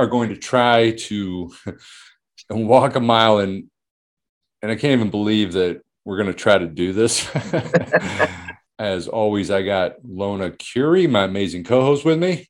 are 0.00 0.06
going 0.06 0.30
to 0.30 0.36
try 0.36 0.92
to 0.92 1.52
walk 2.50 2.96
a 2.96 3.00
mile 3.00 3.38
and 3.38 3.64
and 4.62 4.70
I 4.70 4.74
can't 4.74 4.92
even 4.92 5.10
believe 5.10 5.52
that 5.54 5.82
we're 6.04 6.16
going 6.16 6.26
to 6.26 6.34
try 6.34 6.58
to 6.58 6.66
do 6.66 6.92
this. 6.92 7.28
As 8.78 9.08
always, 9.08 9.50
I 9.50 9.62
got 9.62 9.96
Lona 10.04 10.50
Curry, 10.50 11.06
my 11.06 11.24
amazing 11.24 11.64
co-host, 11.64 12.04
with 12.04 12.18
me. 12.18 12.48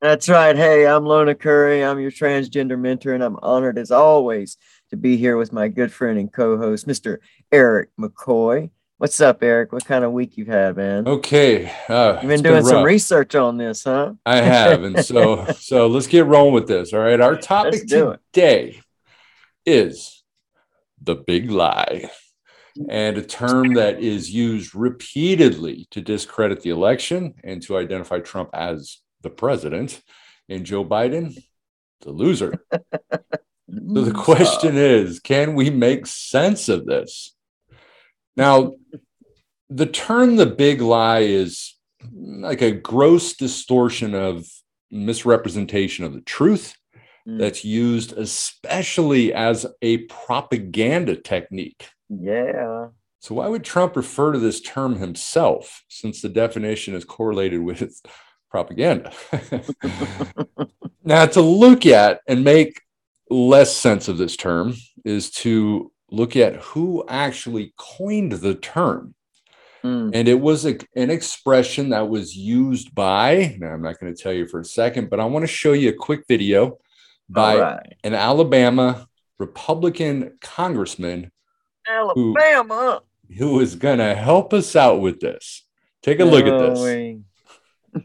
That's 0.00 0.28
right. 0.28 0.56
Hey, 0.56 0.86
I'm 0.86 1.04
Lona 1.04 1.34
Curry. 1.34 1.84
I'm 1.84 2.00
your 2.00 2.10
transgender 2.10 2.78
mentor, 2.78 3.14
and 3.14 3.22
I'm 3.22 3.38
honored 3.42 3.78
as 3.78 3.90
always 3.90 4.56
to 4.90 4.96
be 4.96 5.16
here 5.16 5.36
with 5.36 5.52
my 5.52 5.68
good 5.68 5.92
friend 5.92 6.18
and 6.18 6.32
co-host, 6.32 6.86
Mr. 6.86 7.18
Eric 7.52 7.90
McCoy. 7.98 8.70
What's 9.04 9.20
up, 9.20 9.42
Eric? 9.42 9.70
What 9.70 9.84
kind 9.84 10.02
of 10.02 10.12
week 10.12 10.38
you've 10.38 10.48
had, 10.48 10.78
man? 10.78 11.06
Okay, 11.06 11.70
uh, 11.90 12.20
you've 12.22 12.30
been 12.30 12.42
doing 12.42 12.62
been 12.62 12.64
some 12.64 12.82
research 12.82 13.34
on 13.34 13.58
this, 13.58 13.84
huh? 13.84 14.14
I 14.24 14.36
have, 14.36 14.82
and 14.82 15.04
so 15.04 15.44
so 15.58 15.88
let's 15.88 16.06
get 16.06 16.24
rolling 16.24 16.54
with 16.54 16.66
this. 16.66 16.94
All 16.94 17.00
right, 17.00 17.20
our 17.20 17.36
topic 17.36 17.86
today 17.86 18.80
is 19.66 20.24
the 21.02 21.16
big 21.16 21.50
lie, 21.50 22.08
and 22.88 23.18
a 23.18 23.22
term 23.22 23.74
that 23.74 24.00
is 24.00 24.30
used 24.30 24.74
repeatedly 24.74 25.86
to 25.90 26.00
discredit 26.00 26.62
the 26.62 26.70
election 26.70 27.34
and 27.44 27.60
to 27.64 27.76
identify 27.76 28.20
Trump 28.20 28.48
as 28.54 29.00
the 29.20 29.28
president, 29.28 30.00
and 30.48 30.64
Joe 30.64 30.82
Biden 30.82 31.36
the 32.00 32.10
loser. 32.10 32.54
so 32.72 33.28
the 33.68 34.14
question 34.14 34.78
is, 34.78 35.20
can 35.20 35.54
we 35.54 35.68
make 35.68 36.06
sense 36.06 36.70
of 36.70 36.86
this? 36.86 37.33
Now, 38.36 38.74
the 39.70 39.86
term 39.86 40.36
the 40.36 40.46
big 40.46 40.80
lie 40.80 41.20
is 41.20 41.74
like 42.12 42.62
a 42.62 42.70
gross 42.70 43.34
distortion 43.34 44.14
of 44.14 44.46
misrepresentation 44.90 46.04
of 46.04 46.12
the 46.12 46.20
truth 46.20 46.74
mm. 47.26 47.38
that's 47.38 47.64
used 47.64 48.12
especially 48.12 49.32
as 49.32 49.66
a 49.82 49.98
propaganda 49.98 51.16
technique. 51.16 51.88
Yeah. 52.08 52.88
So, 53.20 53.34
why 53.34 53.48
would 53.48 53.64
Trump 53.64 53.96
refer 53.96 54.32
to 54.32 54.38
this 54.38 54.60
term 54.60 54.96
himself 54.96 55.82
since 55.88 56.20
the 56.20 56.28
definition 56.28 56.94
is 56.94 57.04
correlated 57.04 57.62
with 57.62 58.02
propaganda? 58.50 59.12
now, 61.04 61.26
to 61.26 61.40
look 61.40 61.86
at 61.86 62.20
and 62.28 62.44
make 62.44 62.80
less 63.30 63.74
sense 63.74 64.08
of 64.08 64.18
this 64.18 64.36
term 64.36 64.74
is 65.04 65.30
to 65.30 65.90
look 66.14 66.36
at 66.36 66.56
who 66.56 67.04
actually 67.08 67.74
coined 67.76 68.32
the 68.32 68.54
term. 68.54 69.14
Mm. 69.82 70.12
And 70.14 70.28
it 70.28 70.40
was 70.40 70.64
a, 70.64 70.78
an 70.96 71.10
expression 71.10 71.90
that 71.90 72.08
was 72.08 72.36
used 72.36 72.94
by, 72.94 73.56
now 73.58 73.68
I'm 73.68 73.82
not 73.82 74.00
going 74.00 74.14
to 74.14 74.22
tell 74.22 74.32
you 74.32 74.46
for 74.46 74.60
a 74.60 74.64
second, 74.64 75.10
but 75.10 75.20
I 75.20 75.26
want 75.26 75.42
to 75.42 75.46
show 75.46 75.72
you 75.72 75.90
a 75.90 75.94
quick 75.94 76.24
video 76.26 76.78
by 77.28 77.58
right. 77.58 77.96
an 78.02 78.14
Alabama 78.14 79.06
Republican 79.38 80.38
congressman. 80.40 81.30
Alabama. 81.86 83.02
Who, 83.28 83.34
who 83.34 83.60
is 83.60 83.76
going 83.76 83.98
to 83.98 84.14
help 84.14 84.54
us 84.54 84.74
out 84.74 85.00
with 85.00 85.20
this. 85.20 85.66
Take 86.02 86.20
a 86.20 86.24
look 86.24 86.46
at 86.46 86.58
this. 86.58 87.16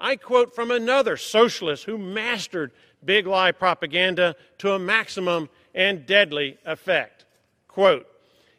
I 0.00 0.16
quote 0.16 0.54
from 0.54 0.70
another 0.70 1.16
socialist 1.16 1.84
who 1.84 1.98
mastered 1.98 2.72
big 3.04 3.26
lie 3.26 3.52
propaganda 3.52 4.34
to 4.58 4.72
a 4.72 4.78
maximum 4.78 5.48
and 5.74 6.06
deadly 6.06 6.58
effect. 6.64 7.24
Quote, 7.68 8.06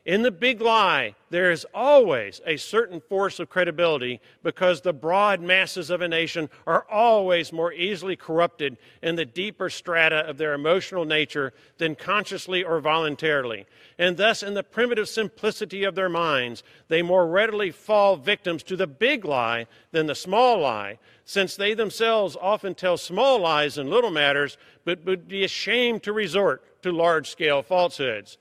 in 0.03 0.23
the 0.23 0.31
big 0.31 0.61
lie, 0.61 1.13
there 1.29 1.51
is 1.51 1.65
always 1.75 2.41
a 2.47 2.57
certain 2.57 2.99
force 2.99 3.39
of 3.39 3.51
credibility 3.51 4.19
because 4.41 4.81
the 4.81 4.93
broad 4.93 5.41
masses 5.41 5.91
of 5.91 6.01
a 6.01 6.07
nation 6.07 6.49
are 6.65 6.87
always 6.89 7.53
more 7.53 7.71
easily 7.71 8.15
corrupted 8.15 8.77
in 9.03 9.15
the 9.15 9.25
deeper 9.25 9.69
strata 9.69 10.27
of 10.27 10.39
their 10.39 10.53
emotional 10.53 11.05
nature 11.05 11.53
than 11.77 11.93
consciously 11.93 12.63
or 12.63 12.79
voluntarily. 12.79 13.67
And 13.99 14.17
thus, 14.17 14.41
in 14.41 14.55
the 14.55 14.63
primitive 14.63 15.07
simplicity 15.07 15.83
of 15.83 15.93
their 15.93 16.09
minds, 16.09 16.63
they 16.87 17.03
more 17.03 17.27
readily 17.27 17.69
fall 17.69 18.15
victims 18.15 18.63
to 18.63 18.75
the 18.75 18.87
big 18.87 19.23
lie 19.23 19.67
than 19.91 20.07
the 20.07 20.15
small 20.15 20.61
lie, 20.61 20.97
since 21.25 21.55
they 21.55 21.75
themselves 21.75 22.35
often 22.41 22.73
tell 22.73 22.97
small 22.97 23.39
lies 23.39 23.77
in 23.77 23.87
little 23.87 24.09
matters, 24.09 24.57
but 24.83 25.05
would 25.05 25.27
be 25.27 25.43
ashamed 25.43 26.01
to 26.03 26.11
resort 26.11 26.63
to 26.81 26.91
large 26.91 27.29
scale 27.29 27.61
falsehoods. 27.61 28.37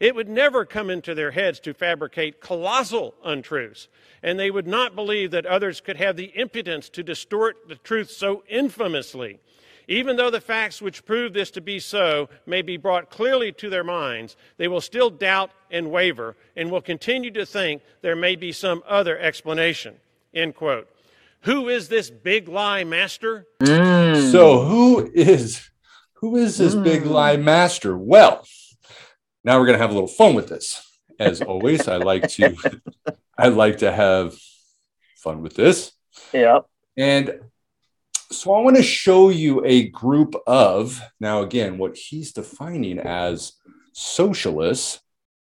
It 0.00 0.16
would 0.16 0.28
never 0.28 0.64
come 0.64 0.90
into 0.90 1.14
their 1.14 1.30
heads 1.30 1.60
to 1.60 1.72
fabricate 1.72 2.40
colossal 2.40 3.14
untruths, 3.24 3.86
and 4.22 4.38
they 4.38 4.50
would 4.50 4.66
not 4.66 4.96
believe 4.96 5.30
that 5.30 5.46
others 5.46 5.80
could 5.80 5.96
have 5.96 6.16
the 6.16 6.32
impudence 6.34 6.88
to 6.88 7.04
distort 7.04 7.68
the 7.68 7.76
truth 7.76 8.10
so 8.10 8.42
infamously. 8.48 9.38
Even 9.88 10.16
though 10.16 10.30
the 10.30 10.40
facts 10.40 10.82
which 10.82 11.04
prove 11.04 11.32
this 11.32 11.50
to 11.52 11.60
be 11.60 11.78
so 11.78 12.28
may 12.46 12.62
be 12.62 12.76
brought 12.76 13.10
clearly 13.10 13.52
to 13.52 13.68
their 13.68 13.84
minds, 13.84 14.36
they 14.56 14.68
will 14.68 14.80
still 14.80 15.10
doubt 15.10 15.50
and 15.70 15.90
waver 15.90 16.36
and 16.56 16.70
will 16.70 16.80
continue 16.80 17.30
to 17.30 17.46
think 17.46 17.82
there 18.00 18.16
may 18.16 18.36
be 18.36 18.52
some 18.52 18.82
other 18.88 19.18
explanation. 19.18 19.96
End 20.34 20.54
quote. 20.54 20.88
Who 21.42 21.68
is 21.68 21.88
this 21.88 22.10
big 22.10 22.48
lie 22.48 22.84
master? 22.84 23.46
Mm. 23.60 24.30
So 24.30 24.64
who 24.64 25.10
is 25.12 25.70
who 26.22 26.36
is 26.36 26.56
this 26.56 26.74
mm. 26.74 26.84
big 26.84 27.04
lie 27.04 27.36
master? 27.36 27.98
Well, 27.98 28.46
now 29.44 29.58
we're 29.58 29.66
going 29.66 29.76
to 29.76 29.82
have 29.82 29.90
a 29.90 29.94
little 29.94 30.08
fun 30.08 30.34
with 30.34 30.48
this. 30.48 30.88
As 31.18 31.42
always, 31.42 31.88
I 31.88 31.96
like 31.96 32.28
to 32.30 32.56
I 33.38 33.48
like 33.48 33.78
to 33.78 33.92
have 33.92 34.34
fun 35.16 35.42
with 35.42 35.54
this. 35.56 35.92
Yeah. 36.32 36.60
And 36.96 37.40
so 38.30 38.54
I 38.54 38.60
want 38.60 38.76
to 38.76 38.82
show 38.82 39.28
you 39.28 39.62
a 39.64 39.88
group 39.88 40.34
of 40.46 41.00
now 41.20 41.42
again 41.42 41.76
what 41.76 41.96
he's 41.96 42.32
defining 42.32 42.98
as 42.98 43.52
socialists 43.92 45.00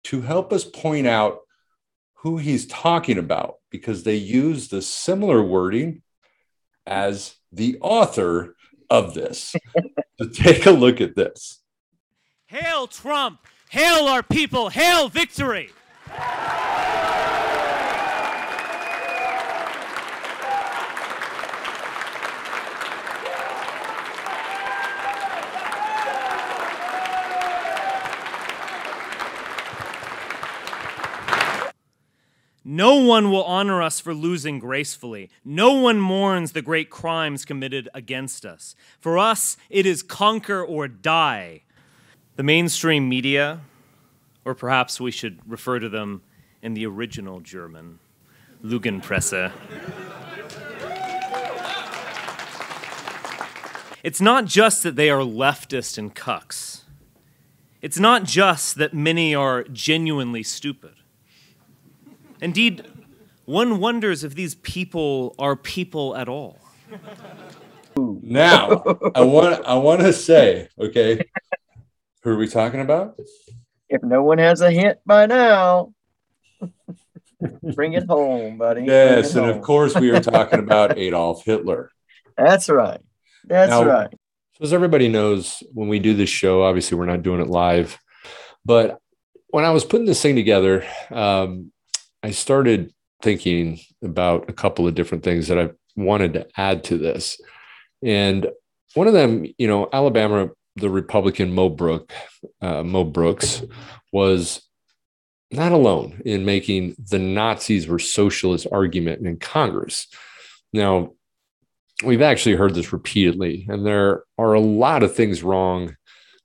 to 0.04 0.22
help 0.22 0.52
us 0.52 0.64
point 0.64 1.06
out 1.06 1.40
who 2.14 2.38
he's 2.38 2.66
talking 2.66 3.18
about 3.18 3.56
because 3.70 4.04
they 4.04 4.14
use 4.14 4.68
the 4.68 4.80
similar 4.80 5.42
wording 5.42 6.02
as 6.86 7.34
the 7.50 7.78
author 7.80 8.54
of 8.88 9.14
this. 9.14 9.54
so 10.18 10.28
take 10.28 10.66
a 10.66 10.70
look 10.70 11.00
at 11.00 11.16
this. 11.16 11.60
Hail 12.46 12.86
Trump! 12.86 13.40
Hail 13.70 14.06
our 14.06 14.22
people! 14.22 14.68
Hail 14.68 15.08
victory! 15.08 15.70
No 32.74 32.94
one 32.94 33.30
will 33.30 33.44
honor 33.44 33.82
us 33.82 34.00
for 34.00 34.14
losing 34.14 34.58
gracefully. 34.58 35.28
No 35.44 35.74
one 35.74 36.00
mourns 36.00 36.52
the 36.52 36.62
great 36.62 36.88
crimes 36.88 37.44
committed 37.44 37.86
against 37.92 38.46
us. 38.46 38.74
For 38.98 39.18
us, 39.18 39.58
it 39.68 39.84
is 39.84 40.02
conquer 40.02 40.64
or 40.64 40.88
die. 40.88 41.64
The 42.36 42.42
mainstream 42.42 43.10
media, 43.10 43.60
or 44.46 44.54
perhaps 44.54 44.98
we 44.98 45.10
should 45.10 45.38
refer 45.46 45.80
to 45.80 45.90
them 45.90 46.22
in 46.62 46.72
the 46.72 46.86
original 46.86 47.40
German, 47.40 47.98
Lügenpresse. 48.64 49.52
It's 54.02 54.22
not 54.22 54.46
just 54.46 54.82
that 54.82 54.96
they 54.96 55.10
are 55.10 55.20
leftist 55.20 55.98
and 55.98 56.14
cucks. 56.14 56.84
It's 57.82 57.98
not 57.98 58.24
just 58.24 58.76
that 58.76 58.94
many 58.94 59.34
are 59.34 59.62
genuinely 59.64 60.42
stupid. 60.42 60.94
Indeed, 62.42 62.84
one 63.44 63.78
wonders 63.78 64.24
if 64.24 64.34
these 64.34 64.56
people 64.56 65.34
are 65.38 65.54
people 65.54 66.16
at 66.16 66.28
all. 66.28 66.58
Now, 67.96 68.82
I 69.14 69.22
want 69.22 69.64
I 69.64 69.74
want 69.74 70.00
to 70.00 70.12
say, 70.12 70.68
okay, 70.78 71.24
who 72.22 72.30
are 72.30 72.36
we 72.36 72.48
talking 72.48 72.80
about? 72.80 73.18
If 73.88 74.02
no 74.02 74.24
one 74.24 74.38
has 74.38 74.60
a 74.60 74.72
hint 74.72 74.98
by 75.06 75.26
now, 75.26 75.92
bring 77.74 77.92
it 77.92 78.06
home, 78.08 78.58
buddy. 78.58 78.84
Yes, 78.84 79.34
and 79.34 79.46
home. 79.46 79.56
of 79.56 79.62
course 79.62 79.94
we 79.94 80.10
are 80.10 80.20
talking 80.20 80.58
about 80.58 80.98
Adolf 80.98 81.44
Hitler. 81.44 81.90
That's 82.36 82.68
right. 82.68 83.00
That's 83.44 83.70
now, 83.70 83.84
right. 83.84 84.10
So 84.54 84.64
as 84.64 84.72
everybody 84.72 85.08
knows, 85.08 85.62
when 85.72 85.88
we 85.88 86.00
do 86.00 86.14
this 86.14 86.30
show, 86.30 86.62
obviously 86.64 86.98
we're 86.98 87.06
not 87.06 87.22
doing 87.22 87.40
it 87.40 87.48
live, 87.48 87.98
but 88.64 88.98
when 89.48 89.64
I 89.64 89.70
was 89.70 89.84
putting 89.84 90.06
this 90.06 90.22
thing 90.22 90.34
together, 90.34 90.84
um, 91.10 91.72
I 92.22 92.30
started 92.30 92.92
thinking 93.22 93.80
about 94.02 94.48
a 94.48 94.52
couple 94.52 94.86
of 94.86 94.94
different 94.94 95.24
things 95.24 95.48
that 95.48 95.58
I 95.58 95.70
wanted 95.96 96.34
to 96.34 96.46
add 96.56 96.84
to 96.84 96.98
this. 96.98 97.40
And 98.02 98.46
one 98.94 99.06
of 99.06 99.12
them, 99.12 99.46
you 99.58 99.66
know, 99.66 99.88
Alabama, 99.92 100.50
the 100.76 100.90
Republican 100.90 101.52
Mo, 101.52 101.68
Brook, 101.68 102.12
uh, 102.60 102.82
Mo 102.82 103.04
Brooks 103.04 103.62
was 104.12 104.62
not 105.50 105.72
alone 105.72 106.22
in 106.24 106.44
making 106.44 106.96
the 106.98 107.18
Nazis 107.18 107.86
were 107.86 107.98
socialist 107.98 108.66
argument 108.72 109.26
in 109.26 109.36
Congress. 109.36 110.06
Now, 110.72 111.12
we've 112.04 112.22
actually 112.22 112.56
heard 112.56 112.74
this 112.74 112.92
repeatedly, 112.92 113.66
and 113.68 113.84
there 113.84 114.24
are 114.38 114.54
a 114.54 114.60
lot 114.60 115.02
of 115.02 115.14
things 115.14 115.42
wrong 115.42 115.96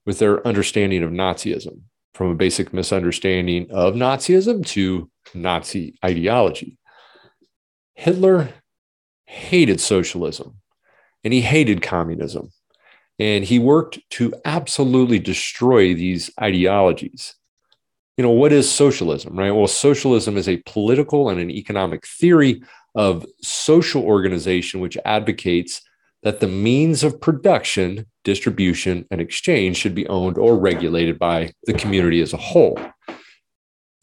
with 0.06 0.20
their 0.20 0.46
understanding 0.46 1.04
of 1.04 1.12
Nazism, 1.12 1.82
from 2.18 2.32
a 2.32 2.36
basic 2.36 2.74
misunderstanding 2.74 3.68
of 3.70 3.94
Nazism 3.94 4.66
to 4.66 5.08
Nazi 5.36 6.00
ideology. 6.04 6.80
Hitler 7.94 8.50
hated 9.28 9.80
socialism 9.80 10.56
and 11.24 11.32
he 11.32 11.42
hated 11.42 11.84
communism. 11.84 12.52
And 13.20 13.46
he 13.46 13.60
worked 13.60 14.00
to 14.12 14.34
absolutely 14.46 15.20
destroy 15.20 15.94
these 15.94 16.32
ideologies. 16.42 17.36
You 18.18 18.24
know, 18.24 18.32
what 18.32 18.52
is 18.52 18.70
socialism, 18.70 19.38
right? 19.38 19.52
Well, 19.52 19.68
socialism 19.68 20.38
is 20.38 20.50
a 20.50 20.64
political 20.66 21.30
and 21.30 21.40
an 21.40 21.52
economic 21.52 22.08
theory 22.08 22.64
of 22.96 23.28
social 23.44 24.04
organization 24.04 24.80
which 24.80 24.98
advocates 25.06 25.82
that 26.28 26.42
the 26.42 26.48
means 26.48 27.06
of 27.06 27.22
production, 27.22 28.06
distribution, 28.26 29.06
and 29.10 29.22
exchange 29.22 29.78
should 29.78 29.96
be 29.96 30.06
owned 30.10 30.38
or 30.38 30.60
regulated 30.60 31.18
by 31.18 31.50
the 31.64 31.72
community 31.72 32.20
as 32.20 32.34
a 32.34 32.38
whole. 32.38 32.78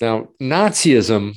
Now, 0.00 0.29
Nazism, 0.41 1.37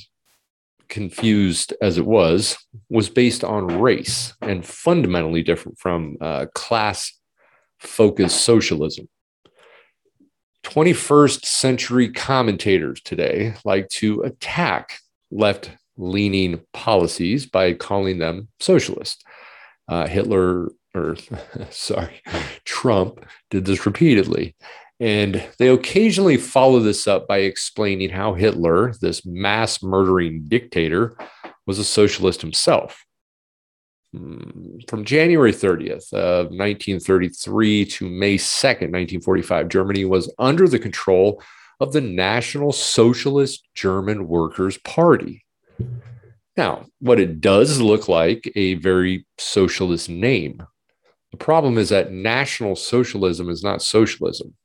confused 0.88 1.74
as 1.82 1.98
it 1.98 2.06
was, 2.06 2.58
was 2.90 3.10
based 3.10 3.44
on 3.44 3.82
race 3.82 4.34
and 4.42 4.66
fundamentally 4.66 5.44
different 5.44 5.78
from 5.78 6.16
uh, 6.22 6.46
class 6.56 7.12
focused 7.80 8.46
socialism. 8.46 9.10
21st 10.64 11.44
century 11.44 12.14
commentators 12.14 13.02
today 13.02 13.56
like 13.66 13.90
to 13.90 14.22
attack 14.22 15.00
left 15.32 15.70
leaning 15.98 16.62
policies 16.72 17.46
by 17.46 17.74
calling 17.74 18.20
them 18.20 18.48
socialist. 18.62 19.26
Uh, 19.88 20.08
Hitler, 20.08 20.70
or 20.94 21.16
sorry, 21.70 22.22
Trump 22.66 23.26
did 23.50 23.66
this 23.66 23.86
repeatedly. 23.86 24.56
And 25.00 25.44
they 25.60 25.68
occasionally 25.70 26.38
follow 26.38 26.80
this 26.80 27.08
up 27.08 27.28
by 27.28 27.40
explaining 27.40 28.10
how 28.10 28.34
Hitler, 28.34 28.94
this 29.00 29.26
mass 29.26 29.84
murdering 29.84 30.46
dictator, 30.48 31.16
was 31.68 31.78
a 31.78 31.84
socialist 31.84 32.42
himself. 32.42 33.06
Hmm, 34.14 34.80
from 34.88 35.06
January 35.06 35.52
30th 35.52 36.12
of 36.14 36.46
1933 36.48 37.86
to 37.86 38.10
May 38.10 38.38
2nd, 38.38 38.90
1945, 38.90 39.68
Germany 39.70 40.06
was 40.06 40.34
under 40.40 40.68
the 40.68 40.80
control 40.80 41.44
of 41.80 41.94
the 41.94 42.02
National 42.02 42.72
Socialist 42.72 43.68
German 43.76 44.28
Workers' 44.28 44.80
Party. 44.80 45.46
Now, 46.58 46.88
what 47.00 47.20
it 47.20 47.40
does 47.40 47.80
look 47.80 48.08
like 48.08 48.52
a 48.56 48.74
very 48.76 49.26
socialist 49.38 50.10
name. 50.10 50.66
The 51.32 51.38
problem 51.38 51.78
is 51.78 51.90
that 51.90 52.12
National 52.12 52.76
Socialism 52.76 53.50
is 53.50 53.64
not 53.64 53.84
socialism, 53.84 54.56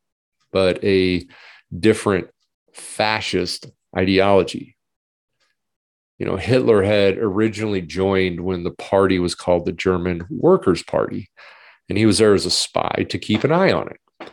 but 0.52 0.82
a 0.82 1.26
different 1.78 2.28
fascist 2.72 3.70
ideology. 3.96 4.76
You 6.18 6.24
know, 6.26 6.36
Hitler 6.36 6.82
had 6.82 7.18
originally 7.18 7.82
joined 7.82 8.40
when 8.40 8.64
the 8.64 8.70
party 8.70 9.18
was 9.18 9.34
called 9.34 9.66
the 9.66 9.72
German 9.72 10.24
Workers' 10.30 10.82
Party, 10.82 11.28
and 11.88 11.98
he 11.98 12.06
was 12.06 12.18
there 12.18 12.32
as 12.32 12.46
a 12.46 12.50
spy 12.50 13.04
to 13.10 13.18
keep 13.18 13.44
an 13.44 13.52
eye 13.52 13.72
on 13.72 13.88
it. 13.88 14.30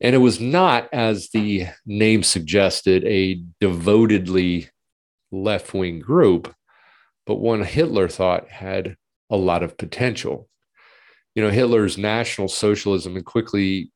And 0.00 0.14
it 0.14 0.18
was 0.18 0.40
not, 0.40 0.88
as 0.92 1.30
the 1.30 1.66
name 1.86 2.22
suggested, 2.22 3.02
a 3.04 3.42
devotedly 3.60 4.68
left 5.32 5.72
wing 5.72 6.00
group, 6.00 6.54
but 7.26 7.36
one 7.36 7.62
Hitler 7.62 8.08
thought 8.08 8.48
had 8.48 8.96
a 9.30 9.36
lot 9.36 9.62
of 9.62 9.76
potential. 9.76 10.48
You 11.34 11.42
know, 11.42 11.50
Hitler's 11.50 11.98
National 11.98 12.48
Socialism 12.48 13.16
and 13.16 13.26
quickly 13.26 13.92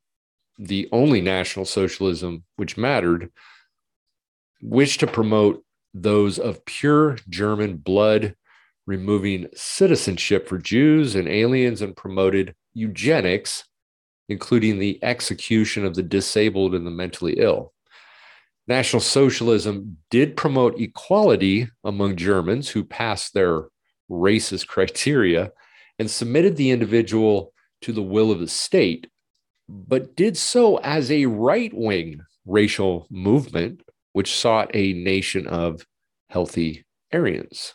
the 0.59 0.89
only 0.93 1.21
National 1.21 1.65
Socialism 1.65 2.45
which 2.57 2.77
mattered 2.77 3.31
wished 4.61 5.01
to 5.01 5.07
promote 5.07 5.65
those 5.95 6.39
of 6.39 6.65
pure 6.67 7.17
German 7.29 7.77
blood, 7.77 8.35
removing 8.87 9.49
citizenship 9.55 10.49
for 10.49 10.59
Jews 10.59 11.15
and 11.15 11.29
aliens, 11.29 11.81
and 11.81 11.97
promoted 11.97 12.55
eugenics, 12.75 13.65
including 14.29 14.79
the 14.79 14.99
execution 15.03 15.85
of 15.85 15.95
the 15.95 16.03
disabled 16.03 16.75
and 16.75 16.87
the 16.87 16.91
mentally 16.91 17.35
ill. 17.39 17.73
National 18.71 19.01
Socialism 19.01 19.97
did 20.11 20.37
promote 20.37 20.81
equality 20.81 21.69
among 21.83 22.15
Germans 22.15 22.69
who 22.69 22.85
passed 22.85 23.35
their 23.35 23.65
racist 24.09 24.69
criteria 24.69 25.51
and 25.99 26.09
submitted 26.09 26.55
the 26.55 26.71
individual 26.71 27.53
to 27.83 27.93
the 27.93 28.01
will 28.01 28.31
of 28.31 28.39
the 28.39 28.47
state, 28.47 29.09
but 29.69 30.15
did 30.15 30.37
so 30.37 30.77
as 30.77 31.11
a 31.11 31.27
right 31.27 31.73
wing 31.75 32.21
racial 32.47 33.09
movement 33.11 33.83
which 34.13 34.37
sought 34.37 34.71
a 34.73 34.93
nation 34.93 35.49
of 35.49 35.85
healthy 36.29 36.85
Aryans. 37.13 37.75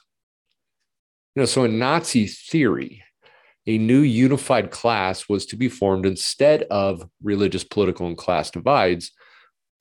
You 1.36 1.42
know, 1.42 1.46
so 1.46 1.66
in 1.66 1.78
Nazi 1.78 2.26
theory, 2.26 3.04
a 3.68 3.78
new 3.78 4.00
unified 4.00 4.72
class 4.72 5.28
was 5.28 5.46
to 5.48 5.58
be 5.58 5.68
formed 5.68 6.06
instead 6.06 6.64
of 6.72 7.06
religious, 7.22 7.66
political, 7.66 8.08
and 8.08 8.18
class 8.18 8.50
divides 8.50 9.12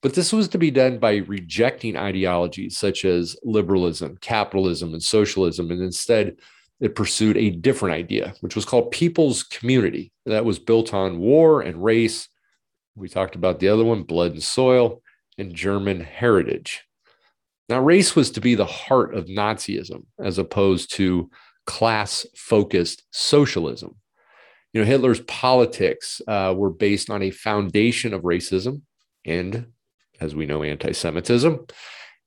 but 0.04 0.12
this 0.12 0.34
was 0.34 0.48
to 0.48 0.58
be 0.58 0.70
done 0.70 0.98
by 0.98 1.16
rejecting 1.16 1.96
ideologies 1.96 2.76
such 2.76 3.06
as 3.06 3.38
liberalism, 3.42 4.18
capitalism, 4.20 4.92
and 4.92 5.02
socialism. 5.02 5.70
And 5.70 5.80
instead, 5.80 6.36
it 6.78 6.94
pursued 6.94 7.38
a 7.38 7.48
different 7.48 7.94
idea, 7.94 8.34
which 8.42 8.54
was 8.54 8.66
called 8.66 8.90
people's 8.90 9.42
community, 9.42 10.12
that 10.26 10.44
was 10.44 10.58
built 10.58 10.92
on 10.92 11.20
war 11.20 11.62
and 11.62 11.82
race. 11.82 12.28
We 12.94 13.08
talked 13.08 13.34
about 13.34 13.60
the 13.60 13.70
other 13.70 13.82
one, 13.82 14.02
blood 14.02 14.32
and 14.32 14.42
soil, 14.42 15.00
and 15.38 15.54
German 15.54 16.00
heritage. 16.00 16.82
Now, 17.70 17.80
race 17.80 18.14
was 18.14 18.30
to 18.32 18.42
be 18.42 18.54
the 18.54 18.66
heart 18.66 19.14
of 19.14 19.28
Nazism 19.28 20.04
as 20.18 20.36
opposed 20.36 20.92
to 20.96 21.30
class 21.64 22.26
focused 22.36 23.04
socialism. 23.10 23.94
You 24.74 24.82
know, 24.82 24.86
Hitler's 24.86 25.20
politics 25.20 26.20
uh, 26.28 26.52
were 26.54 26.68
based 26.68 27.08
on 27.08 27.22
a 27.22 27.30
foundation 27.30 28.12
of 28.12 28.20
racism 28.20 28.82
and 29.24 29.68
as 30.20 30.34
we 30.34 30.46
know, 30.46 30.62
anti 30.62 30.92
Semitism. 30.92 31.66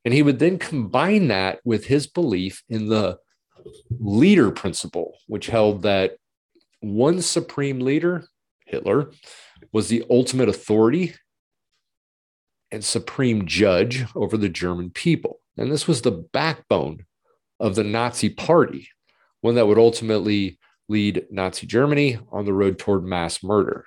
And 0.05 0.13
he 0.13 0.23
would 0.23 0.39
then 0.39 0.57
combine 0.57 1.27
that 1.27 1.59
with 1.65 1.85
his 1.85 2.07
belief 2.07 2.63
in 2.69 2.87
the 2.87 3.17
leader 3.89 4.51
principle, 4.51 5.17
which 5.27 5.47
held 5.47 5.81
that 5.81 6.17
one 6.79 7.21
supreme 7.21 7.79
leader, 7.79 8.27
Hitler, 8.65 9.11
was 9.71 9.89
the 9.89 10.05
ultimate 10.09 10.49
authority 10.49 11.15
and 12.71 12.83
supreme 12.83 13.45
judge 13.45 14.05
over 14.15 14.37
the 14.37 14.49
German 14.49 14.91
people. 14.91 15.39
And 15.57 15.71
this 15.71 15.87
was 15.87 16.01
the 16.01 16.11
backbone 16.11 17.05
of 17.59 17.75
the 17.75 17.83
Nazi 17.83 18.29
party, 18.29 18.89
one 19.41 19.55
that 19.55 19.67
would 19.67 19.79
ultimately 19.79 20.59
lead 20.87 21.25
Nazi 21.31 21.67
Germany 21.67 22.19
on 22.31 22.45
the 22.45 22.53
road 22.53 22.77
toward 22.77 23.03
mass 23.03 23.43
murder. 23.43 23.85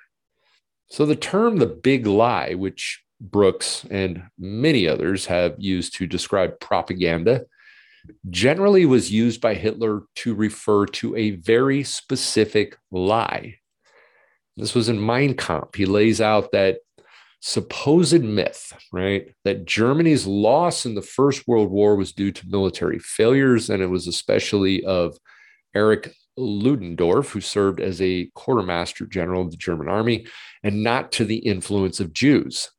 So 0.89 1.05
the 1.05 1.15
term 1.15 1.57
the 1.57 1.67
big 1.67 2.05
lie, 2.05 2.53
which 2.53 3.01
Brooks 3.21 3.85
and 3.89 4.23
many 4.37 4.87
others 4.87 5.27
have 5.27 5.55
used 5.57 5.95
to 5.97 6.07
describe 6.07 6.59
propaganda 6.59 7.45
generally 8.29 8.85
was 8.85 9.11
used 9.11 9.41
by 9.41 9.53
Hitler 9.53 10.03
to 10.15 10.33
refer 10.33 10.85
to 10.87 11.15
a 11.15 11.31
very 11.31 11.83
specific 11.83 12.77
lie. 12.91 13.55
This 14.57 14.75
was 14.75 14.89
in 14.89 15.05
Mein 15.05 15.35
Kampf. 15.35 15.75
He 15.75 15.85
lays 15.85 16.19
out 16.19 16.51
that 16.51 16.79
supposed 17.41 18.21
myth, 18.21 18.73
right? 18.91 19.33
That 19.43 19.65
Germany's 19.65 20.27
loss 20.27 20.85
in 20.85 20.95
the 20.95 21.01
First 21.01 21.47
World 21.47 21.69
War 21.69 21.95
was 21.95 22.11
due 22.11 22.31
to 22.31 22.49
military 22.49 22.99
failures, 22.99 23.69
and 23.69 23.81
it 23.81 23.87
was 23.87 24.07
especially 24.07 24.83
of 24.83 25.17
Erich 25.73 26.13
Ludendorff, 26.37 27.31
who 27.31 27.41
served 27.41 27.79
as 27.79 28.01
a 28.01 28.29
quartermaster 28.35 29.05
general 29.05 29.43
of 29.43 29.51
the 29.51 29.57
German 29.57 29.89
army, 29.89 30.27
and 30.63 30.83
not 30.83 31.11
to 31.13 31.25
the 31.25 31.37
influence 31.37 31.99
of 31.99 32.13
Jews. 32.13 32.69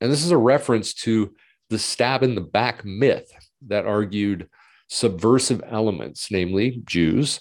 And 0.00 0.10
this 0.10 0.24
is 0.24 0.30
a 0.30 0.36
reference 0.36 0.94
to 0.94 1.34
the 1.70 1.78
stab 1.78 2.22
in 2.22 2.34
the 2.34 2.40
back 2.40 2.84
myth 2.84 3.30
that 3.66 3.86
argued 3.86 4.48
subversive 4.88 5.62
elements, 5.66 6.30
namely 6.30 6.82
Jews, 6.84 7.40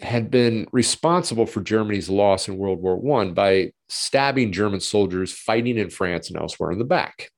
had 0.00 0.30
been 0.30 0.66
responsible 0.72 1.46
for 1.46 1.60
Germany's 1.60 2.08
loss 2.08 2.48
in 2.48 2.56
World 2.56 2.80
War 2.80 3.20
I 3.20 3.30
by 3.30 3.72
stabbing 3.88 4.52
German 4.52 4.80
soldiers 4.80 5.32
fighting 5.32 5.78
in 5.78 5.90
France 5.90 6.28
and 6.28 6.38
elsewhere 6.38 6.72
in 6.72 6.78
the 6.78 6.84
back. 6.84 7.30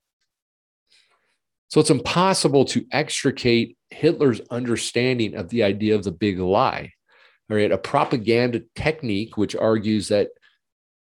So 1.69 1.81
it's 1.81 1.91
impossible 1.91 2.65
to 2.67 2.87
extricate 2.93 3.77
Hitler's 3.91 4.41
understanding 4.51 5.35
of 5.35 5.49
the 5.49 5.65
idea 5.65 5.97
of 5.97 6.05
the 6.05 6.13
big 6.13 6.39
lie, 6.39 6.93
all 7.51 7.57
right, 7.57 7.73
a 7.73 7.79
propaganda 7.79 8.63
technique 8.77 9.37
which 9.37 9.57
argues 9.57 10.09
that 10.09 10.29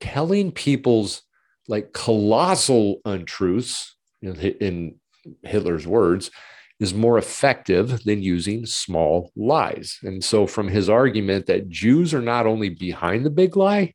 telling 0.02 0.52
people's 0.52 1.24
like 1.68 1.94
colossal 1.94 3.02
untruths 3.06 3.96
in 4.22 4.96
Hitler's 5.44 5.86
words 5.86 6.32
is 6.80 6.94
more 6.94 7.18
effective 7.18 8.04
than 8.04 8.22
using 8.22 8.66
small 8.66 9.32
lies. 9.36 10.00
And 10.04 10.24
so, 10.24 10.46
from 10.46 10.68
his 10.68 10.90
argument 10.90 11.48
that 11.48 11.70
Jews 11.70 12.14
are 12.14 12.22
not 12.22 12.46
only 12.46 12.70
behind 12.70 13.26
the 13.26 13.32
big 13.32 13.58
lie, 13.58 13.94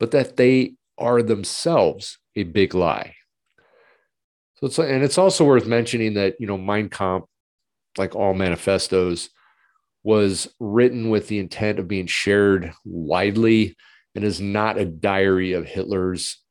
but 0.00 0.10
that 0.10 0.36
they 0.36 0.74
are 0.98 1.22
themselves 1.22 2.18
a 2.36 2.42
big 2.42 2.74
lie. 2.74 3.14
So 4.56 4.66
it's 4.66 4.78
and 4.78 5.02
it's 5.02 5.18
also 5.18 5.44
worth 5.44 5.66
mentioning 5.66 6.14
that 6.14 6.40
you 6.40 6.46
know 6.46 6.58
Mein 6.58 6.88
Kampf, 6.88 7.26
like 7.96 8.14
all 8.14 8.34
manifestos, 8.34 9.30
was 10.02 10.52
written 10.58 11.10
with 11.10 11.28
the 11.28 11.38
intent 11.38 11.78
of 11.78 11.88
being 11.88 12.06
shared 12.06 12.72
widely 12.84 13.76
and 14.14 14.24
is 14.24 14.40
not 14.40 14.78
a 14.78 14.84
diary 14.84 15.52
of 15.52 15.66
Hitler's 15.66 16.43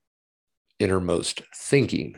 innermost 0.84 1.42
thinking. 1.56 2.16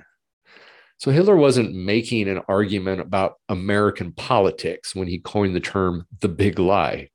So 0.98 1.12
Hitler 1.12 1.36
wasn't 1.36 1.76
making 1.76 2.28
an 2.28 2.42
argument 2.48 3.00
about 3.00 3.36
American 3.48 4.12
politics 4.12 4.96
when 4.96 5.08
he 5.08 5.20
coined 5.20 5.56
the 5.56 5.60
term 5.60 6.08
the 6.20 6.30
big 6.30 6.58
lie. 6.58 7.10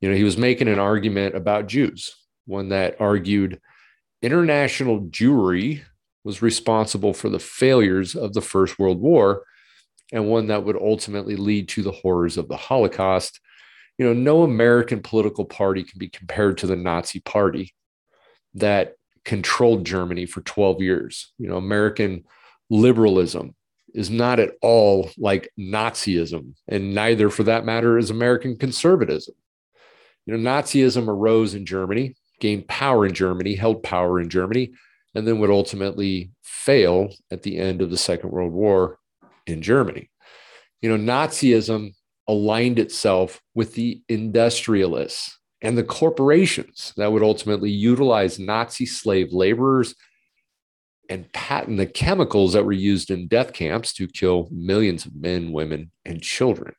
You 0.00 0.10
know, 0.10 0.16
he 0.16 0.24
was 0.24 0.36
making 0.36 0.68
an 0.68 0.80
argument 0.80 1.36
about 1.36 1.68
Jews, 1.68 2.14
one 2.46 2.70
that 2.70 3.00
argued 3.00 3.60
international 4.22 5.00
Jewry 5.02 5.82
was 6.24 6.42
responsible 6.42 7.12
for 7.12 7.28
the 7.28 7.38
failures 7.38 8.14
of 8.14 8.32
the 8.32 8.40
First 8.40 8.78
World 8.78 9.00
War 9.00 9.44
and 10.12 10.28
one 10.28 10.48
that 10.48 10.64
would 10.64 10.76
ultimately 10.76 11.36
lead 11.36 11.68
to 11.70 11.82
the 11.82 11.92
horrors 11.92 12.36
of 12.36 12.48
the 12.48 12.56
Holocaust. 12.56 13.40
You 13.98 14.06
know, 14.06 14.12
no 14.12 14.42
American 14.42 15.00
political 15.00 15.44
party 15.44 15.84
can 15.84 15.98
be 15.98 16.08
compared 16.08 16.58
to 16.58 16.66
the 16.66 16.76
Nazi 16.76 17.20
party 17.20 17.74
that 18.54 18.94
controlled 19.24 19.84
Germany 19.84 20.26
for 20.26 20.40
12 20.42 20.82
years. 20.82 21.32
You 21.38 21.48
know, 21.48 21.56
American 21.56 22.24
liberalism 22.70 23.54
is 23.94 24.10
not 24.10 24.40
at 24.40 24.52
all 24.62 25.10
like 25.18 25.50
Nazism, 25.58 26.54
and 26.68 26.94
neither, 26.94 27.28
for 27.28 27.42
that 27.44 27.64
matter, 27.64 27.98
is 27.98 28.10
American 28.10 28.56
conservatism. 28.56 29.34
You 30.26 30.36
know, 30.36 30.50
Nazism 30.50 31.08
arose 31.08 31.54
in 31.54 31.66
Germany, 31.66 32.16
gained 32.40 32.68
power 32.68 33.04
in 33.06 33.12
Germany, 33.12 33.54
held 33.54 33.82
power 33.82 34.20
in 34.20 34.28
Germany, 34.28 34.72
and 35.14 35.26
then 35.26 35.38
would 35.40 35.50
ultimately 35.50 36.30
fail 36.42 37.12
at 37.30 37.42
the 37.42 37.58
end 37.58 37.82
of 37.82 37.90
the 37.90 37.98
Second 37.98 38.30
World 38.30 38.52
War 38.52 38.98
in 39.46 39.62
Germany. 39.62 40.10
You 40.80 40.96
know, 40.96 41.12
Nazism 41.12 41.94
aligned 42.28 42.78
itself 42.78 43.40
with 43.54 43.74
the 43.74 44.02
industrialists 44.08 45.38
and 45.62 45.78
the 45.78 45.84
corporations 45.84 46.92
that 46.96 47.12
would 47.12 47.22
ultimately 47.22 47.70
utilize 47.70 48.38
Nazi 48.38 48.84
slave 48.84 49.32
laborers 49.32 49.94
and 51.08 51.32
patent 51.32 51.78
the 51.78 51.86
chemicals 51.86 52.52
that 52.52 52.64
were 52.64 52.72
used 52.72 53.10
in 53.10 53.28
death 53.28 53.52
camps 53.52 53.92
to 53.94 54.08
kill 54.08 54.48
millions 54.50 55.06
of 55.06 55.14
men, 55.14 55.52
women, 55.52 55.90
and 56.04 56.20
children. 56.20 56.74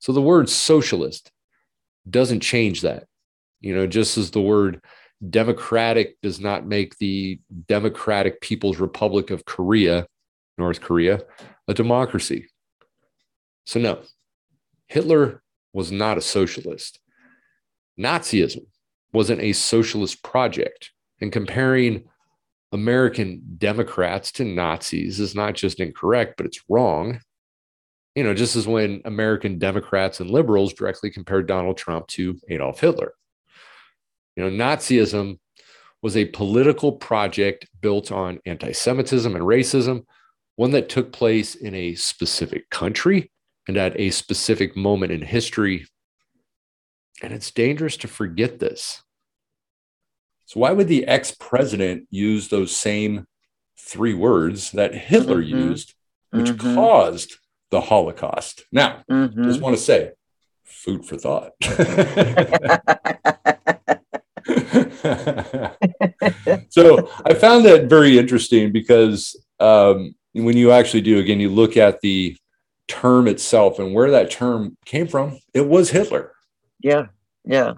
So 0.00 0.12
the 0.12 0.20
word 0.20 0.48
socialist 0.48 1.30
doesn't 2.08 2.40
change 2.40 2.80
that. 2.80 3.04
You 3.60 3.74
know, 3.74 3.86
just 3.86 4.18
as 4.18 4.32
the 4.32 4.40
word 4.40 4.80
democratic 5.30 6.20
does 6.20 6.40
not 6.40 6.66
make 6.66 6.98
the 6.98 7.40
Democratic 7.68 8.40
People's 8.40 8.78
Republic 8.78 9.30
of 9.30 9.44
Korea, 9.44 10.06
North 10.58 10.80
Korea, 10.80 11.20
a 11.68 11.74
democracy. 11.74 12.48
So, 13.64 13.78
no, 13.78 14.00
Hitler 14.86 15.42
was 15.72 15.92
not 15.92 16.18
a 16.18 16.22
socialist. 16.22 16.98
Nazism 17.98 18.66
wasn't 19.12 19.40
a 19.40 19.52
socialist 19.52 20.22
project. 20.22 20.90
And 21.20 21.30
comparing 21.30 22.04
American 22.72 23.42
Democrats 23.58 24.32
to 24.32 24.44
Nazis 24.44 25.20
is 25.20 25.34
not 25.34 25.54
just 25.54 25.78
incorrect, 25.78 26.34
but 26.36 26.46
it's 26.46 26.62
wrong. 26.68 27.20
You 28.14 28.24
know, 28.24 28.34
just 28.34 28.56
as 28.56 28.66
when 28.66 29.02
American 29.04 29.58
Democrats 29.58 30.20
and 30.20 30.30
liberals 30.30 30.72
directly 30.72 31.10
compared 31.10 31.46
Donald 31.46 31.76
Trump 31.76 32.06
to 32.08 32.38
Adolf 32.48 32.80
Hitler. 32.80 33.12
You 34.36 34.44
know, 34.44 34.64
Nazism 34.64 35.38
was 36.02 36.16
a 36.16 36.24
political 36.26 36.92
project 36.92 37.66
built 37.80 38.10
on 38.10 38.40
anti 38.44 38.72
Semitism 38.72 39.34
and 39.34 39.44
racism, 39.44 40.04
one 40.56 40.72
that 40.72 40.88
took 40.88 41.12
place 41.12 41.54
in 41.54 41.74
a 41.74 41.94
specific 41.94 42.68
country 42.70 43.30
and 43.68 43.76
at 43.76 43.98
a 43.98 44.10
specific 44.10 44.76
moment 44.76 45.12
in 45.12 45.22
history. 45.22 45.86
And 47.22 47.32
it's 47.32 47.52
dangerous 47.52 47.96
to 47.98 48.08
forget 48.08 48.58
this. 48.58 49.02
So, 50.46 50.60
why 50.60 50.72
would 50.72 50.88
the 50.88 51.06
ex 51.06 51.30
president 51.30 52.08
use 52.10 52.48
those 52.48 52.74
same 52.74 53.26
three 53.78 54.12
words 54.12 54.72
that 54.72 54.94
Hitler 54.94 55.40
mm-hmm. 55.40 55.70
used, 55.70 55.94
which 56.30 56.48
mm-hmm. 56.48 56.74
caused 56.74 57.36
the 57.70 57.80
Holocaust? 57.80 58.64
Now, 58.72 59.04
mm-hmm. 59.10 59.44
just 59.44 59.60
want 59.60 59.76
to 59.76 59.82
say, 59.82 60.10
food 60.64 61.06
for 61.06 61.16
thought. 61.16 61.52
so, 66.70 67.08
I 67.24 67.34
found 67.34 67.64
that 67.66 67.86
very 67.88 68.18
interesting 68.18 68.72
because 68.72 69.40
um, 69.60 70.16
when 70.32 70.56
you 70.56 70.72
actually 70.72 71.02
do, 71.02 71.18
again, 71.18 71.38
you 71.38 71.50
look 71.50 71.76
at 71.76 72.00
the 72.00 72.36
term 72.88 73.28
itself 73.28 73.78
and 73.78 73.94
where 73.94 74.10
that 74.10 74.32
term 74.32 74.76
came 74.84 75.06
from, 75.06 75.38
it 75.54 75.68
was 75.68 75.90
Hitler. 75.90 76.32
Yeah, 76.82 77.06
yeah 77.44 77.74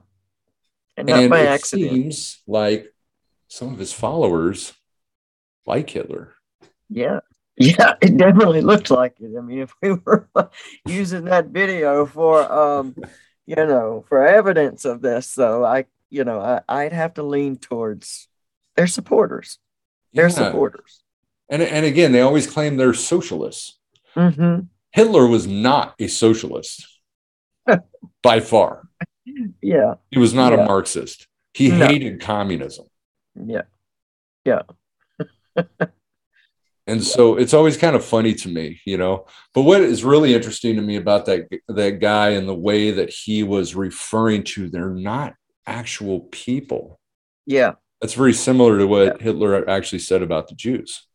and 0.97 1.09
not 1.09 1.21
and 1.21 1.31
by 1.31 1.41
it 1.41 1.49
accident. 1.49 1.91
Seems 1.91 2.43
like 2.47 2.93
some 3.49 3.73
of 3.73 3.79
his 3.79 3.93
followers 3.93 4.73
like 5.67 5.91
Hitler. 5.91 6.35
Yeah. 6.89 7.21
Yeah, 7.57 7.95
it 8.03 8.17
definitely 8.17 8.63
looked 8.63 8.91
like 8.91 9.15
it. 9.21 9.39
I 9.39 9.41
mean, 9.41 9.61
if 9.61 9.73
we 9.81 9.93
were 9.93 10.29
using 10.89 11.27
that 11.27 11.51
video 11.51 12.05
for 12.05 12.53
um, 12.53 12.97
you 13.47 13.55
know, 13.55 14.05
for 14.09 14.27
evidence 14.27 14.85
of 14.85 15.03
this, 15.03 15.31
so 15.31 15.65
I 15.65 15.85
you 16.11 16.25
know, 16.25 16.41
I, 16.41 16.63
I'd 16.69 16.93
have 16.93 17.15
to 17.15 17.23
lean 17.23 17.59
towards 17.59 18.27
their 18.75 18.89
supporters. 18.89 19.61
Their 20.13 20.25
yeah. 20.25 20.31
supporters. 20.31 21.05
And 21.49 21.63
and 21.63 21.87
again, 21.87 22.11
they 22.11 22.23
always 22.23 22.49
claim 22.49 22.77
they're 22.77 22.93
socialists. 22.93 23.79
Mm-hmm. 24.17 24.63
Hitler 24.91 25.29
was 25.29 25.47
not 25.47 25.95
a 26.01 26.09
socialist 26.09 26.89
by 28.21 28.41
far 28.41 28.89
yeah. 29.63 29.95
He 30.11 30.19
was 30.19 30.35
not 30.35 30.53
yeah. 30.53 30.61
a 30.61 30.67
Marxist. 30.67 31.27
He 31.53 31.71
no. 31.71 31.87
hated 31.87 32.21
communism. 32.21 32.87
Yeah. 33.35 33.63
Yeah. 34.45 34.63
and 36.87 37.03
so 37.03 37.37
it's 37.37 37.55
always 37.55 37.77
kind 37.77 37.97
of 37.97 38.05
funny 38.05 38.35
to 38.35 38.49
me, 38.49 38.81
you 38.85 38.99
know. 38.99 39.27
But 39.55 39.63
what 39.63 39.81
is 39.81 40.05
really 40.05 40.35
interesting 40.35 40.77
to 40.77 40.83
me 40.83 40.97
about 40.97 41.27
that 41.27 41.49
that 41.69 42.01
guy 42.01 42.31
and 42.31 42.49
the 42.49 42.55
way 42.55 42.91
that 42.91 43.11
he 43.11 43.43
was 43.43 43.75
referring 43.75 44.43
to 44.45 44.69
they're 44.69 44.91
not 44.91 45.35
actual 45.67 46.21
people. 46.21 47.01
Yeah. 47.47 47.73
That's 48.01 48.15
very 48.15 48.35
similar 48.35 48.79
to 48.79 48.87
what 48.87 49.05
yeah. 49.07 49.23
Hitler 49.23 49.69
actually 49.69 50.01
said 50.01 50.23
about 50.23 50.49
the 50.49 50.55
Jews. 50.55 51.07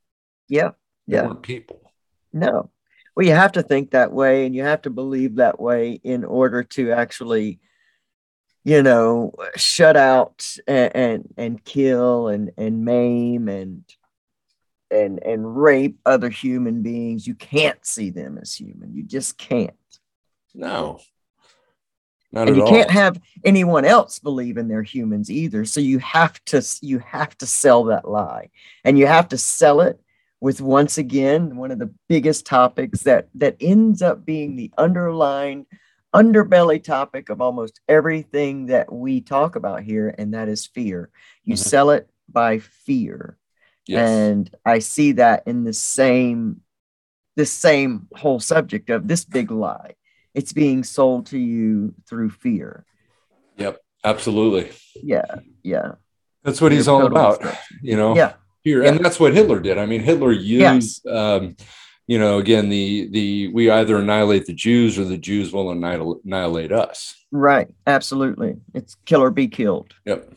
Yeah. 0.48 0.72
They 1.08 1.18
yeah. 1.18 1.28
weren't 1.28 1.44
people. 1.44 1.92
No. 2.34 2.72
Well, 3.16 3.26
you 3.26 3.34
have 3.34 3.52
to 3.54 3.64
think 3.64 3.92
that 3.92 4.12
way 4.12 4.46
and 4.46 4.56
you 4.56 4.64
have 4.64 4.84
to 4.84 4.90
believe 4.90 5.36
that 5.36 5.60
way 5.60 6.00
in 6.04 6.24
order 6.24 6.64
to 6.64 6.92
actually 6.94 7.60
you 8.64 8.84
know, 8.84 9.34
shut 9.56 9.98
out 9.98 10.46
and, 10.68 10.96
and, 10.96 11.34
and 11.38 11.64
kill 11.64 12.28
and, 12.28 12.52
and 12.58 12.84
maim 12.84 13.48
and, 13.48 13.84
and, 14.92 15.22
and 15.24 15.58
rape 15.58 16.00
other 16.06 16.30
human 16.30 16.82
beings. 16.82 17.26
You 17.26 17.36
can't 17.36 17.84
see 17.86 18.10
them 18.10 18.38
as 18.38 18.54
human. 18.54 18.94
You 18.94 19.04
just 19.04 19.38
can't. 19.38 19.72
No. 20.54 21.00
Not 22.32 22.48
and 22.48 22.58
you 22.58 22.64
all. 22.64 22.70
can't 22.70 22.92
have 22.92 23.20
anyone 23.44 23.86
else 23.86 24.20
believe 24.20 24.58
in 24.58 24.68
their 24.68 24.84
humans 24.84 25.32
either. 25.32 25.66
So 25.66 25.80
you 25.80 26.00
have 26.00 26.44
to 26.46 26.64
you 26.82 27.00
have 27.00 27.36
to 27.40 27.48
sell 27.48 27.86
that 27.86 28.08
lie. 28.08 28.50
And 28.84 29.00
you 29.00 29.08
have 29.08 29.30
to 29.30 29.38
sell 29.38 29.82
it 29.82 30.00
with 30.40 30.62
once 30.62 30.98
again 30.98 31.58
one 31.58 31.72
of 31.72 31.80
the 31.80 31.94
biggest 32.08 32.46
topics 32.46 33.02
that 33.02 33.30
that 33.36 33.58
ends 33.60 34.02
up 34.02 34.26
being 34.26 34.56
the 34.56 34.72
underlying 34.78 35.66
underbelly 36.14 36.84
topic 36.84 37.30
of 37.30 37.42
almost 37.42 37.80
everything 37.88 38.68
that 38.68 38.92
we 38.92 39.22
talk 39.22 39.56
about 39.56 39.84
here, 39.84 40.14
and 40.18 40.34
that 40.34 40.50
is 40.50 40.66
fear. 40.66 41.10
You 41.44 41.56
mm-hmm. 41.56 41.70
sell 41.70 41.90
it 41.92 42.10
by 42.28 42.60
fear. 42.60 43.38
Yes. 43.88 44.10
And 44.10 44.56
I 44.66 44.80
see 44.80 45.14
that 45.14 45.44
in 45.48 45.64
the 45.64 45.74
same 45.74 46.62
the 47.36 47.46
same 47.46 48.08
whole 48.16 48.40
subject 48.40 48.90
of 48.90 49.08
this 49.08 49.24
big 49.24 49.50
lie. 49.50 49.96
It's 50.34 50.52
being 50.52 50.84
sold 50.84 51.28
to 51.28 51.38
you 51.38 51.96
through 52.08 52.32
fear. 52.32 52.86
Yep, 53.58 53.80
absolutely. 54.04 54.72
Yeah, 54.96 55.36
yeah. 55.64 55.94
That's 56.44 56.60
what 56.62 56.72
he's 56.72 56.88
all 56.88 57.06
about, 57.06 57.44
you 57.82 57.96
know. 57.96 58.16
Yeah. 58.16 58.34
Fear. 58.64 58.84
Yeah. 58.84 58.90
And 58.90 59.06
that's 59.06 59.20
what 59.20 59.34
Hitler 59.34 59.60
did. 59.60 59.78
I 59.78 59.86
mean, 59.86 60.02
Hitler 60.02 60.32
used 60.32 61.02
yes. 61.06 61.16
um, 61.16 61.56
you 62.10 62.18
know, 62.18 62.40
again, 62.40 62.70
the 62.70 63.08
the 63.12 63.50
we 63.50 63.70
either 63.70 63.98
annihilate 63.98 64.48
the 64.48 64.54
Jews 64.54 64.98
or 64.98 65.04
the 65.04 65.16
Jews 65.16 65.54
will 65.54 65.70
annihilate 65.70 66.72
us. 66.72 67.16
Right. 67.32 67.68
Absolutely. 67.86 68.56
It's 68.74 68.96
kill 69.06 69.22
or 69.22 69.30
be 69.30 69.48
killed. 69.48 69.94
Yep. 70.06 70.34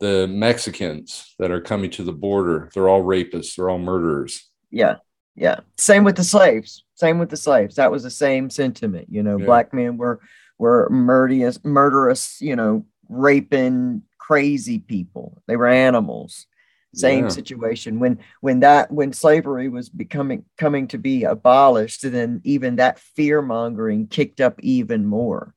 The 0.00 0.26
Mexicans 0.26 1.32
that 1.38 1.52
are 1.52 1.60
coming 1.60 1.90
to 1.90 2.02
the 2.02 2.12
border, 2.12 2.70
they're 2.74 2.88
all 2.88 3.04
rapists, 3.04 3.54
they're 3.54 3.70
all 3.70 3.78
murderers. 3.78 4.50
Yeah. 4.72 4.96
Yeah. 5.36 5.60
Same 5.78 6.02
with 6.02 6.16
the 6.16 6.24
slaves. 6.24 6.82
Same 6.94 7.20
with 7.20 7.30
the 7.30 7.36
slaves. 7.36 7.76
That 7.76 7.92
was 7.92 8.02
the 8.02 8.10
same 8.10 8.50
sentiment. 8.50 9.06
You 9.10 9.22
know, 9.22 9.38
yeah. 9.38 9.46
black 9.46 9.72
men 9.72 9.96
were 9.96 10.18
were 10.58 10.88
murderous, 10.90 11.64
murderous. 11.64 12.40
You 12.40 12.56
know, 12.56 12.84
raping 13.08 14.02
crazy 14.18 14.80
people. 14.80 15.40
They 15.46 15.54
were 15.54 15.68
animals. 15.68 16.46
Same 16.92 17.24
yeah. 17.24 17.30
situation 17.30 18.00
when 18.00 18.18
when 18.40 18.60
that 18.60 18.90
when 18.90 19.12
slavery 19.12 19.68
was 19.68 19.88
becoming 19.88 20.44
coming 20.58 20.88
to 20.88 20.98
be 20.98 21.22
abolished, 21.22 22.02
then 22.02 22.40
even 22.42 22.76
that 22.76 22.98
fear 22.98 23.40
mongering 23.42 24.08
kicked 24.08 24.40
up 24.40 24.58
even 24.60 25.06
more. 25.06 25.54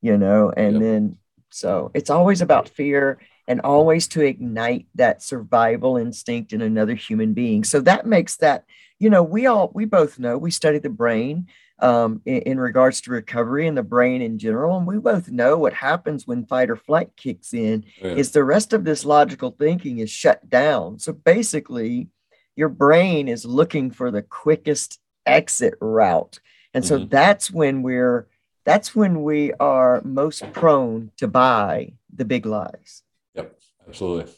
You 0.00 0.16
know, 0.16 0.50
and 0.56 0.74
yep. 0.74 0.82
then 0.82 1.18
so 1.50 1.90
it's 1.94 2.10
always 2.10 2.40
about 2.40 2.68
fear 2.68 3.18
and 3.48 3.60
always 3.60 4.08
to 4.08 4.22
ignite 4.22 4.86
that 4.94 5.22
survival 5.22 5.96
instinct 5.96 6.52
in 6.52 6.62
another 6.62 6.94
human 6.94 7.34
being. 7.34 7.64
So 7.64 7.80
that 7.80 8.06
makes 8.06 8.36
that, 8.36 8.64
you 8.98 9.10
know, 9.10 9.22
we 9.22 9.46
all, 9.46 9.70
we 9.74 9.84
both 9.84 10.18
know, 10.18 10.38
we 10.38 10.50
study 10.50 10.78
the 10.78 10.88
brain 10.88 11.48
um, 11.82 12.22
in, 12.24 12.42
in, 12.42 12.60
regards 12.60 13.00
to 13.02 13.10
recovery 13.10 13.66
and 13.66 13.76
the 13.76 13.82
brain 13.82 14.22
in 14.22 14.38
general. 14.38 14.78
And 14.78 14.86
we 14.86 14.98
both 14.98 15.28
know 15.28 15.58
what 15.58 15.74
happens 15.74 16.26
when 16.26 16.46
fight 16.46 16.70
or 16.70 16.76
flight 16.76 17.10
kicks 17.16 17.52
in 17.52 17.84
yeah. 18.00 18.12
is 18.12 18.30
the 18.30 18.44
rest 18.44 18.72
of 18.72 18.84
this 18.84 19.04
logical 19.04 19.50
thinking 19.50 19.98
is 19.98 20.08
shut 20.08 20.48
down. 20.48 21.00
So 21.00 21.12
basically, 21.12 22.08
your 22.54 22.68
brain 22.68 23.28
is 23.28 23.44
looking 23.44 23.90
for 23.90 24.10
the 24.10 24.22
quickest 24.22 25.00
exit 25.26 25.74
route. 25.80 26.38
And 26.72 26.84
so 26.84 26.98
mm-hmm. 26.98 27.08
that's 27.08 27.50
when 27.50 27.82
we're, 27.82 28.28
that's 28.64 28.94
when 28.94 29.24
we 29.24 29.52
are 29.54 30.00
most 30.04 30.52
prone 30.52 31.10
to 31.16 31.26
buy 31.26 31.94
the 32.14 32.24
big 32.24 32.46
lies. 32.46 33.02
Yep, 33.34 33.58
absolutely. 33.88 34.32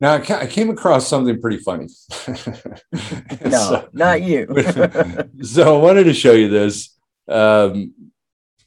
Now 0.00 0.14
I 0.14 0.46
came 0.46 0.70
across 0.70 1.08
something 1.08 1.40
pretty 1.40 1.58
funny. 1.58 1.88
no, 2.28 3.50
so, 3.50 3.88
not 3.92 4.22
you. 4.22 4.46
so 5.42 5.76
I 5.76 5.82
wanted 5.82 6.04
to 6.04 6.14
show 6.14 6.32
you 6.32 6.48
this. 6.48 6.96
Um, 7.28 7.94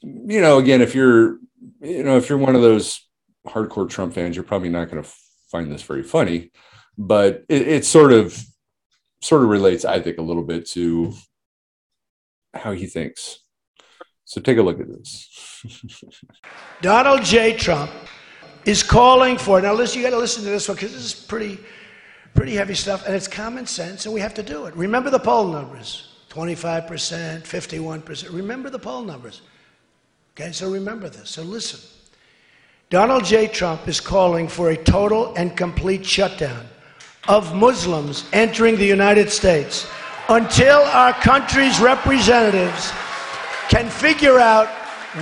you 0.01 0.41
know, 0.41 0.57
again, 0.57 0.81
if 0.81 0.93
you're, 0.93 1.37
you 1.79 2.03
know, 2.03 2.17
if 2.17 2.27
you're 2.27 2.37
one 2.37 2.55
of 2.55 2.61
those 2.61 3.07
hardcore 3.47 3.89
Trump 3.89 4.13
fans, 4.13 4.35
you're 4.35 4.43
probably 4.43 4.69
not 4.69 4.89
going 4.89 5.01
to 5.01 5.09
find 5.49 5.71
this 5.71 5.83
very 5.83 6.03
funny, 6.03 6.51
but 6.97 7.45
it, 7.47 7.67
it 7.67 7.85
sort 7.85 8.11
of, 8.11 8.37
sort 9.21 9.43
of 9.43 9.49
relates, 9.49 9.85
I 9.85 10.01
think, 10.01 10.17
a 10.17 10.23
little 10.23 10.43
bit 10.43 10.67
to 10.71 11.13
how 12.53 12.73
he 12.73 12.87
thinks. 12.87 13.39
So 14.25 14.41
take 14.41 14.57
a 14.57 14.61
look 14.61 14.79
at 14.79 14.87
this. 14.87 15.63
Donald 16.81 17.23
J. 17.23 17.55
Trump 17.55 17.91
is 18.65 18.83
calling 18.83 19.37
for. 19.37 19.61
Now 19.61 19.73
listen 19.73 19.99
you 19.99 20.05
got 20.05 20.11
to 20.11 20.19
listen 20.19 20.43
to 20.43 20.49
this 20.49 20.67
one 20.67 20.75
because 20.75 20.93
this 20.93 21.03
is 21.03 21.13
pretty 21.13 21.59
pretty 22.33 22.55
heavy 22.55 22.75
stuff 22.75 23.05
and 23.05 23.15
it's 23.15 23.27
common 23.27 23.65
sense 23.65 24.05
and 24.05 24.13
we 24.13 24.21
have 24.21 24.33
to 24.35 24.43
do 24.43 24.65
it. 24.65 24.75
Remember 24.75 25.09
the 25.09 25.19
poll 25.19 25.47
numbers. 25.47 26.07
25% 26.29 26.87
51% 27.43 28.33
remember 28.33 28.69
the 28.69 28.79
poll 28.79 29.03
numbers. 29.03 29.41
Okay 30.35 30.51
so 30.51 30.69
remember 30.71 31.09
this. 31.09 31.29
So 31.29 31.41
listen. 31.41 31.79
Donald 32.89 33.23
j. 33.25 33.47
Trump 33.47 33.87
is 33.87 33.99
calling 33.99 34.47
for 34.47 34.71
a 34.71 34.77
total 34.77 35.33
and 35.35 35.55
complete 35.55 36.05
shutdown 36.05 36.65
of 37.27 37.53
muslims 37.55 38.25
entering 38.33 38.75
the 38.75 38.85
united 38.85 39.29
states 39.29 39.87
until 40.29 40.79
our 40.79 41.13
country's 41.13 41.79
representatives 41.79 42.91
can 43.69 43.87
figure 43.89 44.39
out 44.39 44.67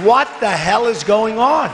what 0.04 0.28
the 0.40 0.50
hell 0.50 0.86
is 0.86 1.04
going 1.04 1.38
on 1.38 1.70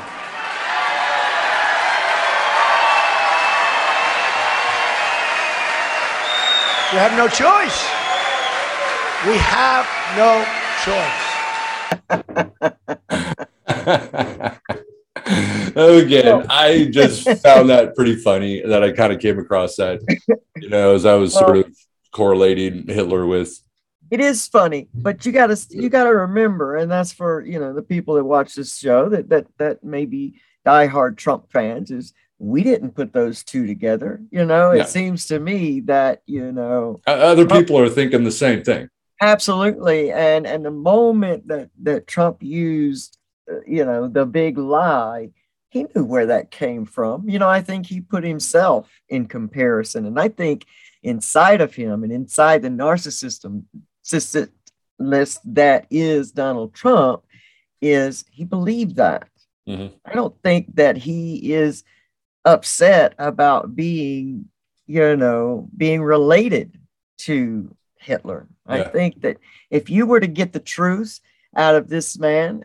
You 6.95 7.01
have 7.01 7.17
no 7.17 7.27
choice. 7.27 7.83
We 9.27 9.35
have 9.35 9.85
no 10.15 10.45
choice. 10.85 11.25
Again, 15.75 16.45
I 16.49 16.87
just 16.89 17.27
found 17.43 17.69
that 17.69 17.97
pretty 17.97 18.15
funny 18.15 18.61
that 18.61 18.81
I 18.81 18.93
kind 18.93 19.11
of 19.11 19.19
came 19.19 19.37
across 19.39 19.75
that, 19.75 19.99
you 20.55 20.69
know, 20.69 20.95
as 20.95 21.05
I 21.05 21.15
was 21.15 21.35
uh, 21.35 21.39
sort 21.39 21.57
of 21.57 21.77
correlating 22.13 22.87
Hitler 22.87 23.25
with. 23.25 23.61
It 24.09 24.21
is 24.21 24.47
funny, 24.47 24.87
but 24.93 25.25
you 25.25 25.33
gotta 25.33 25.57
you 25.71 25.89
gotta 25.89 26.15
remember, 26.15 26.77
and 26.77 26.89
that's 26.89 27.11
for 27.11 27.41
you 27.41 27.59
know 27.59 27.73
the 27.73 27.81
people 27.81 28.15
that 28.15 28.23
watch 28.23 28.55
this 28.55 28.77
show 28.77 29.09
that 29.09 29.27
that 29.27 29.47
that 29.57 29.83
maybe 29.83 30.39
diehard 30.65 31.17
Trump 31.17 31.51
fans 31.51 31.91
is 31.91 32.13
we 32.37 32.63
didn't 32.63 32.91
put 32.91 33.13
those 33.13 33.43
two 33.43 33.65
together. 33.65 34.21
You 34.29 34.45
know, 34.45 34.71
it 34.71 34.87
seems 34.87 35.27
to 35.27 35.39
me 35.39 35.79
that, 35.81 36.21
you 36.25 36.51
know, 36.51 36.99
other 37.07 37.45
people 37.45 37.77
Trump, 37.77 37.91
are 37.91 37.93
thinking 37.93 38.23
the 38.23 38.31
same 38.31 38.63
thing. 38.63 38.89
Absolutely. 39.21 40.11
And, 40.11 40.45
and 40.45 40.65
the 40.65 40.71
moment 40.71 41.47
that, 41.47 41.69
that 41.83 42.07
Trump 42.07 42.43
used, 42.43 43.17
uh, 43.49 43.61
you 43.65 43.85
know, 43.85 44.07
the 44.07 44.25
big 44.25 44.57
lie, 44.57 45.29
he 45.69 45.85
knew 45.95 46.03
where 46.03 46.25
that 46.25 46.51
came 46.51 46.85
from. 46.85 47.29
You 47.29 47.39
know, 47.39 47.49
I 47.49 47.61
think 47.61 47.85
he 47.85 48.01
put 48.01 48.23
himself 48.23 48.89
in 49.07 49.27
comparison. 49.27 50.05
And 50.05 50.19
I 50.19 50.27
think 50.27 50.65
inside 51.03 51.61
of 51.61 51.73
him 51.73 52.03
and 52.03 52.11
inside 52.11 52.61
the 52.61 52.69
narcissism 52.69 53.63
list 54.99 55.41
that 55.55 55.85
is 55.89 56.31
Donald 56.31 56.73
Trump 56.73 57.23
is 57.81 58.25
he 58.31 58.43
believed 58.43 58.97
that. 58.97 59.29
Mm-hmm. 59.67 59.95
I 60.05 60.13
don't 60.13 60.35
think 60.43 60.75
that 60.75 60.97
he 60.97 61.53
is 61.53 61.83
upset 62.45 63.15
about 63.17 63.75
being, 63.75 64.45
you 64.87 65.17
know, 65.17 65.67
being 65.75 66.01
related 66.01 66.79
to 67.17 67.75
Hitler. 67.97 68.47
Yeah. 68.69 68.75
I 68.75 68.83
think 68.83 69.21
that 69.21 69.37
if 69.69 69.89
you 69.89 70.05
were 70.05 70.19
to 70.19 70.27
get 70.27 70.53
the 70.53 70.59
truth 70.59 71.19
out 71.55 71.75
of 71.75 71.89
this 71.89 72.17
man, 72.17 72.63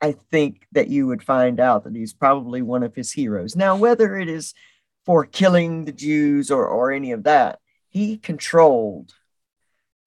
I 0.00 0.12
think 0.30 0.66
that 0.72 0.88
you 0.88 1.06
would 1.08 1.22
find 1.22 1.60
out 1.60 1.84
that 1.84 1.94
he's 1.94 2.12
probably 2.12 2.62
one 2.62 2.82
of 2.82 2.94
his 2.94 3.12
heroes. 3.12 3.54
Now, 3.54 3.76
whether 3.76 4.16
it 4.16 4.28
is 4.28 4.54
for 5.04 5.24
killing 5.24 5.84
the 5.84 5.92
Jews 5.92 6.50
or, 6.50 6.66
or 6.66 6.92
any 6.92 7.12
of 7.12 7.24
that, 7.24 7.58
he 7.88 8.16
controlled 8.16 9.12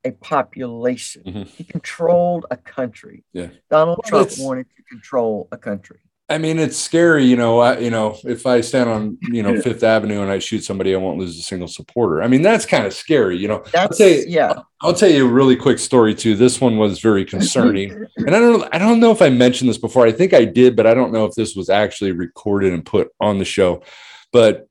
a 0.04 0.12
population. 0.12 1.24
Mm-hmm. 1.24 1.44
He 1.44 1.64
controlled 1.64 2.46
a 2.52 2.58
country. 2.58 3.24
Yeah. 3.34 3.50
Donald 3.70 4.02
Trump 4.06 4.32
wanted 4.38 4.68
to 4.76 4.84
control 4.84 5.48
a 5.52 5.58
country. 5.58 6.00
I 6.28 6.40
mean, 6.40 6.58
it's 6.58 6.78
scary, 6.78 7.24
you 7.24 7.36
know. 7.36 7.60
I, 7.60 7.78
you 7.78 7.92
know, 7.92 8.18
if 8.24 8.48
I 8.48 8.62
stand 8.62 8.90
on, 8.90 9.18
you 9.32 9.44
know, 9.44 9.62
Fifth 9.62 9.84
Avenue 9.84 10.24
and 10.24 10.32
I 10.32 10.40
shoot 10.40 10.64
somebody, 10.64 10.96
I 10.96 10.98
won't 10.98 11.20
lose 11.20 11.38
a 11.38 11.44
single 11.44 11.68
supporter. 11.68 12.24
I 12.24 12.28
mean, 12.28 12.42
that's 12.42 12.66
kind 12.66 12.88
of 12.88 12.94
scary, 12.94 13.38
you 13.38 13.48
know. 13.48 13.64
That's 13.72 14.02
I'll 14.02 14.10
you, 14.10 14.26
yeah. 14.28 14.48
I'll, 14.48 14.68
I'll 14.82 14.94
tell 14.94 15.10
you 15.10 15.28
a 15.28 15.32
really 15.32 15.56
quick 15.56 15.78
story 15.78 16.16
too. 16.16 16.36
This 16.36 16.60
one 16.60 16.78
was 16.78 17.00
very 17.00 17.26
concerning, 17.36 18.08
and 18.18 18.36
I 18.36 18.40
don't, 18.40 18.68
I 18.74 18.80
don't 18.80 19.00
know 19.00 19.12
if 19.12 19.22
I 19.22 19.30
mentioned 19.30 19.70
this 19.70 19.78
before. 19.78 20.08
I 20.08 20.12
think 20.12 20.34
I 20.34 20.46
did, 20.46 20.76
but 20.76 20.88
I 20.88 20.96
don't 20.96 21.14
know 21.14 21.26
if 21.26 21.36
this 21.36 21.56
was 21.56 21.70
actually 21.70 22.12
recorded 22.12 22.74
and 22.74 22.84
put 22.84 23.10
on 23.20 23.38
the 23.38 23.46
show. 23.46 23.84
But 24.32 24.68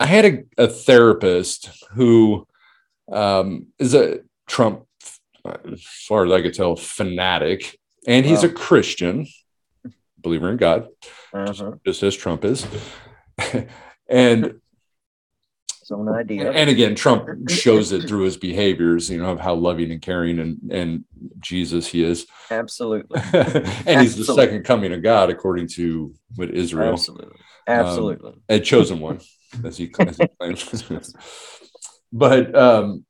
I 0.00 0.06
had 0.06 0.24
a, 0.24 0.64
a 0.64 0.68
therapist 0.68 1.68
who 1.90 2.46
um, 3.12 3.66
is 3.78 3.94
a 3.94 4.20
Trump, 4.46 4.86
as 5.44 5.82
far 5.82 6.24
as 6.24 6.32
I 6.32 6.40
could 6.40 6.54
tell, 6.54 6.76
fanatic, 6.76 7.78
and 8.06 8.24
he's 8.24 8.42
wow. 8.42 8.48
a 8.48 8.52
Christian 8.52 9.26
believer 10.18 10.50
in 10.50 10.56
God, 10.56 10.88
uh-huh. 11.32 11.72
just, 11.84 12.02
as 12.02 12.16
Trump 12.16 12.44
is. 12.44 12.66
and 14.08 14.60
own 15.90 16.08
idea. 16.08 16.50
And 16.50 16.70
again, 16.70 16.94
Trump 16.94 17.48
shows 17.50 17.92
it 17.92 18.08
through 18.08 18.24
his 18.24 18.36
behaviors, 18.36 19.10
you 19.10 19.18
know, 19.18 19.30
of 19.30 19.40
how 19.40 19.54
loving 19.54 19.90
and 19.90 20.02
caring 20.02 20.38
and 20.38 20.58
and 20.70 21.04
Jesus 21.40 21.86
he 21.86 22.02
is. 22.02 22.26
Absolutely. 22.50 23.20
and 23.32 23.46
Absolutely. 23.46 23.96
he's 24.02 24.16
the 24.16 24.34
second 24.34 24.64
coming 24.64 24.92
of 24.92 25.02
God, 25.02 25.30
according 25.30 25.68
to 25.68 26.14
what 26.36 26.50
Israel. 26.50 26.92
Absolutely. 26.92 27.38
Absolutely. 27.66 28.30
Um, 28.30 28.42
a 28.48 28.60
chosen 28.60 29.00
one, 29.00 29.20
as 29.64 29.76
he, 29.76 29.92
as 29.98 30.16
he 30.16 30.28
claims. 30.40 31.14
but 32.12 32.54
um, 32.56 33.04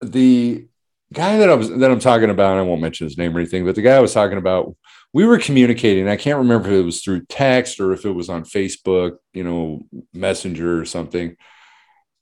the 0.00 0.66
guy 1.12 1.36
that 1.38 1.48
I 1.50 1.54
was 1.54 1.70
that 1.70 1.90
I'm 1.90 2.00
talking 2.00 2.30
about, 2.30 2.58
I 2.58 2.62
won't 2.62 2.80
mention 2.80 3.06
his 3.06 3.18
name 3.18 3.36
or 3.36 3.40
anything, 3.40 3.64
but 3.64 3.74
the 3.74 3.82
guy 3.82 3.96
I 3.96 4.00
was 4.00 4.14
talking 4.14 4.38
about 4.38 4.76
we 5.12 5.26
were 5.26 5.38
communicating. 5.38 6.08
I 6.08 6.16
can't 6.16 6.38
remember 6.38 6.68
if 6.68 6.74
it 6.74 6.84
was 6.84 7.02
through 7.02 7.26
text 7.26 7.80
or 7.80 7.92
if 7.92 8.04
it 8.04 8.12
was 8.12 8.28
on 8.28 8.44
Facebook, 8.44 9.18
you 9.34 9.44
know, 9.44 9.82
Messenger 10.14 10.80
or 10.80 10.84
something. 10.84 11.36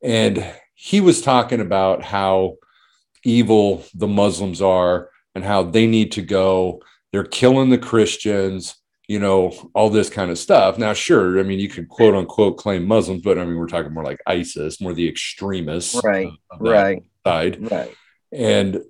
And 0.03 0.45
he 0.75 1.01
was 1.01 1.23
talking 1.23 1.61
about 1.61 2.03
how 2.03 2.57
evil 3.23 3.85
the 3.95 4.09
Muslims 4.09 4.61
are 4.61 5.11
and 5.35 5.45
how 5.45 5.63
they 5.63 5.87
need 5.87 6.13
to 6.13 6.23
go. 6.23 6.83
They're 7.13 7.23
killing 7.23 7.71
the 7.71 7.79
Christians, 7.79 8.77
you 9.07 9.21
know, 9.21 9.53
all 9.75 9.91
this 9.91 10.11
kind 10.11 10.31
of 10.31 10.39
stuff. 10.39 10.79
Now, 10.79 10.93
sure, 10.93 11.39
I 11.39 11.43
mean, 11.45 11.61
you 11.61 11.69
can 11.69 11.87
quote 11.87 12.15
unquote 12.15 12.57
claim 12.57 12.87
Muslims, 12.87 13.23
but 13.23 13.39
I 13.39 13.45
mean, 13.45 13.57
we're 13.57 13.67
talking 13.67 13.93
more 13.93 14.05
like 14.05 14.21
ISIS, 14.27 14.81
more 14.81 14.95
the 14.95 15.09
extremists, 15.09 16.01
right? 16.03 16.31
right. 16.59 17.05
Side, 17.25 17.71
right. 17.71 17.95
And 18.33 18.83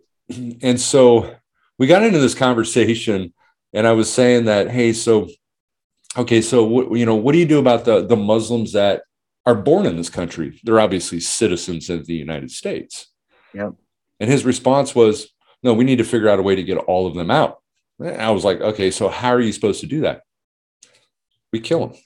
and 0.62 0.81
so 0.81 1.35
we 1.79 1.87
got 1.87 2.03
into 2.03 2.18
this 2.18 2.35
conversation 2.35 3.33
and 3.72 3.87
I 3.87 3.92
was 3.92 4.12
saying 4.12 4.46
that, 4.46 4.70
hey, 4.70 4.92
so 4.92 5.29
okay, 6.16 6.42
so 6.42 6.64
what 6.64 6.96
you 6.96 7.07
know, 7.07 7.14
what 7.14 7.33
do 7.33 7.38
you 7.38 7.46
do 7.46 7.59
about 7.59 7.85
the 7.85 8.05
the 8.05 8.16
Muslims 8.16 8.72
that 8.72 9.03
are 9.46 9.55
born 9.55 9.87
in 9.87 9.96
this 9.96 10.11
country? 10.11 10.61
They're 10.64 10.81
obviously 10.81 11.20
citizens 11.20 11.88
of 11.88 12.07
the 12.07 12.14
United 12.14 12.50
States. 12.50 13.07
Yep. 13.55 13.74
And 14.20 14.31
his 14.31 14.44
response 14.44 14.94
was, 14.94 15.29
no, 15.62 15.72
we 15.74 15.85
need 15.85 15.98
to 15.98 16.05
figure 16.05 16.29
out 16.29 16.38
a 16.38 16.42
way 16.42 16.55
to 16.55 16.62
get 16.62 16.76
all 16.76 17.07
of 17.07 17.14
them 17.14 17.31
out. 17.31 17.62
And 17.98 18.20
I 18.20 18.31
was 18.31 18.44
like, 18.44 18.61
okay, 18.61 18.90
so 18.90 19.09
how 19.09 19.31
are 19.31 19.40
you 19.40 19.53
supposed 19.53 19.81
to 19.81 19.87
do 19.87 20.03
that? 20.03 20.22
We 21.53 21.61
kill 21.61 21.88
them. 21.88 21.98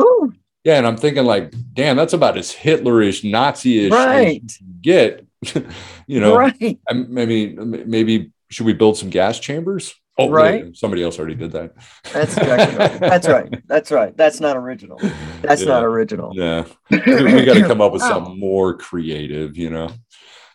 Ooh. 0.00 0.32
Yeah, 0.64 0.78
and 0.78 0.86
I'm 0.86 0.96
thinking 0.96 1.24
like, 1.24 1.54
damn, 1.72 1.96
that's 1.96 2.12
about 2.12 2.36
as 2.36 2.52
Hitlerish, 2.52 3.28
Nazi-ish 3.30 3.92
right. 3.92 4.42
as 4.44 4.60
you 4.60 4.66
get. 4.80 5.26
you 6.06 6.20
know, 6.20 6.36
right. 6.36 6.78
maybe 6.92 7.56
maybe 7.56 8.32
should 8.50 8.66
we 8.66 8.72
build 8.72 8.96
some 8.96 9.10
gas 9.10 9.38
chambers? 9.38 9.94
Oh, 10.20 10.30
right. 10.30 10.64
Yeah, 10.64 10.70
somebody 10.74 11.04
else 11.04 11.18
already 11.20 11.36
did 11.36 11.52
that. 11.52 11.74
That's 12.12 12.36
exactly 12.36 12.76
right. 12.76 13.00
That's 13.00 13.28
right. 13.28 13.62
That's 13.68 13.90
right. 13.92 14.16
That's 14.16 14.40
not 14.40 14.56
original. 14.56 14.98
That's 15.42 15.62
Yeah. 15.62 15.68
not 15.68 15.84
original. 15.84 16.32
Yeah, 16.34 16.64
we 16.90 16.98
got 17.44 17.54
to 17.54 17.64
come 17.68 17.80
up 17.80 17.92
with 17.92 18.02
Wow. 18.02 18.08
something 18.08 18.40
more 18.40 18.76
creative, 18.76 19.56
you 19.56 19.70
know. 19.70 19.90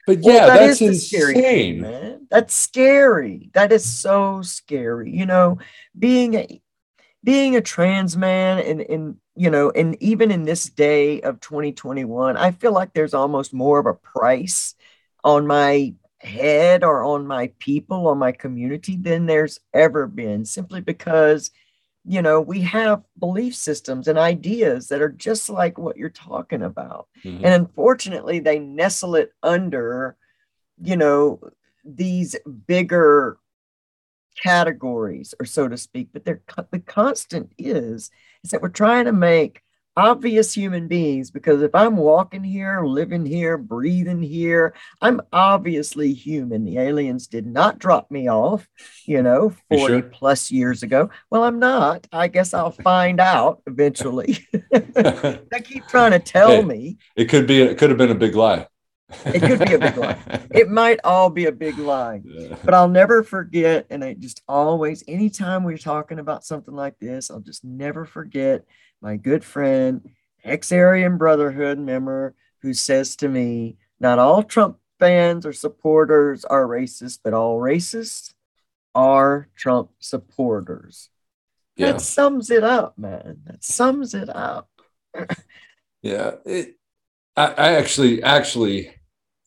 But 0.05 0.19
Well, 0.21 0.35
yeah, 0.35 0.47
that 0.47 0.77
that's 0.77 1.07
scary 1.07 1.33
thing, 1.35 1.81
man. 1.81 2.27
That's 2.29 2.53
scary. 2.53 3.51
That 3.53 3.71
is 3.71 3.85
so 3.85 4.41
scary. 4.41 5.11
You 5.11 5.25
know, 5.25 5.59
being 5.97 6.33
a 6.33 6.61
being 7.23 7.55
a 7.55 7.61
trans 7.61 8.17
man 8.17 8.59
and 8.59 8.81
and 8.81 9.15
you 9.35 9.49
know, 9.49 9.71
and 9.71 9.97
even 10.01 10.31
in 10.31 10.43
this 10.43 10.65
day 10.65 11.21
of 11.21 11.39
2021, 11.39 12.37
I 12.37 12.51
feel 12.51 12.71
like 12.73 12.93
there's 12.93 13.13
almost 13.13 13.53
more 13.53 13.79
of 13.79 13.85
a 13.85 13.93
price 13.93 14.75
on 15.23 15.47
my 15.47 15.93
head 16.19 16.83
or 16.83 17.03
on 17.03 17.27
my 17.27 17.51
people, 17.59 18.07
or 18.07 18.15
my 18.15 18.31
community 18.31 18.95
than 18.97 19.25
there's 19.25 19.59
ever 19.73 20.07
been, 20.07 20.45
simply 20.45 20.81
because 20.81 21.51
you 22.05 22.21
know 22.21 22.41
we 22.41 22.61
have 22.61 23.01
belief 23.19 23.55
systems 23.55 24.07
and 24.07 24.19
ideas 24.19 24.89
that 24.89 25.01
are 25.01 25.09
just 25.09 25.49
like 25.49 25.77
what 25.77 25.97
you're 25.97 26.09
talking 26.09 26.61
about 26.61 27.07
Mhm. 27.25 27.39
and 27.45 27.53
unfortunately 27.53 28.39
they 28.39 28.59
nestle 28.59 29.15
it 29.15 29.31
under 29.41 30.17
you 30.81 30.97
know 30.97 31.39
these 31.85 32.35
bigger 32.67 33.37
categories 34.41 35.33
or 35.39 35.45
so 35.45 35.67
to 35.67 35.77
speak 35.77 36.09
but 36.11 36.25
they're 36.25 36.41
the 36.71 36.79
constant 36.79 37.51
is 37.57 38.09
is 38.43 38.51
that 38.51 38.61
we're 38.61 38.69
trying 38.69 39.05
to 39.05 39.13
make 39.13 39.61
obvious 39.95 40.51
human 40.53 40.87
beings 40.87 41.29
because 41.29 41.61
if 41.61 41.75
i'm 41.75 41.95
walking 41.97 42.43
here 42.43 42.83
living 42.83 43.23
here 43.23 43.59
breathing 43.59 44.23
here 44.23 44.73
i'm 45.03 45.21
obviously 45.31 46.11
human 46.13 46.63
the 46.65 46.79
aliens 46.79 47.27
did 47.27 47.45
not 47.45 47.77
drop 47.77 48.09
me 48.09 48.27
off 48.27 48.67
you 49.05 49.21
know 49.21 49.53
You 49.69 49.77
40 49.77 50.01
sure? 50.01 50.09
plus 50.09 50.49
years 50.49 50.81
ago 50.81 51.11
well 51.29 51.43
i'm 51.43 51.59
not 51.59 52.07
i 52.11 52.27
guess 52.27 52.55
i'll 52.55 52.71
find 52.71 53.19
out 53.19 53.61
eventually 53.67 54.39
they 54.71 55.61
keep 55.63 55.87
trying 55.87 56.11
to 56.11 56.19
tell 56.19 56.49
Hey. 56.49 56.63
me 56.63 56.97
it 57.15 57.25
could 57.25 57.45
be. 57.45 57.61
It 57.61 57.77
could 57.77 57.89
have 57.89 57.97
been 57.99 58.09
a 58.11 58.15
big 58.15 58.35
lie. 58.35 58.65
It 59.25 59.39
could 59.41 59.59
be 59.67 59.73
a 59.75 59.79
big 59.79 59.97
lie. 59.97 60.17
it 60.51 60.69
might 60.69 60.99
all 61.03 61.29
be 61.29 61.45
a 61.45 61.51
big 61.51 61.77
lie 61.77 62.21
Yeah. 62.23 62.55
but 62.63 62.73
i'll 62.73 62.87
never 62.89 63.23
forget 63.23 63.85
and 63.89 64.03
i 64.03 64.13
just 64.13 64.41
always 64.47 65.03
anytime 65.07 65.63
we're 65.63 65.77
talking 65.77 66.19
about 66.19 66.43
something 66.45 66.73
like 66.75 66.97
this 66.99 67.29
i'll 67.31 67.39
just 67.39 67.63
never 67.63 68.05
forget 68.05 68.65
my 69.01 69.15
good 69.17 69.43
friend 69.43 70.09
ex-aryan 70.43 71.17
brotherhood 71.17 71.79
member 71.79 72.35
who 72.61 72.73
says 72.73 73.15
to 73.17 73.27
me 73.29 73.77
not 73.99 74.19
all 74.19 74.43
trump 74.43 74.77
fans 74.99 75.45
or 75.45 75.53
supporters 75.53 76.45
are 76.45 76.65
racist 76.67 77.19
but 77.23 77.33
all 77.33 77.57
racists 77.59 78.33
are 78.95 79.47
trump 79.55 79.89
supporters 79.99 81.09
Yeah. 81.75 81.93
that 81.93 82.01
sums 82.01 82.49
it 82.51 82.63
up 82.63 82.97
man 82.97 83.37
that 83.45 83.63
sums 83.63 84.13
it 84.13 84.29
up 84.29 84.69
Yeah, 86.01 86.31
it, 86.45 86.75
I, 87.37 87.45
I 87.47 87.71
actually, 87.75 88.21
actually, 88.23 88.93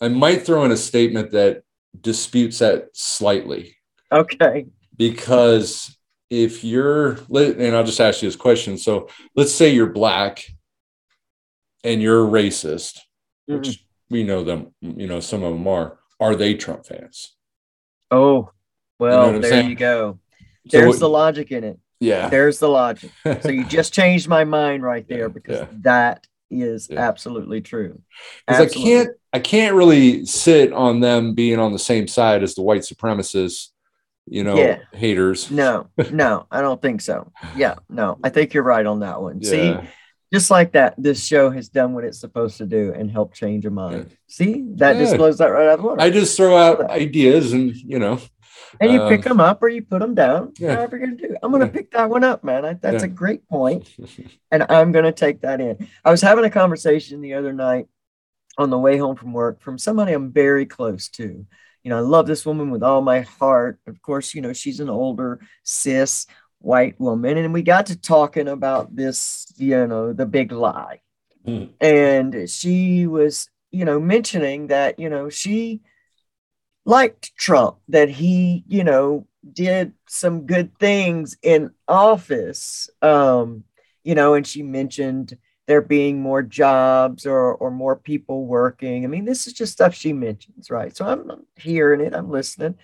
I 0.00 0.08
might 0.08 0.42
throw 0.44 0.64
in 0.64 0.72
a 0.72 0.76
statement 0.76 1.30
that 1.32 1.62
disputes 2.00 2.58
that 2.58 2.88
slightly 2.92 3.76
okay 4.12 4.66
because 4.96 5.96
if 6.28 6.64
you're, 6.64 7.18
and 7.32 7.76
I'll 7.76 7.84
just 7.84 8.00
ask 8.00 8.20
you 8.22 8.28
this 8.28 8.36
question. 8.36 8.76
So 8.78 9.08
let's 9.36 9.52
say 9.52 9.72
you're 9.72 9.86
black 9.92 10.44
and 11.84 12.02
you're 12.02 12.26
a 12.26 12.30
racist, 12.30 12.98
Mhm. 13.48 13.58
which 13.58 13.86
we 14.10 14.24
know 14.24 14.42
them, 14.42 14.74
you 14.80 15.06
know, 15.06 15.20
some 15.20 15.42
of 15.44 15.52
them 15.52 15.66
are. 15.68 15.98
Are 16.18 16.34
they 16.34 16.54
Trump 16.54 16.84
fans? 16.86 17.34
oh 18.10 18.50
well 18.98 19.26
what 19.26 19.34
I'm 19.34 19.40
there 19.40 19.50
saying? 19.50 19.68
you 19.68 19.74
go 19.74 20.18
there's 20.64 20.86
what- 20.86 21.00
the 21.00 21.08
logic 21.08 21.50
in 21.50 21.64
it 21.64 21.78
yeah. 21.98 22.28
There's 22.28 22.58
the 22.58 22.68
logic. 22.68 23.10
So 23.40 23.48
you 23.50 23.64
just 23.64 23.92
changed 23.94 24.28
my 24.28 24.44
mind 24.44 24.82
right 24.82 25.06
there 25.08 25.22
Yeah, 25.22 25.28
because 25.28 25.60
yeah. 25.60 25.66
that 25.82 26.26
is 26.50 26.88
Yeah. 26.90 27.00
absolutely 27.00 27.60
true. 27.60 28.00
'Cause 28.46 28.60
I 28.60 28.66
can't, 28.66 29.10
I 29.32 29.38
can't 29.40 29.74
really 29.74 30.24
sit 30.26 30.72
on 30.72 31.00
them 31.00 31.34
being 31.34 31.58
on 31.58 31.72
the 31.72 31.78
same 31.78 32.06
side 32.08 32.42
as 32.42 32.54
the 32.54 32.62
white 32.62 32.82
supremacists, 32.82 33.68
you 34.26 34.44
know, 34.44 34.56
Yeah. 34.56 34.78
haters. 34.92 35.50
No, 35.50 35.88
no, 36.12 36.46
I 36.50 36.60
don't 36.60 36.80
think 36.80 37.00
so. 37.00 37.32
Yeah, 37.56 37.74
no, 37.88 38.18
I 38.22 38.28
think 38.30 38.54
you're 38.54 38.62
right 38.62 38.86
on 38.86 39.00
that 39.00 39.20
one. 39.20 39.42
See, 39.42 39.76
just 40.32 40.50
like 40.50 40.72
that, 40.72 40.94
this 40.98 41.24
show 41.24 41.50
has 41.50 41.68
done 41.68 41.92
what 41.94 42.04
it's 42.04 42.18
supposed 42.20 42.58
to 42.58 42.66
do 42.66 42.92
and 42.96 43.10
help 43.10 43.32
change 43.34 43.64
a 43.66 43.70
mind. 43.70 44.10
See, 44.28 44.64
that 44.76 44.96
just 44.96 45.12
Yeah. 45.12 45.18
blows 45.18 45.38
that 45.38 45.46
right 45.48 45.66
out 45.68 45.74
of 45.74 45.80
the 45.82 45.86
water. 45.86 46.00
I 46.00 46.10
just 46.10 46.36
throw 46.36 46.56
out 46.56 46.90
ideas 46.90 47.52
and 47.52 47.74
you 47.76 47.98
know, 47.98 48.18
and 48.80 48.92
you 48.92 49.02
um, 49.02 49.08
pick 49.08 49.22
them 49.22 49.40
up 49.40 49.62
or 49.62 49.68
you 49.68 49.82
put 49.82 50.00
them 50.00 50.14
down. 50.14 50.52
yeah. 50.58 50.74
However 50.76 50.96
you're 50.96 51.06
gonna 51.06 51.16
do. 51.18 51.36
I'm 51.42 51.52
gonna 51.52 51.66
Yeah. 51.66 51.70
pick 51.72 51.90
that 51.92 52.10
one 52.10 52.24
up, 52.24 52.44
man. 52.44 52.64
I, 52.64 52.72
that's 52.74 53.02
Yeah. 53.02 53.10
a 53.10 53.12
great 53.12 53.48
point, 53.48 53.88
and 54.50 54.64
I'm 54.68 54.92
gonna 54.92 55.12
take 55.12 55.40
that 55.42 55.60
in. 55.60 55.88
I 56.04 56.10
was 56.10 56.20
having 56.22 56.44
a 56.44 56.50
conversation 56.50 57.20
the 57.20 57.34
other 57.34 57.52
night 57.52 57.86
on 58.58 58.70
the 58.70 58.78
way 58.78 58.96
home 58.96 59.16
from 59.16 59.32
work 59.32 59.60
from 59.60 59.78
somebody 59.78 60.12
I'm 60.12 60.32
very 60.32 60.66
close 60.66 61.08
to. 61.10 61.46
You 61.84 61.90
know, 61.90 61.98
I 61.98 62.00
love 62.00 62.26
this 62.26 62.44
woman 62.44 62.70
with 62.70 62.82
all 62.82 63.00
my 63.02 63.20
heart. 63.20 63.78
Of 63.86 64.00
course, 64.02 64.34
you 64.34 64.40
know, 64.42 64.52
she's 64.52 64.80
an 64.80 64.88
older 64.90 65.40
cis 65.62 66.26
white 66.58 66.98
woman, 66.98 67.36
and 67.38 67.52
we 67.54 67.62
got 67.62 67.86
to 67.86 67.96
talking 68.00 68.48
about 68.48 68.96
this, 68.96 69.52
you 69.56 69.86
know, 69.86 70.12
the 70.12 70.26
big 70.26 70.50
lie. 70.52 71.00
Hmm. 71.44 71.66
And 71.80 72.50
she 72.50 73.06
was, 73.06 73.48
you 73.70 73.84
know, 73.84 74.00
mentioning 74.00 74.66
that, 74.68 74.98
you 74.98 75.08
know, 75.10 75.28
she 75.28 75.82
liked 76.86 77.36
Trump, 77.36 77.76
that 77.88 78.08
he, 78.08 78.64
you 78.66 78.84
know, 78.84 79.26
did 79.52 79.92
some 80.08 80.46
good 80.46 80.78
things 80.78 81.36
in 81.42 81.70
office. 81.86 82.88
Um, 83.02 83.64
you 84.04 84.14
know, 84.14 84.34
and 84.34 84.46
she 84.46 84.62
mentioned 84.62 85.36
there 85.66 85.82
being 85.82 86.22
more 86.22 86.42
jobs 86.42 87.26
or 87.26 87.54
or 87.56 87.70
more 87.72 87.96
people 87.96 88.46
working. 88.46 89.04
I 89.04 89.08
mean, 89.08 89.24
this 89.24 89.46
is 89.48 89.52
just 89.52 89.72
stuff 89.72 89.94
she 89.94 90.12
mentions, 90.12 90.70
right? 90.70 90.96
So 90.96 91.04
I'm, 91.04 91.44
hearing 91.56 92.00
it, 92.00 92.14
I'm 92.14 92.30
listening, 92.30 92.76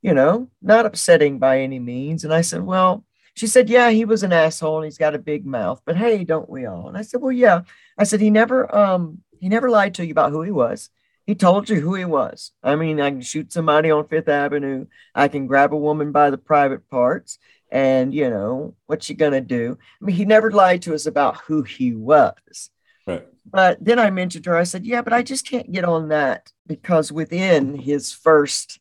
you 0.00 0.14
know, 0.14 0.48
not 0.62 0.86
upsetting 0.86 1.40
by 1.40 1.60
any 1.60 1.80
means. 1.80 2.22
And 2.22 2.32
I 2.32 2.42
said, 2.42 2.62
well, 2.62 3.04
she 3.34 3.48
said, 3.48 3.68
yeah, 3.68 3.90
he 3.90 4.04
was 4.04 4.22
an 4.22 4.32
asshole 4.32 4.76
and 4.76 4.84
he's 4.84 4.98
got 4.98 5.16
a 5.16 5.18
big 5.18 5.44
mouth, 5.44 5.82
but 5.84 5.96
hey, 5.96 6.22
don't 6.22 6.48
we 6.48 6.66
all? 6.66 6.86
And 6.88 6.96
I 6.96 7.02
said, 7.02 7.20
well, 7.20 7.32
yeah. 7.32 7.62
I 7.98 8.04
said, 8.04 8.20
he 8.20 8.30
never 8.30 8.72
um 8.74 9.18
he 9.40 9.48
never 9.48 9.70
lied 9.70 9.94
to 9.94 10.06
you 10.06 10.12
about 10.12 10.30
who 10.30 10.42
he 10.42 10.52
was. 10.52 10.88
He 11.30 11.36
told 11.36 11.70
you 11.70 11.80
who 11.80 11.94
he 11.94 12.04
was. 12.04 12.50
I 12.60 12.74
mean, 12.74 13.00
I 13.00 13.08
can 13.08 13.20
shoot 13.20 13.52
somebody 13.52 13.88
on 13.88 14.08
Fifth 14.08 14.28
Avenue. 14.28 14.86
I 15.14 15.28
can 15.28 15.46
grab 15.46 15.72
a 15.72 15.76
woman 15.76 16.10
by 16.10 16.28
the 16.28 16.36
private 16.36 16.90
parts. 16.90 17.38
And, 17.70 18.12
you 18.12 18.28
know, 18.28 18.74
what 18.86 19.08
you 19.08 19.14
gonna 19.14 19.40
do? 19.40 19.78
I 20.02 20.04
mean, 20.04 20.16
he 20.16 20.24
never 20.24 20.50
lied 20.50 20.82
to 20.82 20.94
us 20.96 21.06
about 21.06 21.36
who 21.42 21.62
he 21.62 21.94
was. 21.94 22.70
right. 23.06 23.24
But 23.48 23.78
then 23.80 24.00
I 24.00 24.10
mentioned 24.10 24.42
to 24.42 24.50
her, 24.50 24.56
I 24.56 24.64
said, 24.64 24.84
yeah, 24.84 25.02
but 25.02 25.12
I 25.12 25.22
just 25.22 25.48
can't 25.48 25.70
get 25.70 25.84
on 25.84 26.08
that 26.08 26.50
because 26.66 27.12
within 27.12 27.76
his 27.76 28.12
first, 28.12 28.80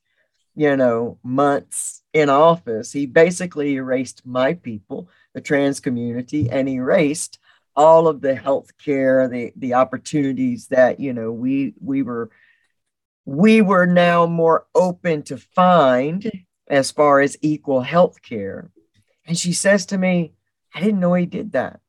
you 0.55 0.75
know, 0.75 1.19
months 1.21 2.01
in 2.13 2.29
office, 2.29 2.91
he 2.91 3.05
basically 3.05 3.75
erased 3.75 4.25
my 4.25 4.55
people, 4.55 5.07
the 5.35 5.41
trans 5.41 5.79
community, 5.79 6.49
and 6.49 6.67
erased 6.67 7.37
all 7.79 8.09
of 8.09 8.19
the 8.19 8.35
health 8.35 8.77
care, 8.77 9.29
the 9.29 9.53
the 9.55 9.73
opportunities 9.73 10.67
that, 10.67 10.99
you 10.99 11.13
know, 11.13 11.31
we 11.31 11.73
we 11.79 12.03
were 12.03 12.29
we 13.23 13.61
were 13.61 13.85
now 13.85 14.25
more 14.25 14.67
open 14.75 15.23
to 15.23 15.37
find 15.37 16.29
as 16.69 16.91
far 16.91 17.21
as 17.21 17.37
equal 17.41 17.81
health 17.81 18.21
care. 18.21 18.69
And 19.25 19.37
she 19.37 19.53
says 19.53 19.85
to 19.87 19.97
me, 19.97 20.33
I 20.75 20.81
didn't 20.81 20.99
know 20.99 21.13
he 21.13 21.25
did 21.25 21.53
that. 21.53 21.79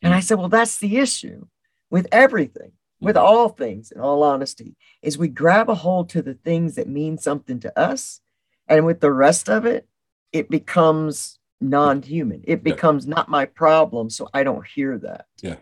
And 0.00 0.14
I 0.14 0.20
said, 0.20 0.38
Well, 0.38 0.48
that's 0.48 0.78
the 0.78 0.96
issue 0.96 1.46
with 1.90 2.06
everything, 2.10 2.72
with 2.98 3.16
mm-hmm. 3.16 3.26
all 3.26 3.50
things, 3.50 3.92
in 3.92 4.00
all 4.00 4.22
honesty, 4.22 4.76
is 5.02 5.18
we 5.18 5.28
grab 5.28 5.68
a 5.68 5.74
hold 5.74 6.08
to 6.10 6.22
the 6.22 6.34
things 6.34 6.76
that 6.76 6.88
mean 6.88 7.18
something 7.18 7.60
to 7.60 7.78
us. 7.78 8.20
And 8.66 8.86
with 8.86 9.00
the 9.00 9.12
rest 9.12 9.50
of 9.50 9.66
it, 9.66 9.86
it 10.32 10.48
becomes 10.48 11.38
non-human. 11.62 12.42
It 12.44 12.50
Yeah. 12.50 12.56
becomes 12.56 13.06
not 13.06 13.28
my 13.28 13.44
problem. 13.46 14.10
So 14.10 14.28
I 14.34 14.42
don't 14.42 14.66
hear 14.66 14.98
that. 14.98 15.26
Yeah 15.42 15.56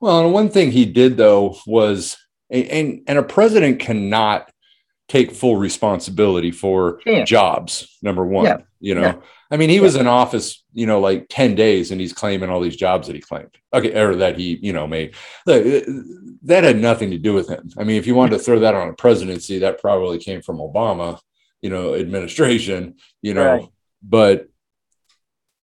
well, 0.00 0.24
and 0.24 0.32
one 0.32 0.48
thing 0.50 0.70
he 0.70 0.84
did 0.84 1.16
though 1.16 1.56
was, 1.66 2.16
and 2.50 3.02
and 3.06 3.18
a 3.18 3.22
president 3.22 3.80
cannot 3.80 4.50
take 5.08 5.32
full 5.32 5.56
responsibility 5.56 6.50
for 6.50 7.00
jobs. 7.24 7.98
Number 8.02 8.24
one, 8.24 8.44
Yeah. 8.46 8.58
you 8.80 8.94
know, 8.94 9.02
Yeah. 9.02 9.16
I 9.50 9.56
mean, 9.56 9.68
he 9.70 9.78
was 9.78 9.94
in 9.96 10.06
office, 10.06 10.64
you 10.72 10.86
know, 10.86 10.98
like 11.00 11.26
ten 11.28 11.54
days, 11.54 11.90
and 11.90 12.00
he's 12.00 12.12
claiming 12.12 12.50
all 12.50 12.60
these 12.60 12.76
jobs 12.76 13.06
that 13.06 13.14
he 13.14 13.20
claimed, 13.20 13.50
okay, 13.72 13.94
or 14.00 14.16
that 14.16 14.38
he, 14.38 14.58
you 14.62 14.72
know, 14.72 14.86
made. 14.86 15.14
Look, 15.46 15.64
uh, 15.64 15.92
that 16.42 16.64
had 16.64 16.80
nothing 16.80 17.10
to 17.10 17.18
do 17.18 17.34
with 17.34 17.48
him. 17.48 17.70
I 17.78 17.84
mean, 17.84 17.96
if 17.96 18.06
you 18.06 18.14
wanted 18.14 18.36
to 18.38 18.42
throw 18.42 18.58
that 18.60 18.74
on 18.74 18.88
a 18.88 18.94
presidency, 18.94 19.58
that 19.60 19.80
probably 19.80 20.18
came 20.18 20.42
from 20.42 20.58
Obama. 20.58 21.18
you 21.62 21.70
know, 21.70 21.94
administration, 21.94 22.96
you 23.22 23.32
know, 23.32 23.44
right. 23.46 23.68
but 24.02 24.48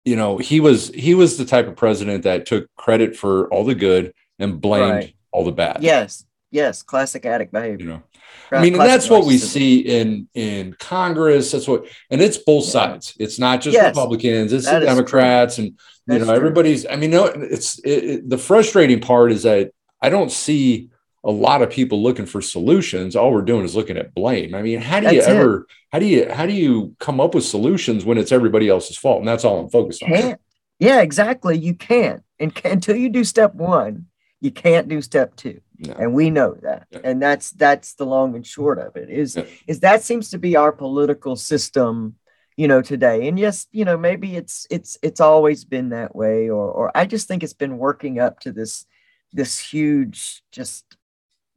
you 0.05 0.15
know, 0.15 0.37
he 0.37 0.59
was 0.59 0.89
he 0.89 1.15
was 1.15 1.37
the 1.37 1.45
type 1.45 1.67
of 1.67 1.75
president 1.75 2.23
that 2.23 2.45
took 2.45 2.73
credit 2.75 3.15
for 3.15 3.51
all 3.51 3.65
the 3.65 3.75
good 3.75 4.13
and 4.39 4.61
blamed 4.61 4.91
right. 4.91 5.15
all 5.31 5.43
the 5.43 5.51
bad. 5.51 5.79
Yes. 5.81 6.25
Yes, 6.51 6.83
classic 6.83 7.25
addict 7.25 7.51
behavior. 7.51 7.85
You 7.85 7.85
know. 7.85 8.03
I 8.51 8.61
mean, 8.61 8.75
and 8.75 8.83
that's 8.83 9.09
what 9.09 9.25
we 9.25 9.37
see 9.37 9.79
in 9.79 10.29
in 10.33 10.73
Congress. 10.73 11.51
That's 11.51 11.67
what, 11.67 11.87
and 12.09 12.21
it's 12.21 12.37
both 12.37 12.63
sides. 12.63 13.13
It's 13.19 13.39
not 13.39 13.59
just 13.59 13.73
yes, 13.73 13.87
Republicans; 13.87 14.53
it's 14.53 14.65
the 14.65 14.79
Democrats, 14.79 15.57
and 15.57 15.67
you 15.67 15.73
that's 16.07 16.25
know 16.25 16.33
everybody's. 16.33 16.85
True. 16.85 16.93
I 16.93 16.95
mean, 16.95 17.11
no, 17.11 17.25
it's 17.25 17.79
it, 17.79 17.89
it, 17.89 18.29
the 18.29 18.37
frustrating 18.37 19.01
part 19.01 19.33
is 19.33 19.43
that 19.43 19.71
I 20.01 20.09
don't 20.09 20.31
see 20.31 20.91
a 21.25 21.31
lot 21.31 21.63
of 21.63 21.71
people 21.71 22.03
looking 22.03 22.27
for 22.27 22.39
solutions. 22.39 23.15
All 23.15 23.31
we're 23.31 23.41
doing 23.41 23.65
is 23.65 23.75
looking 23.75 23.97
at 23.97 24.13
blame. 24.13 24.53
I 24.53 24.61
mean, 24.61 24.79
how 24.79 24.99
do 24.99 25.13
you 25.13 25.21
ever? 25.21 25.61
It. 25.61 25.65
How 25.91 25.99
do 25.99 26.05
you 26.05 26.31
how 26.31 26.45
do 26.45 26.53
you 26.53 26.95
come 26.99 27.19
up 27.19 27.33
with 27.33 27.43
solutions 27.43 28.05
when 28.05 28.19
it's 28.19 28.31
everybody 28.31 28.69
else's 28.69 28.97
fault? 28.97 29.19
And 29.19 29.27
that's 29.27 29.43
all 29.43 29.59
I'm 29.59 29.69
focused 29.69 30.03
on. 30.03 30.09
Can't. 30.09 30.41
Yeah, 30.79 31.01
exactly. 31.01 31.57
You 31.57 31.73
can't, 31.73 32.23
and 32.39 32.55
until 32.63 32.95
you 32.95 33.09
do 33.09 33.23
step 33.23 33.55
one, 33.55 34.05
you 34.39 34.51
can't 34.51 34.87
do 34.87 35.01
step 35.01 35.35
two. 35.35 35.61
No. 35.79 35.93
And 35.93 36.13
we 36.13 36.29
know 36.29 36.53
that. 36.61 36.87
Yeah. 36.91 36.99
And 37.03 37.21
that's 37.21 37.51
that's 37.51 37.95
the 37.95 38.05
long 38.05 38.35
and 38.35 38.45
short 38.45 38.77
of 38.77 38.95
it 38.95 39.09
is 39.09 39.35
yeah. 39.35 39.45
is 39.67 39.79
that 39.79 40.03
seems 40.03 40.29
to 40.29 40.37
be 40.37 40.55
our 40.55 40.71
political 40.71 41.35
system, 41.35 42.15
you 42.55 42.67
know, 42.67 42.81
today. 42.81 43.27
And 43.27 43.39
yes, 43.39 43.67
you 43.71 43.83
know, 43.83 43.97
maybe 43.97 44.35
it's 44.35 44.67
it's 44.69 44.97
it's 45.01 45.19
always 45.19 45.65
been 45.65 45.89
that 45.89 46.15
way 46.15 46.49
or 46.49 46.69
or 46.69 46.91
I 46.95 47.07
just 47.07 47.27
think 47.27 47.41
it's 47.41 47.53
been 47.53 47.79
working 47.79 48.19
up 48.19 48.41
to 48.41 48.51
this 48.51 48.85
this 49.33 49.59
huge 49.59 50.43
just 50.51 50.85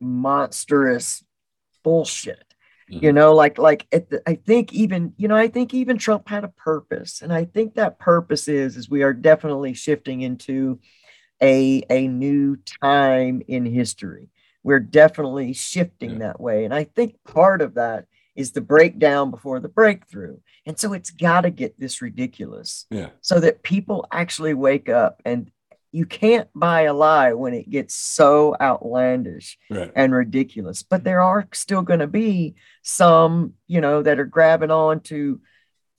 monstrous 0.00 1.24
bullshit. 1.82 2.54
Mm-hmm. 2.90 3.04
You 3.04 3.12
know, 3.12 3.34
like 3.34 3.58
like 3.58 3.86
the, 3.90 4.22
I 4.26 4.34
think 4.34 4.72
even 4.72 5.12
you 5.16 5.28
know 5.28 5.36
I 5.36 5.48
think 5.48 5.74
even 5.74 5.98
Trump 5.98 6.28
had 6.28 6.44
a 6.44 6.48
purpose, 6.48 7.20
and 7.20 7.32
I 7.32 7.44
think 7.44 7.74
that 7.74 7.98
purpose 7.98 8.48
is 8.48 8.76
is 8.76 8.88
we 8.88 9.02
are 9.02 9.12
definitely 9.12 9.74
shifting 9.74 10.22
into 10.22 10.78
a, 11.42 11.82
a 11.90 12.08
new 12.08 12.56
time 12.82 13.42
in 13.46 13.64
history. 13.64 14.28
We're 14.62 14.80
definitely 14.80 15.52
shifting 15.52 16.12
yeah. 16.12 16.18
that 16.18 16.40
way. 16.40 16.64
And 16.64 16.74
I 16.74 16.84
think 16.84 17.16
part 17.24 17.62
of 17.62 17.74
that 17.74 18.06
is 18.34 18.52
the 18.52 18.60
breakdown 18.60 19.30
before 19.30 19.60
the 19.60 19.68
breakthrough. 19.68 20.38
And 20.66 20.78
so 20.78 20.92
it's 20.92 21.10
got 21.10 21.42
to 21.42 21.50
get 21.50 21.78
this 21.78 22.02
ridiculous 22.02 22.86
yeah. 22.90 23.10
so 23.20 23.40
that 23.40 23.62
people 23.62 24.06
actually 24.12 24.54
wake 24.54 24.88
up 24.88 25.22
and 25.24 25.50
you 25.90 26.04
can't 26.04 26.48
buy 26.54 26.82
a 26.82 26.92
lie 26.92 27.32
when 27.32 27.54
it 27.54 27.70
gets 27.70 27.94
so 27.94 28.54
outlandish 28.60 29.58
right. 29.70 29.90
and 29.94 30.12
ridiculous. 30.12 30.82
But 30.82 31.04
there 31.04 31.20
are 31.20 31.48
still 31.52 31.82
going 31.82 32.00
to 32.00 32.06
be 32.06 32.56
some, 32.82 33.54
you 33.66 33.80
know, 33.80 34.02
that 34.02 34.18
are 34.18 34.26
grabbing 34.26 34.70
on 34.70 35.00
to 35.00 35.40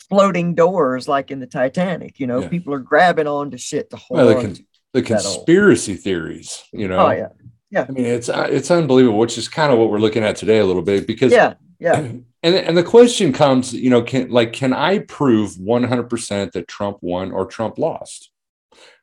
floating 0.09 0.55
doors 0.55 1.07
like 1.07 1.31
in 1.31 1.39
the 1.39 1.47
Titanic. 1.47 2.19
You 2.19 2.27
know, 2.27 2.41
yeah. 2.41 2.49
people 2.49 2.73
are 2.73 2.79
grabbing 2.79 3.27
on 3.27 3.51
to 3.51 3.57
shit 3.57 3.89
to 3.89 3.97
hold 3.97 4.19
well, 4.19 4.37
on 4.37 4.53
to 4.53 4.63
the 4.93 5.01
conspiracy 5.01 5.95
theories, 5.95 6.63
you 6.71 6.87
know. 6.87 7.07
Oh 7.07 7.11
yeah. 7.11 7.29
Yeah. 7.71 7.85
I 7.87 7.91
mean, 7.91 8.05
it's 8.05 8.29
uh, 8.29 8.47
it's 8.49 8.71
unbelievable, 8.71 9.19
which 9.19 9.37
is 9.37 9.47
kind 9.47 9.71
of 9.71 9.79
what 9.79 9.91
we're 9.91 9.99
looking 9.99 10.23
at 10.23 10.35
today 10.35 10.59
a 10.59 10.65
little 10.65 10.81
bit 10.81 11.05
because 11.05 11.31
yeah, 11.31 11.55
yeah. 11.79 12.07
And 12.41 12.55
and 12.55 12.77
the 12.77 12.83
question 12.83 13.33
comes, 13.33 13.73
you 13.73 13.89
know, 13.89 14.01
can 14.01 14.29
like 14.29 14.53
can 14.53 14.71
I 14.71 14.99
prove 14.99 15.55
100% 15.55 16.53
that 16.53 16.69
Trump 16.69 16.99
won 17.01 17.33
or 17.33 17.45
Trump 17.45 17.77
lost? 17.77 18.31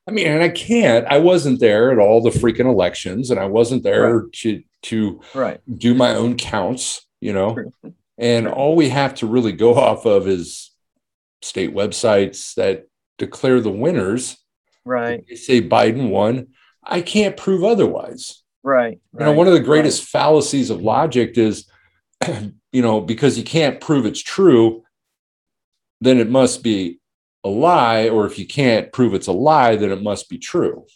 I 0.09 0.13
mean, 0.13 0.27
and 0.29 0.43
I 0.43 0.49
can't. 0.49 1.07
I 1.07 1.19
wasn't 1.19 1.61
there 1.61 1.91
at 1.91 1.99
all 1.99 2.23
the 2.23 2.31
freaking 2.31 2.71
elections, 2.71 3.31
and 3.31 3.41
I 3.41 3.47
wasn't 3.47 3.83
there 3.83 4.19
right. 4.19 4.33
to 4.33 4.63
to 4.83 5.21
right. 5.35 5.61
do 5.79 5.95
my 5.95 6.15
own 6.15 6.37
counts, 6.37 7.07
you 7.21 7.33
know. 7.33 7.55
True. 7.55 7.73
And 8.19 8.47
all 8.47 8.77
we 8.77 8.89
have 8.89 9.15
to 9.17 9.27
really 9.27 9.53
go 9.53 9.75
off 9.75 10.07
of 10.07 10.29
is 10.29 10.71
state 11.43 11.75
websites 11.75 12.55
that 12.55 12.87
declare 13.19 13.61
the 13.61 13.71
winners 13.71 14.37
Right. 14.87 15.25
They 15.29 15.35
say 15.35 15.61
Biden 15.61 16.11
won. 16.11 16.47
I 16.83 17.03
can't 17.03 17.37
prove 17.37 17.65
otherwise. 17.65 18.43
Right. 18.63 19.01
You 19.19 19.27
know, 19.27 19.33
one 19.33 19.49
of 19.49 19.53
the 19.53 19.61
greatest 19.61 20.05
fallacies 20.05 20.71
of 20.71 20.81
logic 20.81 21.37
is, 21.37 21.69
you 22.73 22.83
know, 22.83 23.01
because 23.01 23.37
you 23.37 23.45
can't 23.45 23.81
prove 23.81 24.07
it's 24.07 24.23
true, 24.23 24.85
then 26.01 26.19
it 26.19 26.31
must 26.31 26.63
be 26.63 27.01
a 27.47 27.49
lie. 27.49 28.09
Or 28.09 28.27
if 28.27 28.39
you 28.39 28.47
can't 28.47 28.93
prove 28.93 29.15
it's 29.15 29.27
a 29.27 29.33
lie, 29.33 29.77
then 29.77 29.91
it 29.91 30.03
must 30.03 30.29
be 30.29 30.39
true. 30.39 30.87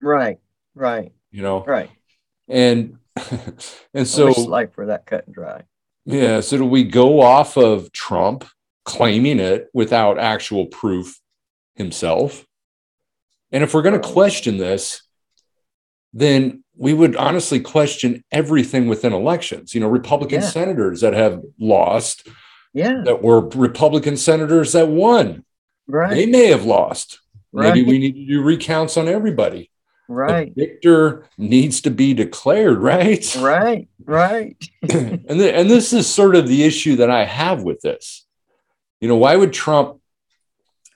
Right. 0.00 0.38
Right. 0.74 1.12
You 1.30 1.42
know, 1.42 1.64
right. 1.64 1.90
And, 2.48 2.98
and 3.94 4.06
so, 4.06 4.30
like 4.30 4.74
for 4.74 4.86
that 4.86 5.06
cut 5.06 5.26
and 5.26 5.34
dry. 5.34 5.62
Yeah. 6.04 6.40
So 6.40 6.58
do 6.58 6.64
we 6.64 6.84
go 6.84 7.20
off 7.20 7.56
of 7.56 7.90
Trump 7.92 8.44
claiming 8.84 9.40
it 9.40 9.68
without 9.72 10.18
actual 10.18 10.66
proof 10.66 11.18
himself? 11.74 12.44
And 13.50 13.62
if 13.62 13.72
we're 13.72 13.82
going 13.82 14.00
to 14.00 14.08
question 14.08 14.58
this, 14.58 15.02
then 16.12 16.64
we 16.76 16.92
would 16.92 17.16
honestly 17.16 17.60
question 17.60 18.24
everything 18.32 18.88
within 18.88 19.12
elections. 19.12 19.74
You 19.74 19.80
know, 19.80 19.88
Republican 19.88 20.40
yeah. 20.40 20.48
senators 20.48 21.00
that 21.02 21.12
have 21.12 21.40
lost, 21.58 22.28
yeah, 22.72 23.02
that 23.04 23.22
were 23.22 23.40
Republican 23.48 24.16
senators 24.16 24.72
that 24.72 24.88
won, 24.88 25.44
right? 25.86 26.14
They 26.14 26.26
may 26.26 26.46
have 26.46 26.64
lost. 26.64 27.20
Right. 27.52 27.74
Maybe 27.74 27.82
we 27.82 27.98
need 27.98 28.14
to 28.14 28.26
do 28.26 28.42
recounts 28.42 28.96
on 28.96 29.08
everybody. 29.08 29.70
Right. 30.08 30.54
The 30.54 30.66
victor 30.66 31.26
needs 31.38 31.80
to 31.82 31.90
be 31.90 32.14
declared, 32.14 32.78
right? 32.78 33.36
Right. 33.36 33.88
Right. 34.04 34.56
and 34.82 35.40
the, 35.40 35.54
and 35.54 35.70
this 35.70 35.92
is 35.92 36.06
sort 36.06 36.36
of 36.36 36.48
the 36.48 36.64
issue 36.64 36.96
that 36.96 37.10
I 37.10 37.24
have 37.24 37.62
with 37.62 37.80
this. 37.80 38.26
You 39.00 39.08
know, 39.08 39.16
why 39.16 39.36
would 39.36 39.52
Trump 39.52 40.00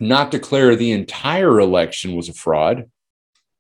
not 0.01 0.31
declare 0.31 0.77
the 0.77 0.93
entire 0.93 1.59
election 1.59 2.15
was 2.15 2.29
a 2.29 2.33
fraud, 2.33 2.91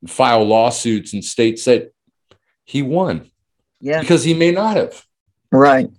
file 0.06 0.44
lawsuits 0.44 1.12
in 1.12 1.22
states 1.22 1.64
that 1.64 1.92
he 2.64 2.82
won. 2.82 3.30
Yeah. 3.80 4.00
Because 4.00 4.24
he 4.24 4.34
may 4.34 4.52
not 4.52 4.76
have. 4.76 5.04
Right. 5.50 5.90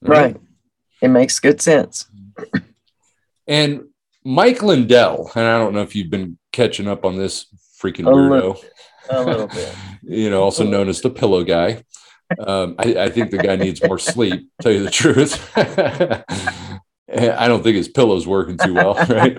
Right. 0.00 0.22
right. 0.22 0.36
It 1.02 1.08
makes 1.08 1.38
good 1.40 1.60
sense. 1.60 2.06
And 3.46 3.88
Mike 4.26 4.60
Lindell, 4.60 5.30
and 5.36 5.44
I 5.44 5.56
don't 5.56 5.72
know 5.72 5.82
if 5.82 5.94
you've 5.94 6.10
been 6.10 6.36
catching 6.50 6.88
up 6.88 7.04
on 7.04 7.16
this 7.16 7.46
freaking 7.80 8.08
a 8.08 8.10
weirdo. 8.10 8.30
Little, 8.30 8.60
a 9.08 9.24
little 9.24 9.46
bit. 9.46 9.74
you 10.02 10.30
know, 10.30 10.42
also 10.42 10.64
known 10.64 10.88
as 10.88 11.00
the 11.00 11.10
pillow 11.10 11.44
guy. 11.44 11.84
Um, 12.36 12.74
I, 12.80 12.96
I, 13.04 13.08
think 13.08 13.30
the 13.30 13.38
guy 13.38 13.54
needs 13.54 13.80
more 13.84 14.00
sleep, 14.00 14.50
tell 14.60 14.72
you 14.72 14.82
the 14.82 14.90
truth. 14.90 15.52
I 15.56 17.46
don't 17.46 17.62
think 17.62 17.76
his 17.76 17.86
pillow's 17.86 18.26
working 18.26 18.58
too 18.58 18.74
well, 18.74 18.94
right? 19.08 19.38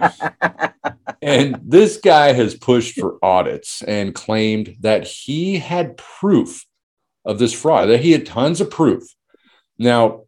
and 1.22 1.60
this 1.66 1.98
guy 1.98 2.32
has 2.32 2.56
pushed 2.56 2.98
for 2.98 3.18
audits 3.22 3.82
and 3.82 4.16
claimed 4.16 4.78
that 4.80 5.06
he 5.06 5.60
had 5.60 5.98
proof 5.98 6.66
of 7.26 7.40
this 7.40 7.52
fraud, 7.52 7.90
that 7.90 8.00
he 8.00 8.14
had 8.14 8.26
tons 8.26 8.62
of 8.62 8.72
proof. 8.72 9.04
Now, 9.78 10.24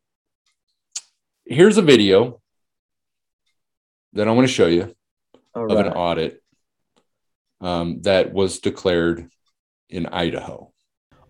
here's 1.45 1.77
a 1.77 1.81
video 1.81 2.41
that 4.13 4.27
I 4.27 4.31
want 4.31 4.47
to 4.47 4.53
show 4.53 4.67
you 4.67 4.95
of 5.53 5.71
an 5.71 5.87
audit 5.87 6.41
um, 7.61 8.01
that 8.01 8.33
was 8.33 8.59
declared 8.59 9.29
in 9.89 10.05
Idaho. 10.07 10.71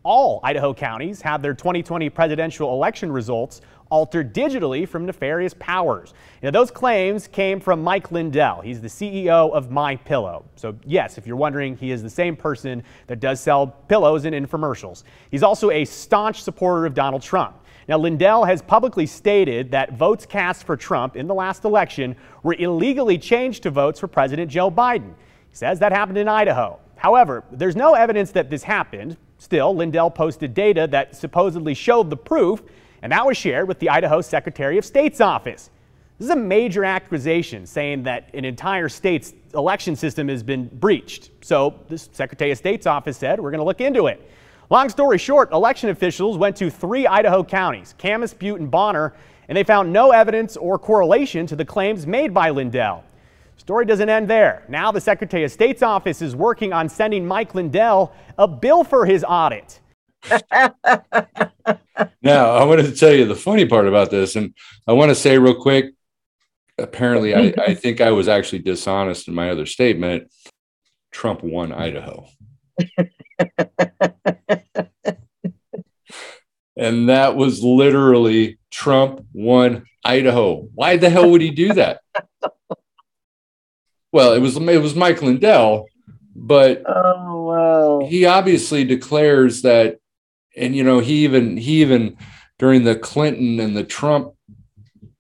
All 0.04 0.39
Idaho 0.44 0.74
counties 0.74 1.22
have 1.22 1.42
their 1.42 1.54
2020 1.54 2.10
presidential 2.10 2.74
election 2.74 3.12
results 3.12 3.62
altered 3.89 4.34
digitally 4.34 4.88
from 4.88 5.06
nefarious 5.06 5.54
powers. 5.60 6.13
Now, 6.44 6.52
those 6.52 6.72
claims 6.72 7.28
came 7.28 7.60
from 7.60 7.84
Mike 7.84 8.12
Lindell. 8.12 8.62
He's 8.62 8.82
the 8.82 8.88
CEO 8.88 9.52
of 9.52 9.72
My 9.72 9.96
Pillow. 9.96 10.46
So, 10.56 10.76
yes, 10.86 11.18
if 11.18 11.26
you're 11.26 11.36
wondering, 11.36 11.76
he 11.76 11.92
is 11.92 12.04
the 12.04 12.10
same 12.10 12.36
person 12.36 12.84
that 13.08 13.20
does 13.20 13.39
sell 13.39 13.68
pillows 13.68 14.26
in 14.26 14.34
infomercials. 14.34 15.04
He's 15.32 15.44
also 15.44 15.72
a 15.72 15.86
staunch 15.86 16.44
supporter 16.44 16.86
of 16.86 16.94
Donald 16.94 17.22
Trump. 17.22 17.58
Now, 17.89 17.97
Lindell 17.97 18.43
has 18.45 18.62
publicly 18.62 19.08
stated 19.08 19.71
that 19.71 19.93
votes 19.93 20.23
cast 20.23 20.63
for 20.63 20.78
Trump 20.78 21.15
in 21.15 21.25
the 21.25 21.34
last 21.34 21.65
election 21.65 22.15
were 22.43 22.54
illegally 22.54 23.17
changed 23.17 23.63
to 23.63 23.71
votes 23.71 23.99
for 23.99 24.08
President 24.08 24.52
Joe 24.52 24.69
Biden. 24.69 25.15
He 25.49 25.56
says 25.56 25.80
that 25.80 25.91
happened 25.91 26.19
in 26.19 26.28
Idaho. 26.28 26.80
However, 26.97 27.43
there's 27.52 27.75
no 27.75 27.95
evidence 27.95 28.30
that 28.34 28.52
this 28.52 28.62
happened. 28.62 29.17
Still, 29.39 29.75
Lindell 29.75 30.12
posted 30.12 30.54
data 30.54 30.86
that 30.91 31.15
supposedly 31.15 31.73
showed 31.73 32.12
the 32.12 32.15
proof 32.15 32.62
and 33.02 33.12
that 33.12 33.25
was 33.25 33.38
shared 33.38 33.67
with 33.67 33.80
the 33.80 33.89
Idaho 33.89 34.21
Secretary 34.21 34.78
of 34.78 34.86
State's 34.86 35.19
office. 35.19 35.71
This 36.19 36.25
is 36.25 36.32
a 36.32 36.36
major 36.36 36.86
accusation 36.86 37.65
saying 37.65 38.04
that 38.04 38.30
an 38.36 38.45
entire 38.45 38.89
state's 38.89 39.34
election 39.56 39.95
system 39.95 40.28
has 40.28 40.43
been 40.43 40.67
breached. 40.67 41.32
So 41.41 41.80
the 41.88 41.97
Secretary 41.97 42.52
of 42.52 42.60
State's 42.60 42.86
office 42.86 43.17
said, 43.17 43.39
we're 43.39 43.49
going 43.49 43.62
to 43.62 43.65
look 43.65 43.82
into 43.82 44.06
it. 44.06 44.30
Long 44.71 44.88
story 44.88 45.17
short, 45.17 45.51
election 45.51 45.89
officials 45.89 46.38
went 46.38 46.55
to 46.58 46.69
three 46.69 47.08
Idaho 47.08 47.43
counties, 47.43 47.95
Camas, 47.97 48.36
Butte, 48.36 48.60
and 48.60 48.69
Bonner, 48.69 49.15
and 49.47 49.58
they 49.58 49.63
found 49.63 49.91
no 49.91 50.12
evidence 50.12 50.55
or 50.58 50.77
correlation 50.77 51.47
to 51.47 51.55
the 51.55 51.65
claims 51.65 52.05
made 52.05 52.36
by 52.36 52.51
Lindell. 52.51 53.03
Story 53.58 53.86
doesn't 53.86 54.10
end 54.10 54.29
there. 54.29 54.63
Now 54.69 54.91
the 54.91 55.01
Secretary 55.01 55.43
of 55.43 55.51
State's 55.51 55.82
office 55.82 56.21
is 56.21 56.36
working 56.36 56.71
on 56.71 56.88
sending 56.88 57.25
Mike 57.25 57.55
Lindell 57.55 58.13
a 58.38 58.47
bill 58.47 58.84
for 58.84 59.08
his 59.08 59.25
audit. 59.27 59.79
now, 62.21 62.51
I 62.51 62.63
wanted 62.63 62.84
to 62.84 62.95
tell 62.95 63.12
you 63.12 63.25
the 63.25 63.36
funny 63.36 63.65
part 63.65 63.88
about 63.88 64.12
this, 64.12 64.36
and 64.36 64.53
I 64.88 64.93
want 64.93 65.10
to 65.10 65.15
say 65.15 65.39
real 65.39 65.60
quick. 65.60 65.93
Apparently, 66.77 67.34
I, 67.34 67.53
I 67.58 67.73
think 67.73 68.01
I 68.01 68.12
was 68.12 68.27
actually 68.27 68.60
dishonest 68.60 69.27
in 69.27 69.34
my 69.34 69.49
other 69.49 69.65
statement. 69.65 70.32
Trump 71.12 71.43
won 71.43 71.73
Idaho. 71.73 72.27
and 76.78 77.10
that 77.10 77.36
was 77.36 77.63
literally 77.63 78.58
Trump 78.72 79.26
won 79.34 79.86
Idaho. 80.04 80.68
Why 80.74 80.98
the 80.98 81.10
hell 81.10 81.30
would 81.32 81.42
he 81.42 81.52
do 81.52 81.74
that? 81.74 82.02
well, 84.12 84.34
it 84.34 84.39
was 84.39 84.58
it 84.58 84.82
was 84.82 84.96
Mike 84.96 85.22
Lindell, 85.22 85.86
but 86.36 86.84
oh 86.88 87.44
wow, 87.44 88.08
he 88.08 88.26
obviously 88.26 88.84
declares 88.84 89.62
that, 89.63 90.00
and 90.56 90.76
you 90.76 90.84
know 90.84 91.00
he 91.00 91.24
even 91.26 91.58
he 91.58 91.82
even 91.82 92.18
during 92.58 92.84
the 92.84 92.96
Clinton 92.96 93.60
and 93.60 93.76
the 93.76 93.84
Trump 93.84 94.34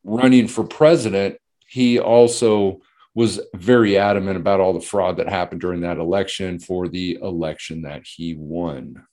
running 0.03 0.47
for 0.47 0.63
president, 0.63 1.37
he 1.67 1.99
also 1.99 2.81
was 3.19 3.41
very 3.53 3.97
adamant 3.97 4.37
about 4.37 4.61
all 4.61 4.71
the 4.71 4.79
fraud 4.79 5.17
that 5.17 5.27
happened 5.27 5.59
during 5.59 5.81
that 5.81 5.97
election 5.97 6.57
for 6.57 6.87
the 6.87 7.17
election 7.21 7.81
that 7.81 8.03
he 8.05 8.33
won. 8.33 9.03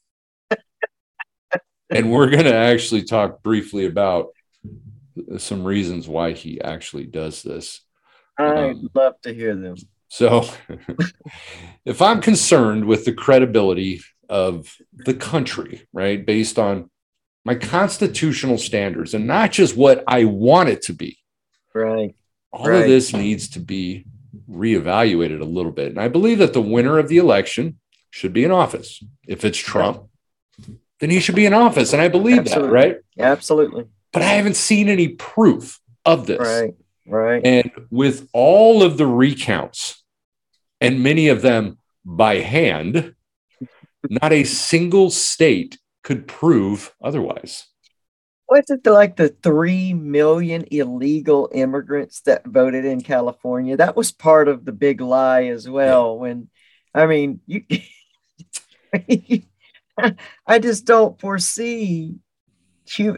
and 1.90 2.12
we're 2.12 2.30
going 2.30 2.44
to 2.44 2.54
actually 2.54 3.02
talk 3.02 3.42
briefly 3.42 3.84
about 3.84 4.28
some 5.38 5.64
reasons 5.64 6.06
why 6.06 6.30
he 6.34 6.60
actually 6.60 7.04
does 7.04 7.42
this. 7.42 7.80
I'd 8.38 8.76
um, 8.76 8.90
love 8.94 9.20
to 9.22 9.34
hear 9.34 9.56
them. 9.56 9.74
So, 10.06 10.48
if 11.84 12.00
I'm 12.00 12.20
concerned 12.20 12.84
with 12.84 13.06
the 13.06 13.12
credibility 13.12 14.02
of 14.28 14.72
the 14.92 15.14
country, 15.14 15.88
right, 15.92 16.24
based 16.24 16.60
on 16.60 16.90
my 17.44 17.56
constitutional 17.56 18.58
standards 18.58 19.14
and 19.14 19.26
not 19.26 19.50
just 19.50 19.76
what 19.76 20.04
I 20.06 20.26
want 20.26 20.68
it 20.68 20.82
to 20.82 20.92
be, 20.92 21.18
right, 21.74 22.14
all 22.52 22.68
right. 22.68 22.82
of 22.82 22.88
this 22.88 23.12
needs 23.12 23.48
to 23.50 23.60
be 23.60 24.06
reevaluated 24.50 25.40
a 25.40 25.44
little 25.44 25.72
bit. 25.72 25.88
And 25.88 26.00
I 26.00 26.08
believe 26.08 26.38
that 26.38 26.52
the 26.52 26.60
winner 26.60 26.98
of 26.98 27.08
the 27.08 27.18
election 27.18 27.78
should 28.10 28.32
be 28.32 28.44
in 28.44 28.50
office. 28.50 29.02
If 29.26 29.44
it's 29.44 29.58
Trump, 29.58 30.04
then 31.00 31.10
he 31.10 31.20
should 31.20 31.34
be 31.34 31.46
in 31.46 31.52
office. 31.54 31.92
And 31.92 32.00
I 32.00 32.08
believe 32.08 32.38
Absolutely. 32.38 32.68
that, 32.68 32.72
right? 32.72 32.96
Absolutely. 33.18 33.84
But 34.12 34.22
I 34.22 34.26
haven't 34.26 34.56
seen 34.56 34.88
any 34.88 35.08
proof 35.08 35.80
of 36.04 36.26
this. 36.26 36.40
Right. 36.40 36.74
Right. 37.06 37.44
And 37.44 37.70
with 37.90 38.28
all 38.32 38.82
of 38.82 38.96
the 38.96 39.06
recounts, 39.06 40.02
and 40.80 41.02
many 41.02 41.28
of 41.28 41.42
them 41.42 41.78
by 42.04 42.36
hand, 42.38 43.14
not 44.08 44.32
a 44.32 44.44
single 44.44 45.10
state 45.10 45.78
could 46.02 46.26
prove 46.26 46.94
otherwise 47.02 47.66
what's 48.46 48.70
it 48.70 48.86
like 48.86 49.16
the 49.16 49.28
3 49.28 49.94
million 49.94 50.64
illegal 50.70 51.50
immigrants 51.52 52.20
that 52.22 52.46
voted 52.46 52.84
in 52.84 53.00
California? 53.00 53.76
That 53.76 53.96
was 53.96 54.12
part 54.12 54.48
of 54.48 54.64
the 54.64 54.72
big 54.72 55.00
lie 55.00 55.46
as 55.46 55.68
well. 55.68 56.14
Yeah. 56.14 56.20
When, 56.20 56.48
I 56.94 57.06
mean, 57.06 57.40
you, 57.46 57.64
I 60.46 60.58
just 60.58 60.84
don't 60.84 61.20
foresee 61.20 62.16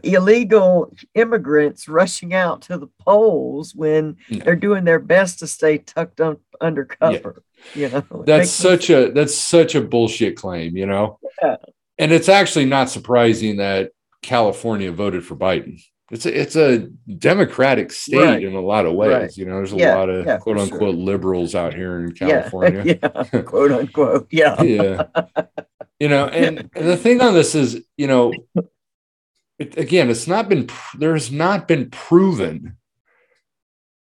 illegal 0.03 0.95
immigrants 1.15 1.89
rushing 1.89 2.33
out 2.33 2.63
to 2.63 2.79
the 2.79 2.89
polls 3.01 3.75
when 3.75 4.17
they're 4.31 4.57
doing 4.57 4.85
their 4.85 4.99
best 4.99 5.41
to 5.41 5.47
stay 5.47 5.79
tucked 5.79 6.21
up 6.21 6.41
under 6.61 6.85
cover. 6.85 7.43
Yeah. 7.75 7.89
You 7.89 7.89
know, 8.11 8.25
that's 8.25 8.51
such 8.51 8.89
a 8.89 9.11
that's 9.11 9.35
such 9.35 9.75
a 9.75 9.81
bullshit 9.83 10.37
claim, 10.37 10.77
you 10.77 10.87
know. 10.87 11.19
Yeah. 11.43 11.57
And 11.99 12.13
it's 12.13 12.29
actually 12.29 12.67
not 12.67 12.89
surprising 12.89 13.57
that 13.57 13.91
California 14.29 14.93
voted 14.93 15.25
for 15.25 15.35
Biden. 15.35 15.83
It's 16.11 16.27
a, 16.27 16.41
it's 16.41 16.55
a 16.55 16.81
democratic 17.19 17.91
state 17.91 18.23
right. 18.23 18.43
in 18.43 18.55
a 18.55 18.61
lot 18.61 18.85
of 18.85 18.93
ways. 18.93 19.11
Right. 19.11 19.37
You 19.39 19.47
know, 19.47 19.55
there's 19.55 19.73
a 19.73 19.77
yeah, 19.77 19.95
lot 19.95 20.11
of 20.11 20.27
yeah, 20.27 20.37
quote 20.37 20.59
unquote 20.59 20.81
sure. 20.81 20.93
liberals 20.93 21.55
out 21.55 21.73
here 21.73 21.99
in 22.01 22.13
California. 22.15 22.83
Yeah, 22.85 23.25
yeah. 23.33 23.43
quote 23.43 23.73
unquote. 23.73 24.29
Yeah. 24.31 24.63
yeah. 24.63 25.05
You 25.99 26.09
know, 26.09 26.27
and, 26.27 26.71
and, 26.75 26.89
the 26.89 26.97
thing 26.97 27.23
on 27.23 27.33
this 27.33 27.55
is, 27.55 27.83
you 27.97 28.07
know, 28.07 28.35
it, 29.59 29.79
again, 29.79 30.11
it's 30.11 30.27
not 30.27 30.49
been, 30.49 30.69
there's 30.95 31.33
not 31.33 31.67
been 31.67 31.91
proven. 31.91 32.77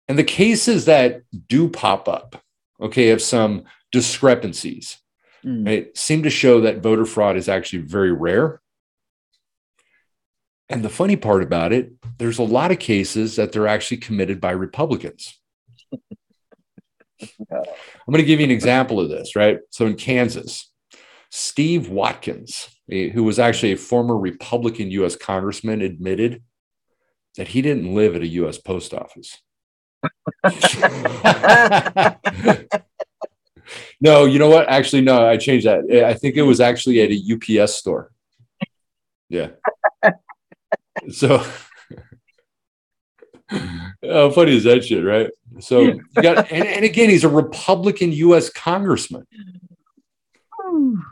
And 0.08 0.18
the 0.18 0.24
cases 0.24 0.86
that 0.86 1.22
do 1.48 1.70
pop 1.70 2.10
up, 2.10 2.42
okay, 2.82 3.12
of 3.12 3.22
some 3.22 3.64
discrepancies, 3.92 4.98
mm. 5.44 5.66
right, 5.66 5.96
seem 5.96 6.24
to 6.24 6.30
show 6.32 6.62
that 6.62 6.80
voter 6.80 7.06
fraud 7.06 7.38
is 7.38 7.48
actually 7.48 7.84
very 7.84 8.12
rare 8.12 8.60
and 10.70 10.84
the 10.84 10.90
funny 10.90 11.16
part 11.16 11.44
about 11.44 11.72
it, 11.74 11.92
there's 12.18 12.40
a 12.40 12.44
lot 12.44 12.72
of 12.72 12.80
cases 12.80 13.36
that 13.36 13.52
they're 13.52 13.68
actually 13.68 13.98
committed 13.98 14.42
by 14.42 14.52
Republicans. 14.52 15.40
I'm 17.52 18.12
going 18.12 18.18
to 18.18 18.24
give 18.24 18.40
you 18.40 18.46
an 18.46 18.52
example 18.52 19.00
of 19.00 19.10
this, 19.10 19.36
right? 19.36 19.60
So 19.70 19.86
in 19.86 19.96
Kansas, 19.96 20.72
Steve 21.30 21.90
Watkins, 21.90 22.70
who 22.90 23.24
was 23.24 23.40
actually 23.40 23.74
a 23.74 23.78
former 23.78 24.18
Republican 24.18 24.92
US 24.92 25.16
congressman, 25.16 25.82
admitted 25.82 26.42
that 27.38 27.50
he 27.50 27.62
didn't 27.62 27.94
live 27.94 28.16
at 28.16 28.22
a 28.22 28.28
US 28.28 28.58
post 28.58 28.94
office. 28.94 29.38
no, 34.02 34.26
you 34.26 34.40
know 34.40 34.50
what? 34.50 34.68
Actually, 34.68 35.02
no, 35.02 35.28
I 35.28 35.38
changed 35.38 35.68
that. 35.68 36.06
I 36.06 36.14
think 36.14 36.36
it 36.36 36.44
was 36.44 36.60
actually 36.60 37.02
at 37.02 37.12
a 37.12 37.62
UPS 37.62 37.76
store. 37.76 38.12
Yeah 39.30 39.50
so 41.12 41.38
how 43.50 44.30
funny 44.32 44.56
is 44.56 44.64
that 44.64 44.86
shit, 44.86 45.04
right? 45.04 45.30
So 45.60 45.82
you 45.82 46.04
got 46.22 46.52
and, 46.52 46.68
and 46.68 46.86
again, 46.86 47.10
he's 47.10 47.24
a 47.24 47.30
Republican 47.30 48.12
U.S. 48.12 48.50
congressman. 48.50 49.26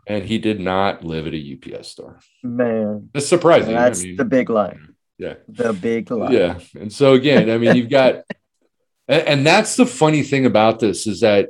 And 0.07 0.25
he 0.25 0.39
did 0.39 0.59
not 0.59 1.05
live 1.05 1.27
at 1.27 1.33
a 1.33 1.57
UPS 1.77 1.87
store. 1.87 2.19
Man. 2.41 3.09
That's 3.13 3.27
surprising. 3.27 3.73
That's 3.73 4.01
I 4.01 4.03
mean, 4.03 4.17
the 4.17 4.25
big 4.25 4.49
lie. 4.49 4.75
Yeah. 5.17 5.35
The 5.47 5.71
big 5.71 6.11
lie. 6.11 6.31
Yeah. 6.31 6.59
And 6.77 6.91
so 6.91 7.13
again, 7.13 7.49
I 7.49 7.57
mean, 7.57 7.75
you've 7.75 7.89
got 7.89 8.23
and 9.07 9.45
that's 9.45 9.75
the 9.75 9.85
funny 9.85 10.23
thing 10.23 10.45
about 10.45 10.79
this 10.79 11.07
is 11.07 11.21
that 11.21 11.49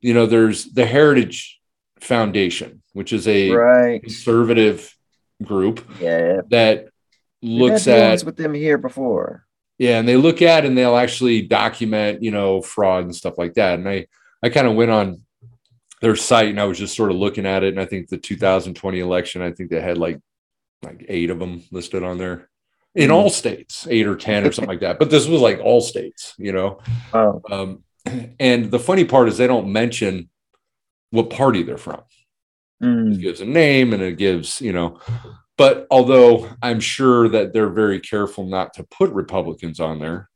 you 0.00 0.14
know 0.14 0.26
there's 0.26 0.64
the 0.64 0.86
Heritage 0.86 1.60
Foundation, 2.00 2.82
which 2.92 3.12
is 3.12 3.28
a 3.28 3.50
right. 3.50 4.02
conservative 4.02 4.94
group 5.42 5.84
yeah. 6.00 6.40
that 6.48 6.88
looks 7.44 7.86
at 7.86 8.24
with 8.24 8.36
them 8.36 8.54
here 8.54 8.78
before. 8.78 9.46
Yeah, 9.78 9.98
and 9.98 10.08
they 10.08 10.16
look 10.16 10.40
at 10.40 10.64
and 10.64 10.76
they'll 10.78 10.96
actually 10.96 11.42
document, 11.42 12.22
you 12.22 12.30
know, 12.30 12.62
fraud 12.62 13.04
and 13.04 13.14
stuff 13.14 13.38
like 13.38 13.54
that. 13.54 13.78
And 13.78 13.88
I 13.88 14.06
I 14.42 14.48
kind 14.48 14.66
of 14.66 14.74
went 14.74 14.90
on 14.90 15.22
their 16.00 16.16
site 16.16 16.48
and 16.48 16.60
I 16.60 16.64
was 16.64 16.78
just 16.78 16.96
sort 16.96 17.10
of 17.10 17.16
looking 17.16 17.46
at 17.46 17.64
it. 17.64 17.68
And 17.68 17.80
I 17.80 17.86
think 17.86 18.08
the 18.08 18.18
2020 18.18 19.00
election, 19.00 19.42
I 19.42 19.52
think 19.52 19.70
they 19.70 19.80
had 19.80 19.98
like 19.98 20.20
like 20.82 21.04
eight 21.08 21.30
of 21.30 21.38
them 21.38 21.62
listed 21.70 22.02
on 22.02 22.18
there 22.18 22.48
in 22.94 23.10
mm 23.10 23.14
all 23.14 23.30
states, 23.30 23.86
eight 23.90 24.06
or 24.06 24.16
ten 24.16 24.46
or 24.46 24.52
something 24.52 24.68
like 24.68 24.80
that. 24.80 24.98
But 24.98 25.10
this 25.10 25.26
was 25.26 25.40
like 25.40 25.60
all 25.60 25.80
states, 25.80 26.34
you 26.38 26.52
know. 26.52 26.80
Wow. 27.12 27.42
Um, 27.50 27.84
and 28.38 28.70
the 28.70 28.78
funny 28.78 29.04
part 29.04 29.28
is 29.28 29.38
they 29.38 29.46
don't 29.46 29.72
mention 29.72 30.28
what 31.10 31.30
party 31.30 31.62
they're 31.62 31.76
from. 31.76 32.02
Mm. 32.82 33.14
It 33.14 33.20
gives 33.20 33.40
a 33.40 33.46
name 33.46 33.92
and 33.92 34.02
it 34.02 34.18
gives, 34.18 34.60
you 34.60 34.72
know, 34.72 35.00
but 35.56 35.86
although 35.90 36.48
I'm 36.62 36.80
sure 36.80 37.28
that 37.28 37.52
they're 37.52 37.70
very 37.70 38.00
careful 38.00 38.44
not 38.46 38.74
to 38.74 38.84
put 38.84 39.10
Republicans 39.12 39.80
on 39.80 39.98
there, 39.98 40.28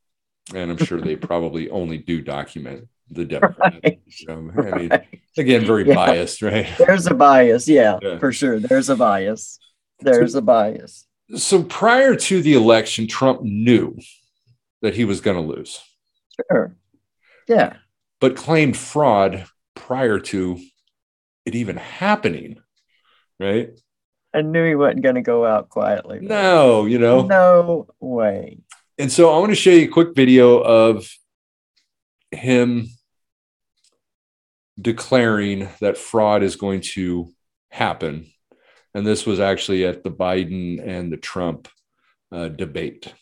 and 0.55 0.71
I'm 0.71 0.85
sure 0.85 1.01
they 1.01 1.17
probably 1.31 1.71
only 1.71 1.99
do 1.99 2.23
document 2.23 2.89
the 3.11 3.25
Democrats. 3.25 3.81
Right. 4.29 4.73
I 4.73 4.79
mean, 4.79 4.91
again, 5.37 5.65
very 5.65 5.89
yeah. 5.89 5.95
biased, 5.95 6.43
right? 6.43 6.69
There's 6.79 7.07
a 7.07 7.15
bias, 7.15 7.69
yeah, 7.69 7.99
yeah, 8.03 8.19
for 8.19 8.33
sure. 8.33 8.61
There's 8.61 8.89
a 8.89 8.97
bias. 8.97 9.59
There's 10.01 10.33
so, 10.33 10.39
a 10.39 10.43
bias. 10.43 11.07
So 11.37 11.63
prior 11.63 12.15
to 12.15 12.43
the 12.43 12.55
election, 12.55 13.07
Trump 13.07 13.43
knew 13.43 13.97
that 14.83 14.95
he 14.95 15.05
was 15.05 15.21
going 15.21 15.37
to 15.37 15.55
lose. 15.55 15.81
Sure. 16.51 16.77
Yeah. 17.49 17.77
But 18.21 18.37
claimed 18.37 18.77
fraud 18.77 19.47
prior 19.75 20.19
to 20.19 20.59
it 21.45 21.55
even 21.55 21.77
happening, 21.77 22.59
right? 23.41 23.71
I 24.35 24.43
knew 24.43 24.65
he 24.65 24.75
wasn't 24.75 25.03
going 25.03 25.15
to 25.15 25.23
go 25.23 25.47
out 25.47 25.69
quietly. 25.71 26.21
No, 26.21 26.87
you 26.87 26.99
know, 26.99 27.23
no 27.23 27.87
way. 28.01 28.59
And 28.99 29.11
so 29.11 29.31
I 29.35 29.39
want 29.39 29.51
to 29.51 29.57
show 29.57 29.71
you 29.71 29.87
a 29.87 29.93
quick 29.93 30.15
video 30.15 30.59
of 30.59 31.09
him 32.31 32.89
declaring 34.81 35.69
that 35.81 35.97
fraud 35.97 36.43
is 36.43 36.57
going 36.57 36.81
to 36.81 37.33
happen. 37.71 38.31
And 38.95 39.07
this 39.07 39.27
was 39.27 39.41
actually 39.41 39.85
at 39.85 40.03
the 40.03 40.11
Biden 40.11 40.85
and 40.85 41.13
the 41.13 41.17
Trump 41.17 41.69
uh, 42.33 42.49
debate. 42.49 43.13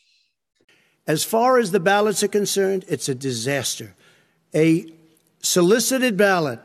As 1.07 1.25
far 1.25 1.59
as 1.59 1.71
the 1.71 1.81
ballots 1.81 2.23
are 2.23 2.29
concerned, 2.29 2.85
it's 2.89 3.09
a 3.09 3.15
disaster. 3.15 3.95
A 4.55 4.87
solicited 5.43 6.17
ballot 6.17 6.61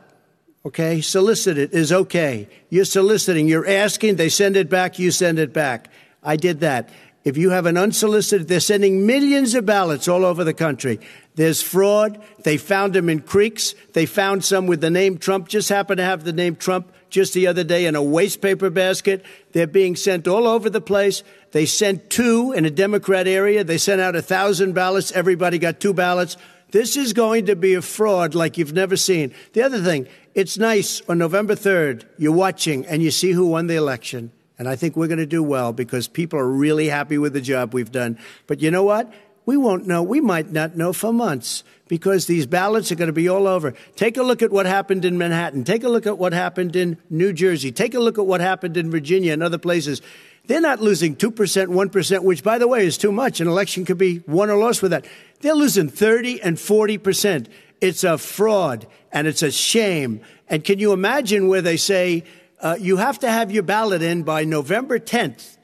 okay? 0.66 1.02
Solicited 1.02 1.74
is 1.74 1.92
okay. 1.92 2.48
You're 2.70 2.86
soliciting, 2.86 3.48
you're 3.48 3.68
asking, 3.68 4.16
they 4.16 4.30
send 4.30 4.56
it 4.56 4.70
back, 4.70 5.00
you 5.00 5.12
send 5.12 5.40
it 5.40 5.54
back. 5.54 5.90
I 6.24 6.36
did 6.36 6.60
that. 6.62 6.90
If 7.24 7.38
you 7.38 7.52
have 7.52 7.68
an 7.68 7.78
unsolicited, 7.78 8.48
they're 8.48 8.60
sending 8.60 9.06
millions 9.06 9.54
of 9.54 9.66
ballots 9.66 10.08
all 10.08 10.26
over 10.26 10.44
the 10.44 10.56
country. 10.56 11.00
There's 11.36 11.62
fraud. 11.62 12.20
They 12.44 12.58
found 12.58 12.94
them 12.94 13.10
in 13.10 13.22
creeks. 13.22 13.76
They 13.94 14.08
found 14.08 14.44
some 14.44 14.66
with 14.66 14.82
the 14.82 14.90
name 14.90 15.20
Trump, 15.20 15.48
just 15.48 15.70
happened 15.70 16.00
to 16.00 16.04
have 16.04 16.24
the 16.24 16.34
name 16.34 16.56
Trump 16.56 16.92
just 17.12 17.34
the 17.34 17.46
other 17.46 17.64
day 17.64 17.86
in 17.86 17.96
a 17.96 18.02
waste 18.02 18.42
paper 18.42 18.70
basket. 18.70 19.24
They're 19.52 19.68
being 19.68 19.96
sent 19.96 20.28
all 20.28 20.48
over 20.48 20.70
the 20.70 20.82
place. 20.82 21.24
They 21.52 21.66
sent 21.66 22.10
two 22.10 22.54
in 22.54 22.66
a 22.66 22.72
Democrat 22.72 23.28
area. 23.28 23.64
They 23.64 23.78
sent 23.78 24.02
out 24.02 24.16
a 24.16 24.22
thousand 24.22 24.74
ballots. 24.74 25.12
Everybody 25.12 25.60
got 25.60 25.80
two 25.80 25.94
ballots. 25.94 26.38
This 26.72 26.96
is 26.96 27.12
going 27.12 27.48
to 27.48 27.56
be 27.56 27.74
a 27.74 27.82
fraud 27.82 28.34
like 28.34 28.58
you've 28.58 28.74
never 28.74 28.96
seen. 28.96 29.34
The 29.54 29.62
other 29.62 29.84
thing, 29.84 30.08
it's 30.34 30.58
nice 30.58 31.02
on 31.10 31.18
November 31.18 31.56
3rd, 31.56 32.06
you're 32.18 32.32
watching 32.32 32.86
and 32.86 33.02
you 33.02 33.12
see 33.12 33.32
who 33.32 33.48
won 33.48 33.68
the 33.68 33.76
election. 33.76 34.32
And 34.58 34.70
I 34.70 34.76
think 34.76 34.96
we're 34.96 35.08
going 35.08 35.18
to 35.18 35.26
do 35.26 35.42
well 35.42 35.74
because 35.74 36.08
people 36.08 36.40
are 36.40 36.48
really 36.48 36.88
happy 36.88 37.18
with 37.18 37.34
the 37.34 37.42
job 37.42 37.74
we've 37.74 37.92
done. 37.92 38.20
But 38.48 38.62
you 38.62 38.70
know 38.70 38.84
what? 38.84 39.12
We 39.46 39.58
won't 39.58 39.88
know. 39.88 40.04
We 40.04 40.22
might 40.22 40.52
not 40.52 40.78
know 40.78 40.94
for 40.94 41.12
months 41.12 41.64
because 41.88 42.28
these 42.28 42.46
ballots 42.46 42.92
are 42.92 42.96
going 42.96 43.08
to 43.08 43.14
be 43.14 43.28
all 43.28 43.48
over. 43.48 43.74
Take 43.96 44.18
a 44.18 44.24
look 44.24 44.42
at 44.42 44.52
what 44.52 44.66
happened 44.66 45.04
in 45.04 45.18
Manhattan. 45.18 45.64
Take 45.64 45.84
a 45.84 45.90
look 45.90 46.06
at 46.06 46.18
what 46.18 46.32
happened 46.32 46.76
in 46.76 46.98
New 47.10 47.34
Jersey. 47.34 47.72
Take 47.72 47.96
a 47.96 48.00
look 48.00 48.18
at 48.20 48.26
what 48.26 48.40
happened 48.40 48.78
in 48.78 48.92
Virginia 48.92 49.34
and 49.34 49.42
other 49.42 49.58
places. 49.58 50.02
They're 50.46 50.62
not 50.62 50.80
losing 50.80 51.16
2%, 51.16 51.34
1%, 51.34 52.24
which, 52.24 52.44
by 52.44 52.58
the 52.58 52.68
way, 52.68 52.86
is 52.86 52.98
too 52.98 53.12
much. 53.12 53.42
An 53.42 53.48
election 53.48 53.84
could 53.84 53.98
be 53.98 54.22
won 54.28 54.50
or 54.50 54.58
lost 54.58 54.82
with 54.82 54.92
that. 54.92 55.06
They're 55.42 55.54
losing 55.54 55.90
30 55.90 56.42
and 56.42 56.58
40%. 56.58 57.48
It's 57.82 58.04
a 58.04 58.18
fraud 58.18 58.88
and 59.12 59.28
it's 59.28 59.44
a 59.44 59.52
shame. 59.52 60.22
And 60.48 60.64
can 60.64 60.80
you 60.80 60.94
imagine 60.94 61.48
where 61.48 61.62
they 61.62 61.78
say 61.78 62.24
uh, 62.60 62.78
you 62.80 62.98
have 62.98 63.20
to 63.20 63.30
have 63.30 63.52
your 63.52 63.64
ballot 63.64 64.02
in 64.02 64.24
by 64.24 64.44
November 64.44 65.00
10th? 65.00 65.58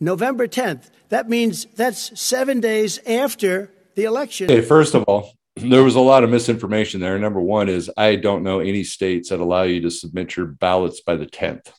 November 0.00 0.48
10th. 0.48 0.90
That 1.10 1.28
means 1.28 1.66
that's 1.76 2.18
seven 2.20 2.60
days 2.60 2.98
after 3.06 3.70
the 3.94 4.04
election. 4.04 4.50
Okay, 4.50 4.60
first 4.60 4.94
of 4.94 5.04
all, 5.04 5.32
there 5.56 5.84
was 5.84 5.94
a 5.94 6.00
lot 6.00 6.24
of 6.24 6.30
misinformation 6.30 7.00
there. 7.00 7.18
Number 7.18 7.40
one 7.40 7.68
is 7.68 7.90
I 7.96 8.16
don't 8.16 8.42
know 8.42 8.60
any 8.60 8.84
states 8.84 9.28
that 9.28 9.40
allow 9.40 9.62
you 9.62 9.80
to 9.82 9.90
submit 9.90 10.36
your 10.36 10.46
ballots 10.46 11.00
by 11.00 11.16
the 11.16 11.26
10th. 11.26 11.72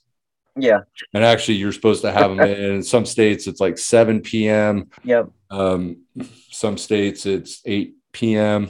Yeah. 0.55 0.81
And 1.13 1.23
actually, 1.23 1.55
you're 1.55 1.71
supposed 1.71 2.01
to 2.01 2.11
have 2.11 2.35
them 2.35 2.41
in 2.41 2.83
some 2.83 3.05
states, 3.05 3.47
it's 3.47 3.61
like 3.61 3.77
7 3.77 4.21
p.m. 4.21 4.89
Yep. 5.03 5.29
Um, 5.49 6.03
some 6.51 6.77
states, 6.77 7.25
it's 7.25 7.61
8 7.65 7.95
p.m. 8.11 8.69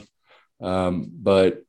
Um, 0.62 1.10
but 1.12 1.64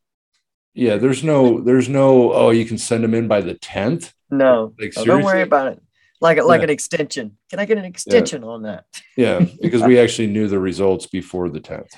yeah, 0.74 0.98
there's 0.98 1.24
no, 1.24 1.60
there's 1.60 1.90
no, 1.90 2.32
oh, 2.34 2.50
you 2.52 2.66
can 2.66 2.78
send 2.78 3.04
them 3.04 3.14
in 3.14 3.28
by 3.28 3.42
the 3.42 3.56
10th. 3.56 4.14
No, 4.30 4.74
like, 4.80 4.94
oh, 4.98 5.06
don't 5.06 5.24
worry 5.24 5.42
about 5.42 5.74
it 5.74 5.84
like 6.24 6.42
like 6.42 6.62
yeah. 6.62 6.64
an 6.64 6.70
extension. 6.70 7.38
Can 7.50 7.60
I 7.60 7.66
get 7.66 7.78
an 7.78 7.86
extension 7.86 8.42
yeah. 8.42 8.48
on 8.48 8.64
that? 8.64 8.86
yeah, 9.16 9.46
because 9.62 9.84
we 9.84 10.00
actually 10.00 10.28
knew 10.28 10.48
the 10.48 10.58
results 10.58 11.06
before 11.06 11.50
the 11.50 11.60
tenth. 11.60 11.94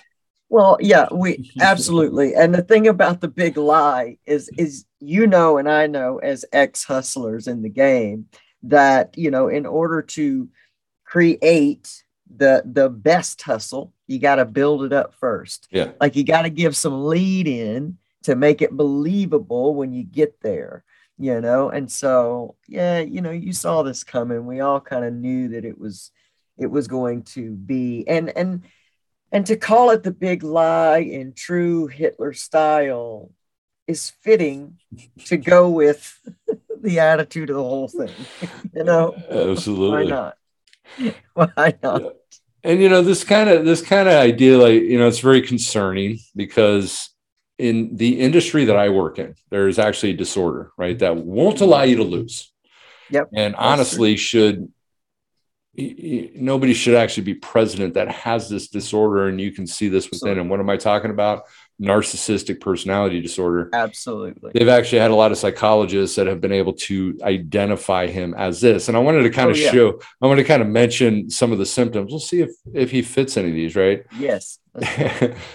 Well, 0.49 0.77
yeah, 0.81 1.07
we 1.11 1.51
absolutely. 1.61 2.33
And 2.33 2.53
the 2.53 2.63
thing 2.63 2.87
about 2.87 3.21
the 3.21 3.27
big 3.27 3.55
lie 3.55 4.17
is 4.25 4.49
is 4.57 4.85
you 4.99 5.27
know 5.27 5.57
and 5.57 5.69
I 5.69 5.87
know 5.87 6.17
as 6.17 6.43
ex 6.51 6.83
hustlers 6.83 7.47
in 7.47 7.61
the 7.61 7.69
game 7.69 8.25
that 8.63 9.17
you 9.17 9.29
know 9.29 9.47
in 9.47 9.65
order 9.65 10.01
to 10.01 10.49
create 11.05 12.03
the 12.33 12.63
the 12.65 12.89
best 12.89 13.41
hustle, 13.41 13.93
you 14.07 14.19
got 14.19 14.35
to 14.35 14.45
build 14.45 14.83
it 14.83 14.93
up 14.93 15.13
first. 15.13 15.67
Yeah. 15.71 15.91
Like 15.99 16.15
you 16.15 16.23
got 16.23 16.43
to 16.43 16.49
give 16.49 16.75
some 16.75 17.05
lead 17.05 17.47
in 17.47 17.97
to 18.23 18.35
make 18.35 18.61
it 18.61 18.71
believable 18.71 19.75
when 19.75 19.93
you 19.93 20.03
get 20.03 20.41
there 20.41 20.83
you 21.17 21.39
know? 21.41 21.69
And 21.69 21.91
so 21.91 22.55
yeah 22.67 22.99
you 22.99 23.21
know 23.21 23.31
you 23.31 23.53
saw 23.53 23.83
this 23.83 24.03
coming. 24.03 24.45
We 24.45 24.59
all 24.59 24.81
kind 24.81 25.05
of 25.05 25.13
knew 25.13 25.49
that 25.49 25.65
it 25.65 25.79
was 25.79 26.11
it 26.57 26.67
was 26.67 26.87
going 26.87 27.23
to 27.23 27.51
be 27.51 28.05
and 28.07 28.35
and 28.35 28.63
and 29.31 29.45
to 29.47 29.55
call 29.55 29.89
it 29.89 30.03
the 30.03 30.11
big 30.11 30.43
lie 30.43 30.99
in 30.99 31.33
true 31.33 31.87
hitler 31.87 32.33
style 32.33 33.31
is 33.87 34.09
fitting 34.21 34.77
to 35.25 35.37
go 35.37 35.69
with 35.69 36.19
the 36.81 36.99
attitude 36.99 37.49
of 37.49 37.57
the 37.57 37.63
whole 37.63 37.87
thing 37.87 38.11
you 38.73 38.83
know? 38.83 39.15
Absolutely. 39.29 40.03
Why 40.05 40.09
not 40.09 40.37
why 41.33 41.73
not 41.83 42.01
yeah. 42.01 42.09
and 42.63 42.81
you 42.81 42.89
know 42.89 43.01
this 43.01 43.23
kind 43.23 43.49
of 43.49 43.65
this 43.65 43.81
kind 43.81 44.07
of 44.07 44.15
idea 44.15 44.57
like 44.57 44.81
you 44.81 44.97
know 44.97 45.07
it's 45.07 45.19
very 45.19 45.41
concerning 45.41 46.19
because 46.35 47.09
in 47.57 47.95
the 47.95 48.19
industry 48.19 48.65
that 48.65 48.75
I 48.75 48.89
work 48.89 49.19
in, 49.19 49.35
there's 49.49 49.79
actually 49.79 50.11
a 50.11 50.17
disorder, 50.17 50.71
right, 50.77 50.97
that 50.99 51.15
won't 51.15 51.61
allow 51.61 51.83
you 51.83 51.97
to 51.97 52.03
lose. 52.03 52.51
Yep. 53.09 53.29
And 53.33 53.55
honestly, 53.55 54.17
should 54.17 54.71
nobody 55.77 56.73
should 56.73 56.95
actually 56.95 57.23
be 57.23 57.33
president 57.35 57.95
that 57.95 58.09
has 58.09 58.49
this 58.49 58.69
disorder, 58.69 59.27
and 59.27 59.39
you 59.39 59.51
can 59.51 59.67
see 59.67 59.89
this 59.89 60.09
within. 60.09 60.39
And 60.39 60.49
what 60.49 60.59
am 60.59 60.69
I 60.69 60.77
talking 60.77 61.11
about? 61.11 61.43
Narcissistic 61.81 62.61
personality 62.61 63.19
disorder. 63.21 63.69
Absolutely. 63.73 64.51
They've 64.53 64.69
actually 64.69 64.99
had 64.99 65.11
a 65.11 65.15
lot 65.15 65.31
of 65.31 65.37
psychologists 65.37 66.15
that 66.15 66.27
have 66.27 66.39
been 66.39 66.53
able 66.53 66.73
to 66.73 67.19
identify 67.21 68.07
him 68.07 68.33
as 68.37 68.61
this. 68.61 68.87
And 68.87 68.95
I 68.95 69.01
wanted 69.01 69.23
to 69.23 69.29
kind 69.29 69.47
oh, 69.47 69.51
of 69.51 69.57
yeah. 69.57 69.71
show, 69.71 69.99
I 70.21 70.27
want 70.27 70.37
to 70.37 70.45
kind 70.45 70.61
of 70.61 70.69
mention 70.69 71.29
some 71.29 71.51
of 71.51 71.57
the 71.57 71.65
symptoms. 71.65 72.11
We'll 72.11 72.19
see 72.19 72.41
if 72.41 72.51
if 72.73 72.91
he 72.91 73.01
fits 73.01 73.35
any 73.35 73.49
of 73.49 73.55
these, 73.55 73.75
right? 73.75 74.05
Yes. 74.17 74.59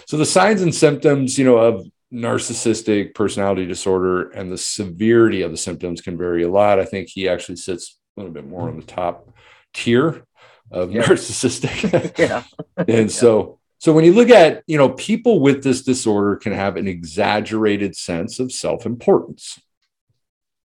so 0.06 0.16
the 0.16 0.26
signs 0.26 0.62
and 0.62 0.74
symptoms, 0.74 1.38
you 1.38 1.44
know, 1.44 1.56
of 1.56 1.86
narcissistic 2.12 3.14
personality 3.14 3.66
disorder 3.66 4.30
and 4.30 4.50
the 4.50 4.58
severity 4.58 5.42
of 5.42 5.50
the 5.50 5.56
symptoms 5.56 6.00
can 6.00 6.18
vary 6.18 6.42
a 6.42 6.50
lot. 6.50 6.78
I 6.78 6.84
think 6.84 7.08
he 7.08 7.28
actually 7.28 7.56
sits 7.56 7.98
a 8.16 8.20
little 8.20 8.32
bit 8.32 8.46
more 8.46 8.68
on 8.68 8.76
the 8.76 8.84
top 8.84 9.32
tier 9.72 10.24
of 10.70 10.92
yeah. 10.92 11.02
narcissistic. 11.02 12.18
yeah. 12.18 12.44
and 12.88 13.10
so 13.10 13.59
so 13.80 13.94
when 13.94 14.04
you 14.04 14.12
look 14.12 14.28
at, 14.28 14.62
you 14.66 14.76
know, 14.76 14.90
people 14.90 15.40
with 15.40 15.64
this 15.64 15.80
disorder 15.80 16.36
can 16.36 16.52
have 16.52 16.76
an 16.76 16.86
exaggerated 16.86 17.96
sense 17.96 18.38
of 18.38 18.52
self-importance. 18.52 19.58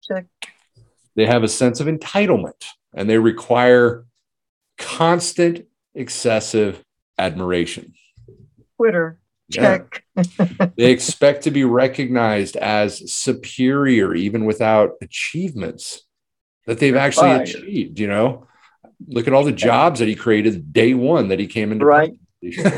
Check. 0.02 0.26
They 1.14 1.24
have 1.24 1.44
a 1.44 1.48
sense 1.48 1.78
of 1.78 1.86
entitlement 1.86 2.64
and 2.92 3.08
they 3.08 3.18
require 3.18 4.04
constant 4.78 5.64
excessive 5.94 6.82
admiration. 7.16 7.94
Twitter. 8.76 9.20
Check. 9.48 10.02
Yeah. 10.16 10.70
they 10.76 10.90
expect 10.90 11.44
to 11.44 11.52
be 11.52 11.62
recognized 11.62 12.56
as 12.56 13.12
superior 13.12 14.12
even 14.12 14.44
without 14.44 14.94
achievements 15.00 16.02
that 16.66 16.80
they've 16.80 16.96
actually 16.96 17.30
achieved, 17.30 18.00
you 18.00 18.08
know. 18.08 18.48
Look 19.06 19.28
at 19.28 19.34
all 19.34 19.44
the 19.44 19.52
jobs 19.52 20.00
that 20.00 20.08
he 20.08 20.16
created 20.16 20.72
day 20.72 20.94
one 20.94 21.28
that 21.28 21.38
he 21.38 21.46
came 21.46 21.70
into 21.70 21.84
right. 21.84 22.12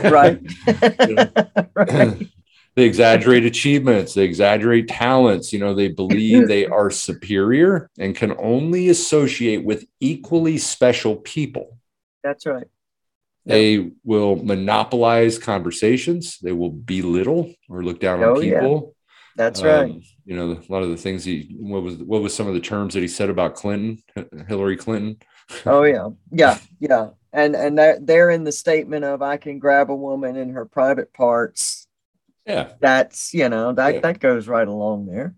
Right. 0.04 0.40
right. 1.74 2.28
they 2.74 2.84
exaggerate 2.84 3.44
achievements, 3.44 4.14
they 4.14 4.24
exaggerate 4.24 4.88
talents, 4.88 5.52
you 5.52 5.58
know, 5.58 5.74
they 5.74 5.88
believe 5.88 6.48
they 6.48 6.66
are 6.80 6.90
superior 6.90 7.90
and 7.98 8.14
can 8.14 8.34
only 8.38 8.88
associate 8.88 9.64
with 9.64 9.86
equally 10.00 10.58
special 10.58 11.16
people. 11.16 11.78
That's 12.22 12.46
right. 12.46 12.66
They 13.46 13.92
will 14.02 14.36
monopolize 14.36 15.38
conversations. 15.38 16.38
They 16.40 16.50
will 16.50 16.70
belittle 16.70 17.54
or 17.68 17.84
look 17.84 18.00
down 18.00 18.20
oh, 18.22 18.34
on 18.34 18.40
people. 18.40 18.82
Yeah. 18.84 18.92
That's 19.36 19.60
um, 19.60 19.66
right. 19.66 19.94
You 20.24 20.36
know, 20.36 20.60
a 20.68 20.72
lot 20.72 20.82
of 20.82 20.88
the 20.88 20.96
things 20.96 21.24
he 21.24 21.54
what 21.58 21.82
was 21.82 21.96
what 21.96 22.22
was 22.22 22.34
some 22.34 22.48
of 22.48 22.54
the 22.54 22.60
terms 22.60 22.94
that 22.94 23.00
he 23.00 23.08
said 23.08 23.30
about 23.30 23.54
Clinton, 23.54 24.02
Hillary 24.48 24.76
Clinton. 24.76 25.18
oh 25.64 25.84
yeah, 25.84 26.08
yeah, 26.32 26.58
yeah. 26.80 27.10
And 27.36 27.54
and 27.54 27.76
they're, 27.76 27.98
they're 28.00 28.30
in 28.30 28.44
the 28.44 28.50
statement 28.50 29.04
of 29.04 29.20
I 29.20 29.36
can 29.36 29.58
grab 29.58 29.90
a 29.90 29.94
woman 29.94 30.36
in 30.36 30.54
her 30.54 30.64
private 30.64 31.12
parts. 31.12 31.86
Yeah, 32.46 32.72
that's 32.80 33.34
you 33.34 33.50
know 33.50 33.74
that 33.74 33.94
yeah. 33.94 34.00
that 34.00 34.20
goes 34.20 34.48
right 34.48 34.66
along 34.66 35.04
there. 35.04 35.34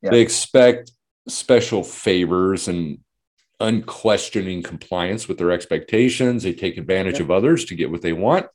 Yeah. 0.00 0.12
They 0.12 0.22
expect 0.22 0.92
special 1.28 1.82
favors 1.82 2.68
and 2.68 3.00
unquestioning 3.60 4.62
compliance 4.62 5.28
with 5.28 5.36
their 5.36 5.50
expectations. 5.50 6.42
They 6.42 6.54
take 6.54 6.78
advantage 6.78 7.16
yeah. 7.16 7.24
of 7.24 7.30
others 7.30 7.66
to 7.66 7.74
get 7.74 7.90
what 7.90 8.00
they 8.00 8.14
want. 8.14 8.46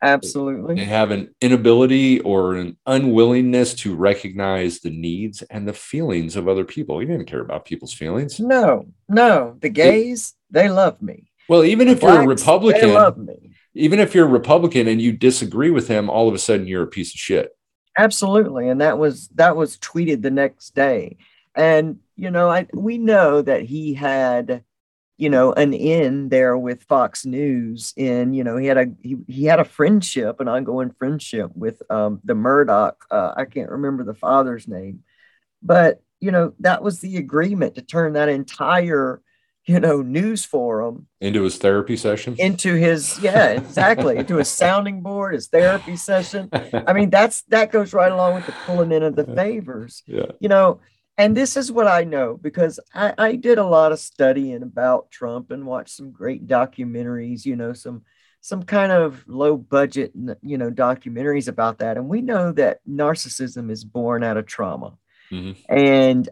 Absolutely. 0.00 0.76
They 0.76 0.84
have 0.84 1.10
an 1.10 1.34
inability 1.42 2.20
or 2.20 2.54
an 2.54 2.78
unwillingness 2.86 3.74
to 3.74 3.94
recognize 3.94 4.80
the 4.80 4.90
needs 4.90 5.42
and 5.42 5.68
the 5.68 5.72
feelings 5.72 6.36
of 6.36 6.48
other 6.48 6.64
people. 6.64 7.02
You 7.02 7.08
didn't 7.08 7.26
care 7.26 7.40
about 7.40 7.64
people's 7.66 7.92
feelings. 7.92 8.40
No, 8.40 8.86
no. 9.08 9.56
The 9.60 9.68
gays, 9.68 10.34
they, 10.50 10.62
they 10.62 10.68
love 10.70 11.02
me. 11.02 11.30
Well, 11.48 11.64
even 11.64 11.88
if 11.88 12.00
blacks, 12.00 12.14
you're 12.14 12.24
a 12.24 12.26
Republican, 12.28 12.88
they 12.88 12.94
love 12.94 13.18
me. 13.18 13.52
Even 13.74 14.00
if 14.00 14.14
you're 14.14 14.26
a 14.26 14.30
Republican 14.30 14.88
and 14.88 15.00
you 15.00 15.12
disagree 15.12 15.70
with 15.70 15.88
him, 15.88 16.08
all 16.08 16.28
of 16.28 16.34
a 16.34 16.38
sudden 16.38 16.66
you're 16.66 16.82
a 16.82 16.88
piece 16.88 17.14
of 17.14 17.20
shit. 17.20 17.56
Absolutely. 17.98 18.68
And 18.68 18.80
that 18.80 18.98
was 18.98 19.28
that 19.34 19.56
was 19.56 19.78
tweeted 19.78 20.22
the 20.22 20.30
next 20.30 20.74
day. 20.74 21.16
And 21.54 21.98
you 22.16 22.30
know, 22.30 22.50
I 22.50 22.66
we 22.72 22.98
know 22.98 23.42
that 23.42 23.62
he 23.62 23.94
had, 23.94 24.64
you 25.16 25.30
know, 25.30 25.52
an 25.52 25.72
in 25.72 26.28
there 26.28 26.56
with 26.58 26.82
Fox 26.84 27.24
News. 27.24 27.94
and 27.96 28.36
you 28.36 28.44
know, 28.44 28.56
he 28.56 28.66
had 28.66 28.78
a 28.78 28.86
he, 29.02 29.16
he 29.26 29.44
had 29.44 29.60
a 29.60 29.64
friendship, 29.64 30.40
an 30.40 30.48
ongoing 30.48 30.90
friendship 30.98 31.50
with 31.54 31.82
um, 31.90 32.20
the 32.24 32.34
Murdoch. 32.34 33.04
Uh, 33.10 33.32
I 33.36 33.44
can't 33.44 33.70
remember 33.70 34.04
the 34.04 34.14
father's 34.14 34.68
name, 34.68 35.04
but 35.62 36.02
you 36.20 36.30
know, 36.30 36.54
that 36.60 36.82
was 36.82 37.00
the 37.00 37.16
agreement 37.16 37.74
to 37.74 37.82
turn 37.82 38.14
that 38.14 38.28
entire, 38.28 39.20
you 39.66 39.80
know, 39.80 40.00
news 40.00 40.44
forum 40.44 41.08
into 41.20 41.42
his 41.42 41.58
therapy 41.58 41.96
session. 41.96 42.36
Into 42.38 42.74
his, 42.74 43.18
yeah, 43.20 43.48
exactly. 43.48 44.16
into 44.16 44.36
his 44.36 44.48
sounding 44.48 45.00
board, 45.00 45.34
his 45.34 45.48
therapy 45.48 45.96
session. 45.96 46.48
I 46.52 46.92
mean, 46.92 47.10
that's 47.10 47.42
that 47.48 47.72
goes 47.72 47.92
right 47.92 48.12
along 48.12 48.34
with 48.34 48.46
the 48.46 48.54
pulling 48.64 48.92
in 48.92 49.02
of 49.02 49.16
the 49.16 49.24
favors. 49.36 50.02
Yeah. 50.06 50.26
You 50.38 50.48
know, 50.48 50.80
and 51.18 51.36
this 51.36 51.56
is 51.56 51.72
what 51.72 51.88
I 51.88 52.04
know 52.04 52.38
because 52.40 52.78
I, 52.94 53.14
I 53.18 53.36
did 53.36 53.58
a 53.58 53.66
lot 53.66 53.90
of 53.90 53.98
studying 53.98 54.62
about 54.62 55.10
Trump 55.10 55.50
and 55.50 55.66
watched 55.66 55.96
some 55.96 56.12
great 56.12 56.46
documentaries, 56.46 57.44
you 57.44 57.56
know, 57.56 57.72
some 57.72 58.02
some 58.40 58.62
kind 58.62 58.92
of 58.92 59.24
low 59.26 59.56
budget, 59.56 60.12
you 60.42 60.56
know, 60.56 60.70
documentaries 60.70 61.48
about 61.48 61.78
that. 61.78 61.96
And 61.96 62.08
we 62.08 62.20
know 62.20 62.52
that 62.52 62.78
narcissism 62.88 63.72
is 63.72 63.82
born 63.82 64.22
out 64.22 64.36
of 64.36 64.46
trauma. 64.46 64.96
Mm-hmm. 65.32 65.60
And 65.68 66.28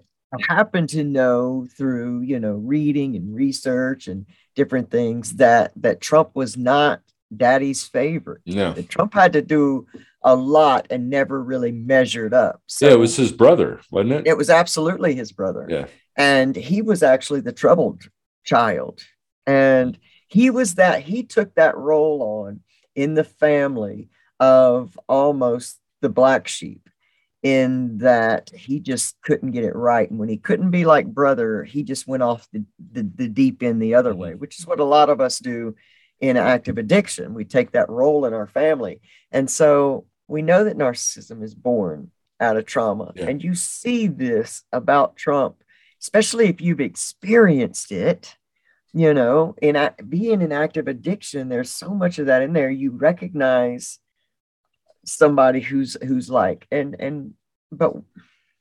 happen 0.49 0.87
to 0.89 1.05
know 1.05 1.67
through, 1.77 2.23
you 2.23 2.41
know, 2.41 2.55
reading 2.55 3.17
and 3.17 3.35
research 3.35 4.09
and 4.09 4.27
different 4.55 4.91
things 4.91 5.35
that 5.37 5.73
that 5.77 6.01
Trump 6.01 6.31
was 6.35 6.57
not 6.57 7.01
daddy's 7.37 7.85
favorite. 7.85 8.43
Yeah. 8.45 8.71
That 8.71 8.89
Trump 8.89 9.15
had 9.15 9.33
to 9.33 9.43
do 9.43 9.87
a 10.23 10.35
lot 10.35 10.87
and 10.91 11.11
never 11.11 11.43
really 11.43 11.73
measured 11.73 12.33
up. 12.33 12.63
So 12.67 12.87
yeah, 12.87 12.95
it 12.95 12.99
was 12.99 13.17
his 13.17 13.33
brother, 13.33 13.81
wasn't 13.91 14.13
it? 14.13 14.27
It 14.27 14.37
was 14.37 14.51
absolutely 14.51 15.15
his 15.15 15.33
brother. 15.33 15.67
Yeah. 15.69 15.87
And 16.17 16.55
he 16.55 16.81
was 16.83 17.03
actually 17.03 17.41
the 17.41 17.53
troubled 17.53 18.05
child. 18.45 19.03
And 19.47 19.99
he 20.29 20.51
was 20.51 20.77
that, 20.77 21.03
he 21.03 21.25
took 21.25 21.55
that 21.55 21.77
role 21.77 22.47
on 22.47 22.61
in 22.95 23.15
the 23.15 23.25
family 23.25 24.09
of 24.41 24.99
almost 25.09 25.81
the 26.01 26.09
black 26.09 26.49
sheep 26.49 26.89
in 27.45 27.99
that 27.99 28.51
he 28.55 28.81
just 28.81 29.21
couldn't 29.23 29.51
get 29.51 29.65
it 29.65 29.77
right. 29.77 30.11
And 30.11 30.19
when 30.19 30.31
he 30.31 30.39
couldn't 30.39 30.71
be 30.71 30.87
like 30.87 31.07
brother, 31.07 31.63
he 31.63 31.83
just 31.83 32.09
went 32.09 32.23
off 32.23 32.49
the, 32.53 32.65
the, 32.93 33.03
the 33.15 33.29
deep 33.29 33.63
end 33.63 33.81
the 33.83 33.95
other 33.95 34.15
way, 34.15 34.31
mm-hmm. 34.31 34.39
which 34.39 34.59
is 34.59 34.67
what 34.67 34.81
a 34.81 34.85
lot 34.85 35.11
of 35.11 35.21
us 35.21 35.39
do 35.39 35.77
in 36.21 36.39
active 36.39 36.79
addiction. 36.79 37.35
We 37.35 37.45
take 37.45 37.73
that 37.73 37.91
role 37.91 38.25
in 38.25 38.33
our 38.33 38.47
family. 38.47 39.03
And 39.31 39.51
so 39.51 40.07
we 40.27 40.41
know 40.41 40.65
that 40.65 40.79
narcissism 40.79 41.43
is 41.43 41.55
born 41.55 42.11
out 42.41 42.57
of 42.57 42.65
trauma. 42.65 43.13
Yeah. 43.15 43.27
And 43.27 43.45
you 43.45 43.55
see 43.55 44.07
this 44.07 44.63
about 44.73 45.17
Trump, 45.17 45.57
especially 46.01 46.49
if 46.49 46.63
you've 46.63 46.81
experienced 46.81 47.93
it. 47.93 48.37
You 48.97 49.13
know, 49.13 49.55
in 49.61 49.77
being 50.09 50.41
in 50.41 50.53
active 50.53 50.87
addiction, 50.87 51.49
there's 51.49 51.71
so 51.71 51.91
much 51.91 52.19
of 52.21 52.27
that 52.27 52.43
in 52.43 52.53
there. 52.53 52.71
You 52.71 52.93
recognize 52.93 53.99
somebody 55.05 55.61
who's 55.61 55.97
who's 56.03 56.31
like 56.31 56.67
and 56.71 56.97
and 56.99 57.35
but 57.71 57.95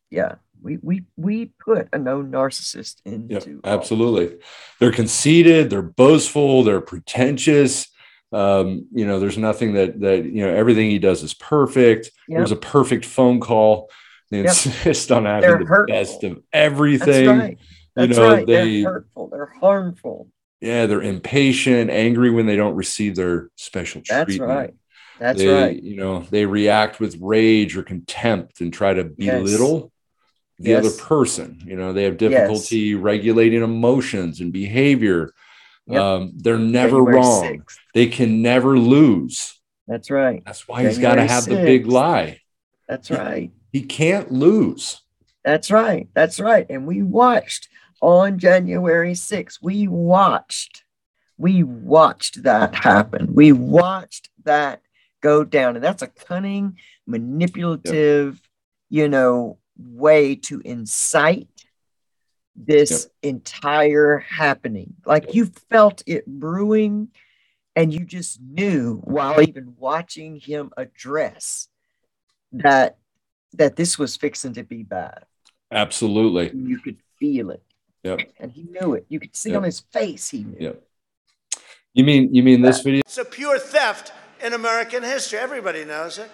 yeah 0.09 0.35
we 0.61 0.77
we 0.81 1.03
we 1.17 1.45
put 1.45 1.89
a 1.93 1.97
known 1.97 2.31
narcissist 2.31 3.01
into 3.05 3.61
yeah, 3.63 3.71
absolutely 3.71 4.37
they're 4.79 4.91
conceited 4.91 5.69
they're 5.69 5.81
boastful 5.81 6.63
they're 6.63 6.81
pretentious 6.81 7.87
um, 8.31 8.87
you 8.91 9.05
know 9.05 9.19
there's 9.19 9.37
nothing 9.37 9.73
that 9.73 9.99
that 9.99 10.25
you 10.25 10.45
know 10.45 10.53
everything 10.53 10.89
he 10.89 10.97
does 10.97 11.21
is 11.21 11.35
perfect 11.35 12.09
yep. 12.27 12.39
there's 12.39 12.51
a 12.51 12.55
perfect 12.55 13.05
phone 13.05 13.39
call 13.39 13.91
they 14.31 14.37
yep. 14.37 14.45
insist 14.47 15.11
on 15.11 15.25
having 15.25 15.41
they're 15.41 15.59
the 15.59 15.65
hurtful. 15.65 15.95
best 15.95 16.23
of 16.23 16.41
everything 16.51 17.25
That's 17.25 17.39
right. 17.39 17.59
That's 17.95 18.09
you 18.09 18.23
know 18.23 18.33
right. 18.33 18.47
they 18.47 18.81
they're 18.81 18.91
hurtful 18.91 19.27
they're 19.27 19.53
harmful 19.59 20.29
yeah 20.61 20.87
they're 20.87 21.03
impatient 21.03 21.91
angry 21.91 22.31
when 22.31 22.47
they 22.47 22.55
don't 22.55 22.75
receive 22.75 23.15
their 23.15 23.49
special 23.55 24.01
treatment 24.01 24.41
right 24.41 24.73
that's 25.24 25.39
they, 25.39 25.47
right. 25.47 25.82
You 25.82 25.95
know, 25.95 26.19
they 26.32 26.45
react 26.45 26.99
with 26.99 27.17
rage 27.21 27.78
or 27.78 27.84
contempt 27.84 28.59
and 28.59 28.74
try 28.74 28.93
to 28.93 29.05
belittle 29.05 29.80
yes. 29.80 29.89
the 30.59 30.69
yes. 30.71 30.86
other 30.86 31.01
person. 31.01 31.61
You 31.65 31.78
know, 31.78 31.93
they 31.93 32.03
have 32.03 32.17
difficulty 32.17 32.80
yes. 32.80 32.99
regulating 32.99 33.63
emotions 33.63 34.41
and 34.41 34.51
behavior. 34.51 35.32
Yep. 35.88 36.01
Um, 36.01 36.34
they're 36.36 36.57
never 36.57 36.97
January 36.97 37.15
wrong. 37.15 37.43
6th. 37.43 37.78
They 37.93 38.07
can 38.07 38.41
never 38.41 38.78
lose. 38.78 39.61
That's 39.88 40.11
right. 40.11 40.43
That's 40.45 40.67
why 40.67 40.80
January 40.80 40.93
he's 40.93 41.01
got 41.01 41.15
to 41.15 41.26
have 41.26 41.43
6th. 41.45 41.47
the 41.47 41.55
big 41.55 41.88
lie. 41.88 42.41
That's 42.89 43.09
right. 43.09 43.53
He 43.71 43.84
can't 43.84 44.30
lose. 44.30 45.03
That's 45.45 45.71
right. 45.71 46.09
That's 46.13 46.41
right. 46.41 46.65
And 46.69 46.86
we 46.86 47.01
watched 47.01 47.69
on 48.01 48.39
January 48.39 49.13
6th, 49.13 49.59
we 49.61 49.88
watched, 49.88 50.84
we 51.38 51.63
watched 51.63 52.43
that 52.43 52.76
happen. 52.76 53.34
We 53.34 53.53
watched 53.53 54.30
that 54.43 54.82
go 55.24 55.43
down. 55.43 55.76
And 55.76 55.84
that's 55.84 56.03
a 56.03 56.07
cunning, 56.07 56.78
manipulative, 57.07 58.36
yep. 58.36 58.43
you 58.89 59.09
know, 59.09 59.57
way 59.78 60.36
to 60.36 60.61
incite 60.63 61.47
this 62.55 63.09
yep. 63.24 63.34
entire 63.36 64.19
happening. 64.19 64.93
Like 65.05 65.34
you 65.34 65.45
felt 65.69 66.03
it 66.05 66.28
brewing 66.28 67.07
and 67.76 67.91
you 67.91 68.05
just 68.05 68.39
knew 68.39 69.01
while 69.03 69.41
even 69.41 69.74
watching 69.80 70.36
him 70.36 70.71
address 70.78 71.69
that 72.51 72.97
that 73.53 73.76
this 73.76 73.97
was 73.97 74.15
fixing 74.15 74.53
to 74.53 74.63
be 74.63 74.84
bad. 74.84 75.26
Absolutely. 75.71 76.51
You 76.53 76.80
could 76.80 76.97
feel 77.19 77.49
it. 77.49 77.63
Yep. 78.03 78.19
And 78.39 78.51
he 78.51 78.63
knew 78.63 78.93
it. 78.93 79.05
You 79.09 79.19
could 79.19 79.36
see 79.36 79.51
yep. 79.51 79.57
on 79.57 79.63
his 79.63 79.80
face 79.80 80.30
he 80.30 80.43
knew. 80.43 80.57
Yep. 80.59 80.84
You 81.93 82.03
mean 82.03 82.36
you 82.36 82.43
mean 82.43 82.61
this 82.61 82.82
video? 82.82 82.99
It's 82.99 83.17
a 83.17 83.26
pure 83.26 83.57
theft 83.57 84.11
in 84.43 84.53
American 84.53 85.01
history. 85.01 85.39
Everybody 85.39 85.85
knows 85.85 86.19
it. 86.19 86.29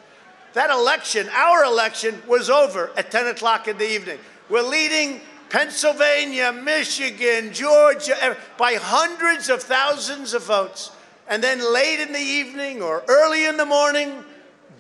That 0.53 0.71
election, 0.71 1.29
our 1.29 1.63
election, 1.63 2.21
was 2.27 2.49
over 2.49 2.91
at 2.97 3.11
10 3.11 3.27
o'clock 3.27 3.67
in 3.67 3.77
the 3.77 3.87
evening. 3.87 4.17
We're 4.49 4.67
leading 4.67 5.21
Pennsylvania, 5.49 6.51
Michigan, 6.51 7.53
Georgia 7.53 8.35
by 8.57 8.73
hundreds 8.73 9.49
of 9.49 9.61
thousands 9.61 10.33
of 10.33 10.43
votes. 10.43 10.91
And 11.27 11.43
then 11.43 11.59
late 11.73 11.99
in 11.99 12.11
the 12.11 12.19
evening 12.19 12.81
or 12.81 13.03
early 13.07 13.45
in 13.45 13.57
the 13.57 13.65
morning, 13.65 14.23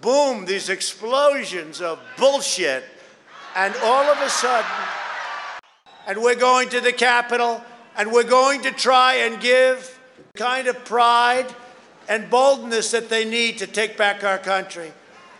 boom, 0.01 0.45
these 0.45 0.69
explosions 0.69 1.81
of 1.81 1.99
bullshit. 2.17 2.83
And 3.55 3.75
all 3.83 4.05
of 4.05 4.19
a 4.21 4.29
sudden, 4.29 4.71
and 6.07 6.23
we're 6.23 6.35
going 6.35 6.69
to 6.69 6.81
the 6.81 6.93
Capitol 6.93 7.63
and 7.95 8.11
we're 8.11 8.23
going 8.23 8.63
to 8.63 8.71
try 8.71 9.15
and 9.15 9.39
give 9.39 9.99
kind 10.35 10.67
of 10.67 10.83
pride 10.85 11.45
and 12.09 12.29
boldness 12.29 12.91
that 12.91 13.07
they 13.07 13.23
need 13.23 13.59
to 13.59 13.67
take 13.67 13.95
back 13.95 14.23
our 14.23 14.39
country. 14.39 14.91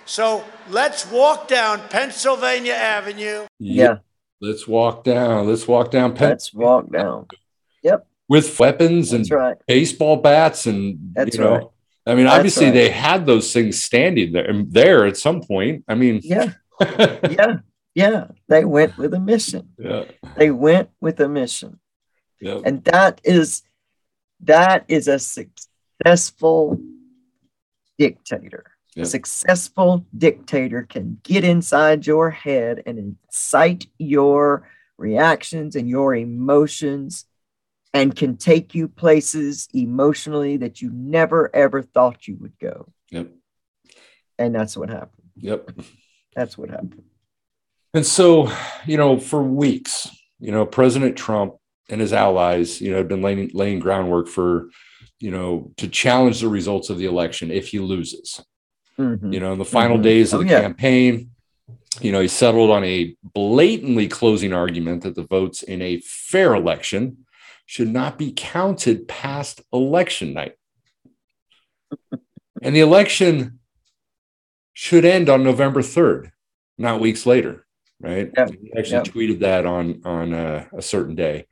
So 0.06 0.46
let's 0.70 1.10
walk 1.12 1.48
down 1.48 1.82
Pennsylvania 1.90 2.74
Avenue. 2.74 3.48
Yeah. 3.58 3.98
Let's 4.40 4.68
walk 4.68 5.04
down. 5.04 5.48
Let's 5.48 5.68
walk 5.68 5.92
down. 5.92 6.16
Pen- 6.16 6.30
let's 6.30 6.54
walk 6.54 6.92
down. 6.92 7.28
Yep. 7.84 8.08
With 8.30 8.58
weapons 8.60 9.12
and 9.12 9.30
right. 9.30 9.58
baseball 9.68 10.18
bats 10.18 10.68
and 10.68 11.12
That's 11.14 11.36
you 11.36 11.44
know. 11.44 11.56
Right. 11.56 11.68
I 12.06 12.16
mean, 12.16 12.26
That's 12.26 12.38
obviously 12.38 12.66
right. 12.68 12.74
they 12.74 12.90
had 12.90 13.26
those 13.26 13.52
things 13.52 13.84
standing 13.84 14.32
there 14.32 14.52
there 14.66 15.06
at 15.06 15.18
some 15.18 15.42
point. 15.42 15.84
I 15.88 15.96
mean, 15.96 16.22
yeah, 16.24 16.54
yeah, 16.82 17.58
yeah. 17.94 18.28
They 18.48 18.66
went 18.66 18.98
with 18.98 19.14
a 19.14 19.20
mission. 19.20 19.70
Yeah. 19.78 20.06
They 20.38 20.50
went 20.50 20.90
with 21.02 21.20
a 21.20 21.28
mission. 21.28 21.80
Yeah. 22.40 22.62
And 22.64 22.84
that 22.86 23.22
is 23.24 23.64
that 24.42 24.86
is 24.88 25.08
a 25.08 25.20
success 25.20 25.69
successful 26.00 26.80
dictator. 27.98 28.66
Yep. 28.96 29.06
A 29.06 29.10
successful 29.10 30.06
dictator 30.18 30.84
can 30.84 31.20
get 31.24 31.44
inside 31.44 32.08
your 32.08 32.32
head 32.32 32.82
and 32.86 32.98
incite 32.98 33.88
your 33.98 34.68
reactions 34.98 35.76
and 35.76 35.88
your 35.88 36.16
emotions 36.16 37.26
and 37.94 38.16
can 38.16 38.38
take 38.38 38.76
you 38.76 38.88
places 38.88 39.68
emotionally 39.74 40.58
that 40.58 40.82
you 40.82 40.90
never 40.94 41.54
ever 41.56 41.82
thought 41.82 42.28
you 42.28 42.38
would 42.40 42.58
go. 42.60 42.92
Yep. 43.12 43.32
And 44.38 44.56
that's 44.56 44.76
what 44.76 44.90
happened. 44.90 45.30
Yep. 45.38 45.72
That's 46.36 46.58
what 46.58 46.70
happened. 46.70 47.04
And 47.94 48.06
so, 48.06 48.52
you 48.86 48.98
know, 48.98 49.20
for 49.20 49.42
weeks, 49.42 50.10
you 50.40 50.52
know, 50.52 50.66
President 50.66 51.16
Trump 51.16 51.56
and 51.90 52.00
his 52.00 52.14
allies, 52.14 52.80
you 52.82 52.92
know, 52.92 52.98
had 52.98 53.08
been 53.08 53.22
laying, 53.22 53.50
laying 53.54 53.80
groundwork 53.80 54.28
for 54.28 54.70
you 55.20 55.32
know, 55.32 55.72
to 55.78 55.88
challenge 55.88 56.42
the 56.42 56.48
results 56.48 56.90
of 56.90 56.98
the 56.98 57.06
election 57.06 57.52
if 57.52 57.70
he 57.70 57.80
loses. 57.80 58.42
Mm-hmm. 58.98 59.34
You 59.34 59.40
know, 59.40 59.54
in 59.54 59.60
the 59.60 59.66
final 59.66 59.96
mm-hmm. 59.96 60.04
days 60.04 60.34
of 60.34 60.42
oh, 60.42 60.44
the 60.44 60.50
yeah. 60.50 60.62
campaign, 60.62 61.32
you 62.02 62.12
know, 62.12 62.22
he 62.22 62.28
settled 62.28 62.70
on 62.70 62.84
a 62.84 63.16
blatantly 63.34 64.08
closing 64.08 64.54
argument 64.54 65.04
that 65.04 65.16
the 65.16 65.24
votes 65.24 65.64
in 65.64 65.82
a 65.82 66.00
fair 66.02 66.54
election 66.54 67.26
should 67.66 67.90
not 67.90 68.18
be 68.18 68.34
counted 68.36 69.08
past 69.08 69.62
election 69.72 70.34
night. 70.34 70.54
and 72.62 72.76
the 72.76 72.80
election 72.80 73.60
should 74.74 75.06
end 75.06 75.30
on 75.30 75.44
November 75.44 75.82
3rd, 75.82 76.32
not 76.78 77.02
weeks 77.02 77.26
later, 77.26 77.66
right? 78.00 78.32
Yep. 78.36 78.52
He 78.52 78.74
actually 78.78 78.94
yep. 78.94 79.04
tweeted 79.06 79.40
that 79.40 79.66
on 79.66 80.02
on 80.06 80.34
uh, 80.34 80.66
a 80.74 80.82
certain 80.82 81.16
day. 81.16 81.48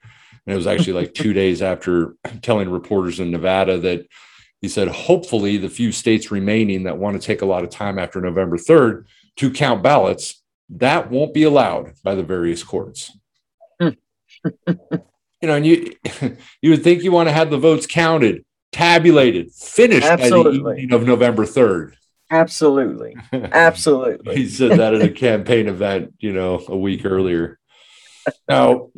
And 0.47 0.53
it 0.53 0.57
was 0.57 0.67
actually 0.67 0.93
like 0.93 1.13
two 1.13 1.33
days 1.33 1.61
after 1.61 2.15
telling 2.41 2.69
reporters 2.69 3.19
in 3.19 3.29
Nevada 3.29 3.77
that 3.79 4.07
he 4.61 4.69
said, 4.69 4.87
hopefully, 4.87 5.57
the 5.57 5.69
few 5.69 5.91
states 5.91 6.31
remaining 6.31 6.83
that 6.83 6.97
want 6.97 7.19
to 7.19 7.25
take 7.25 7.43
a 7.43 7.45
lot 7.45 7.63
of 7.63 7.69
time 7.69 7.99
after 7.99 8.19
November 8.19 8.57
3rd 8.57 9.05
to 9.35 9.51
count 9.51 9.83
ballots 9.83 10.41
that 10.69 11.09
won't 11.09 11.33
be 11.33 11.43
allowed 11.43 11.93
by 12.03 12.15
the 12.15 12.23
various 12.23 12.63
courts. 12.63 13.17
you 13.79 13.95
know, 15.41 15.55
and 15.55 15.65
you 15.65 15.93
you 16.61 16.71
would 16.71 16.83
think 16.83 17.03
you 17.03 17.11
want 17.11 17.29
to 17.29 17.33
have 17.33 17.49
the 17.49 17.57
votes 17.57 17.87
counted, 17.87 18.43
tabulated, 18.71 19.51
finished 19.53 20.05
Absolutely. 20.05 20.59
by 20.59 20.73
the 20.73 20.81
evening 20.81 20.93
of 20.93 21.07
November 21.07 21.45
3rd. 21.45 21.93
Absolutely. 22.29 23.15
Absolutely. 23.33 24.35
he 24.35 24.49
said 24.49 24.77
that 24.77 24.93
at 24.93 25.01
a 25.01 25.09
campaign 25.09 25.67
event, 25.67 26.13
you 26.19 26.33
know, 26.33 26.61
a 26.67 26.77
week 26.77 27.05
earlier. 27.05 27.57
Now, 28.49 28.89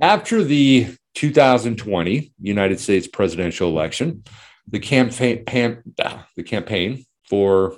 after 0.00 0.42
the 0.42 0.94
2020 1.14 2.32
United 2.40 2.80
States 2.80 3.06
presidential 3.06 3.68
election, 3.68 4.24
the 4.68 4.78
campaign, 4.78 5.82
ah, 6.02 6.26
the 6.36 6.42
campaign 6.42 7.04
for 7.28 7.76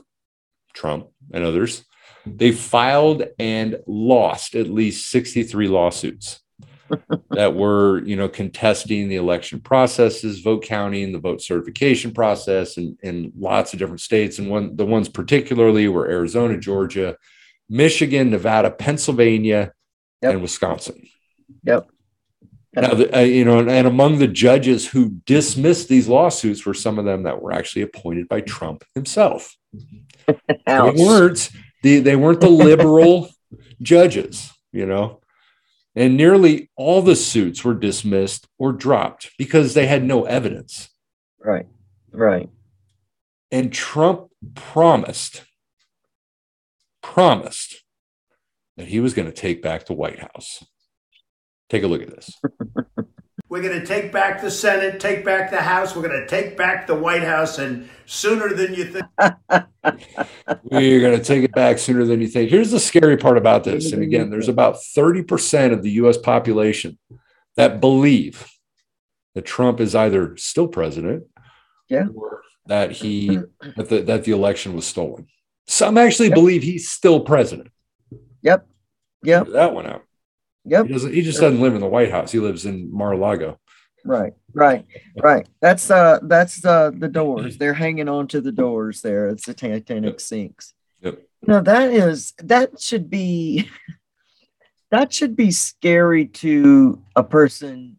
Trump 0.75 1.09
and 1.33 1.45
others, 1.45 1.85
they 2.27 2.53
filed 2.53 3.25
and 3.39 3.79
lost 3.87 4.55
at 4.55 4.69
least 4.69 5.11
63 5.11 5.69
lawsuits 5.69 6.41
that 7.31 7.55
were, 7.55 8.03
you 8.05 8.17
know, 8.17 8.29
contesting 8.29 9.09
the 9.09 9.17
election 9.17 9.61
processes, 9.61 10.41
vote 10.41 10.63
counting, 10.63 11.13
the 11.13 11.19
vote 11.19 11.41
certification 11.41 12.13
process, 12.13 12.77
and 12.77 12.99
in 13.03 13.33
lots 13.39 13.73
of 13.73 13.79
different 13.79 14.01
states. 14.01 14.39
And 14.39 14.49
one, 14.49 14.77
the 14.77 14.87
ones 14.87 15.09
particularly 15.09 15.89
were 15.89 16.09
Arizona, 16.09 16.59
Georgia, 16.59 17.17
Michigan, 17.69 18.31
Nevada, 18.31 18.71
Pennsylvania, 18.71 19.73
yep. 20.21 20.33
and 20.33 20.43
Wisconsin. 20.43 21.09
Yep. 21.65 21.89
Now, 22.75 22.95
the, 22.95 23.15
uh, 23.15 23.21
you 23.21 23.45
know, 23.45 23.59
and, 23.59 23.71
and, 23.71 23.87
among 23.87 24.19
the 24.19 24.29
judges 24.29 24.89
who 24.89 25.11
dismissed 25.27 25.89
these 25.89 26.09
lawsuits 26.09 26.65
were 26.65 26.73
some 26.73 26.99
of 26.99 27.05
them 27.05 27.25
that 27.25 27.43
were 27.43 27.53
actually 27.53 27.83
appointed 27.83 28.29
by 28.29 28.41
Trump 28.41 28.85
himself. 28.95 29.57
they 30.27 30.37
weren't 30.67 31.51
the, 31.83 31.99
they 31.99 32.17
weren't 32.17 32.41
the 32.41 32.49
liberal 32.49 33.29
judges, 33.83 34.51
you 34.73 34.87
know. 34.87 35.21
And 35.95 36.17
nearly 36.17 36.71
all 36.75 37.03
the 37.03 37.17
suits 37.17 37.63
were 37.63 37.75
dismissed 37.75 38.47
or 38.59 38.73
dropped 38.73 39.33
because 39.37 39.75
they 39.75 39.87
had 39.87 40.03
no 40.03 40.25
evidence. 40.25 40.89
Right. 41.39 41.67
Right. 42.11 42.49
And 43.51 43.71
Trump 43.71 44.31
promised 44.55 45.45
promised 47.03 47.83
that 48.77 48.89
he 48.89 49.01
was 49.01 49.13
going 49.13 49.27
to 49.27 49.35
take 49.35 49.61
back 49.61 49.85
the 49.85 49.93
White 49.93 50.21
House. 50.21 50.65
Take 51.73 51.85
a 51.85 51.87
look 51.87 52.03
at 52.03 52.11
this. 52.11 52.39
We're 53.49 53.63
going 53.63 53.81
to 53.81 53.87
take 53.87 54.13
back 54.13 54.43
the 54.43 54.51
Senate, 54.51 55.01
take 55.01 55.25
back 55.25 55.51
the 55.51 55.63
House. 55.63 55.97
We're 55.97 56.07
going 56.07 56.21
to 56.21 56.27
take 56.27 56.55
back 56.55 56.87
the 56.87 56.95
White 56.95 57.23
House, 57.23 57.59
and 57.59 57.89
sooner 58.05 58.53
than 58.53 58.75
you 58.75 58.85
think. 58.85 59.07
We're 60.65 61.01
going 61.01 61.19
to 61.19 61.25
take 61.25 61.45
it 61.45 61.53
back 61.53 61.79
sooner 61.79 62.05
than 62.05 62.21
you 62.21 62.29
think. 62.29 62.51
Here's 62.51 62.71
the 62.71 62.79
scary 62.79 63.17
part 63.17 63.39
about 63.39 63.65
this. 63.65 63.93
And 63.93 64.03
again, 64.03 64.29
there's 64.29 64.51
about 64.51 64.75
30% 64.75 65.73
of 65.73 65.83
the 65.83 65.93
US 65.93 66.19
population 66.19 66.99
that 67.57 67.81
believe 67.81 68.47
that 69.35 69.47
Trump 69.47 69.81
is 69.81 69.95
either 69.95 70.37
still 70.37 70.69
president 70.69 71.25
yeah. 71.89 72.05
or 72.15 72.43
that 72.67 72.93
he 72.93 73.29
that 73.77 73.89
the, 73.89 74.03
that 74.03 74.25
the 74.25 74.33
election 74.33 74.75
was 74.75 74.87
stolen. 74.87 75.27
Some 75.67 75.97
actually 75.97 76.29
yep. 76.29 76.35
believe 76.35 76.63
he's 76.63 76.91
still 76.91 77.21
president. 77.21 77.71
Yep. 78.43 78.67
Yep. 79.23 79.49
That 79.49 79.73
one 79.73 79.87
out. 79.87 80.05
Yep. 80.65 80.87
He 80.87 80.93
doesn't. 80.93 81.15
He 81.15 81.23
just 81.23 81.41
doesn't 81.41 81.61
live 81.61 81.75
in 81.75 81.81
the 81.81 81.87
White 81.87 82.11
House. 82.11 82.33
He 82.33 82.39
lives 82.39 82.67
in 82.67 82.93
Mar-a-Lago. 82.93 83.59
Right. 84.05 84.33
Right. 84.53 84.85
Right. 85.21 85.49
That's 85.61 85.91
uh. 85.91 86.21
That's 86.23 86.65
uh. 86.65 86.91
The 86.97 87.09
doors. 87.09 87.59
They're 87.59 87.75
hanging 87.75 88.09
on 88.09 88.29
to 88.29 88.41
the 88.41 88.53
doors. 88.53 89.01
There. 89.01 89.29
It's 89.29 89.47
the 89.47 89.55
Titanic 89.55 90.13
yep. 90.13 90.21
sinks. 90.21 90.75
Yep. 91.01 91.23
No, 91.47 91.61
that 91.61 91.91
is 91.91 92.33
that 92.39 92.81
should 92.81 93.11
be. 93.11 93.69
That 94.91 95.11
should 95.11 95.37
be 95.37 95.53
scary 95.53 96.27
to 96.27 97.03
a 97.17 97.25
person 97.25 97.99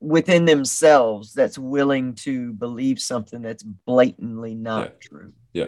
within 0.00 0.44
themselves 0.44 1.32
that's 1.32 1.56
willing 1.56 2.14
to 2.16 2.52
believe 2.52 3.00
something 3.00 3.42
that's 3.42 3.62
blatantly 3.62 4.56
not 4.56 4.82
yeah. 4.82 5.08
true. 5.08 5.32
Yeah. 5.52 5.66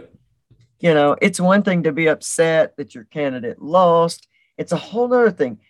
You 0.80 0.92
know, 0.92 1.16
it's 1.22 1.40
one 1.40 1.62
thing 1.62 1.84
to 1.84 1.92
be 1.92 2.08
upset 2.08 2.76
that 2.76 2.94
your 2.94 3.04
candidate 3.04 3.62
lost. 3.62 4.26
It's 4.58 4.72
a 4.72 4.76
whole 4.76 5.14
other 5.14 5.30
thing 5.30 5.60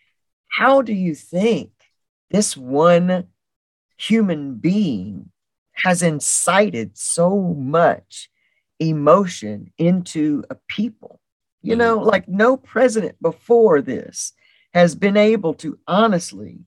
how 0.55 0.83
do 0.83 0.93
you 0.93 1.17
think 1.17 1.71
this 2.31 2.57
one 2.57 3.27
human 3.99 4.55
being 4.55 5.33
has 5.73 6.01
incited 6.01 6.97
so 6.97 7.41
much 7.55 8.31
emotion 8.79 9.73
into 9.79 10.45
a 10.51 10.57
people? 10.69 11.21
You 11.61 11.73
mm-hmm. 11.73 11.79
know, 11.79 11.99
like 11.99 12.29
no 12.29 12.57
president 12.57 13.21
before 13.21 13.83
this 13.83 14.33
has 14.73 14.95
been 14.95 15.17
able 15.17 15.55
to 15.55 15.77
honestly 15.89 16.61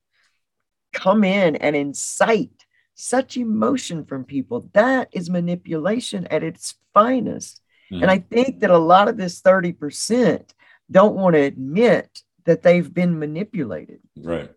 come 0.92 1.24
in 1.24 1.56
and 1.56 1.74
incite 1.74 2.66
such 2.94 3.38
emotion 3.38 4.04
from 4.04 4.26
people. 4.26 4.70
That 4.74 5.08
is 5.14 5.30
manipulation 5.30 6.28
at 6.28 6.44
its 6.44 6.76
finest. 6.94 7.62
Mm-hmm. 7.90 8.02
And 8.02 8.12
I 8.12 8.20
think 8.20 8.60
that 8.60 8.70
a 8.70 8.78
lot 8.78 9.08
of 9.08 9.16
this 9.16 9.42
30% 9.42 10.44
don't 10.92 11.16
want 11.16 11.36
to 11.36 11.42
admit 11.42 12.24
that 12.48 12.64
they've 12.64 12.92
been 12.92 13.20
manipulated. 13.20 14.00
Right. 14.18 14.50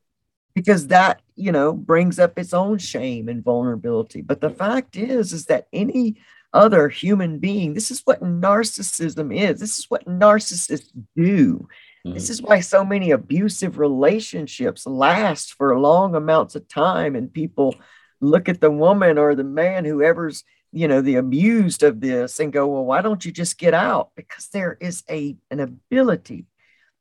Because 0.54 0.86
that, 0.86 1.20
you 1.34 1.52
know, 1.52 1.72
brings 1.72 2.18
up 2.18 2.38
its 2.38 2.54
own 2.54 2.78
shame 2.78 3.28
and 3.28 3.44
vulnerability. 3.44 4.22
But 4.22 4.40
the 4.40 4.50
fact 4.50 4.96
is, 4.96 5.32
is 5.32 5.46
that 5.46 5.66
any 5.72 6.16
other 6.52 6.88
human 6.88 7.38
being, 7.38 7.74
this 7.74 7.90
is 7.90 8.00
what 8.04 8.22
narcissism 8.22 9.36
is. 9.36 9.60
This 9.60 9.78
is 9.78 9.86
what 9.88 10.06
narcissists 10.06 10.90
do. 11.16 11.68
Mm-hmm. 12.06 12.14
This 12.14 12.30
is 12.30 12.40
why 12.40 12.60
so 12.60 12.84
many 12.84 13.10
abusive 13.10 13.78
relationships 13.78 14.86
last 14.86 15.54
for 15.54 15.78
long 15.78 16.14
amounts 16.14 16.54
of 16.54 16.68
time 16.68 17.16
and 17.16 17.32
people 17.32 17.74
look 18.20 18.48
at 18.48 18.60
the 18.60 18.70
woman 18.70 19.18
or 19.18 19.34
the 19.34 19.44
man, 19.44 19.84
whoever's 19.84 20.44
you 20.72 20.86
know 20.86 21.00
the 21.00 21.16
abused 21.16 21.82
of 21.82 22.00
this 22.00 22.38
and 22.38 22.52
go 22.52 22.64
well 22.68 22.84
why 22.84 23.02
don't 23.02 23.24
you 23.24 23.32
just 23.32 23.58
get 23.58 23.74
out 23.74 24.10
because 24.14 24.46
there 24.52 24.76
is 24.80 25.02
a 25.10 25.36
an 25.50 25.58
ability 25.58 26.46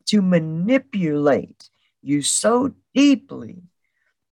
to 0.09 0.21
manipulate 0.21 1.69
you 2.01 2.21
so 2.21 2.73
deeply 2.95 3.63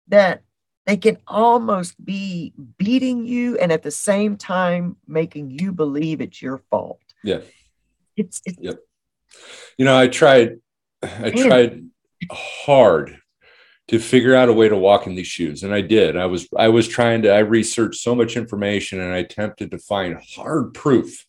that 0.08 0.42
they 0.86 0.96
can 0.96 1.16
almost 1.26 2.02
be 2.04 2.52
beating 2.76 3.24
you 3.24 3.56
and 3.58 3.72
at 3.72 3.82
the 3.82 3.90
same 3.90 4.36
time 4.36 4.96
making 5.06 5.50
you 5.50 5.72
believe 5.72 6.20
it's 6.20 6.42
your 6.42 6.58
fault. 6.70 7.00
Yeah. 7.22 7.40
It's, 8.16 8.42
it's 8.44 8.58
yep. 8.60 8.78
You 9.78 9.84
know, 9.84 9.96
I 9.96 10.08
tried 10.08 10.58
I 11.02 11.30
tried 11.30 11.84
hard 12.30 13.18
to 13.88 13.98
figure 13.98 14.34
out 14.34 14.48
a 14.48 14.52
way 14.52 14.68
to 14.68 14.76
walk 14.76 15.06
in 15.06 15.14
these 15.14 15.26
shoes 15.26 15.62
and 15.62 15.72
I 15.72 15.80
did. 15.80 16.16
I 16.16 16.26
was 16.26 16.48
I 16.56 16.68
was 16.68 16.86
trying 16.86 17.22
to 17.22 17.32
I 17.32 17.38
researched 17.38 18.00
so 18.00 18.14
much 18.14 18.36
information 18.36 19.00
and 19.00 19.12
I 19.12 19.18
attempted 19.18 19.70
to 19.70 19.78
find 19.78 20.20
hard 20.36 20.74
proof 20.74 21.24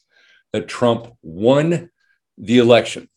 that 0.51 0.67
Trump 0.67 1.07
won 1.21 1.89
the 2.37 2.57
election 2.57 3.07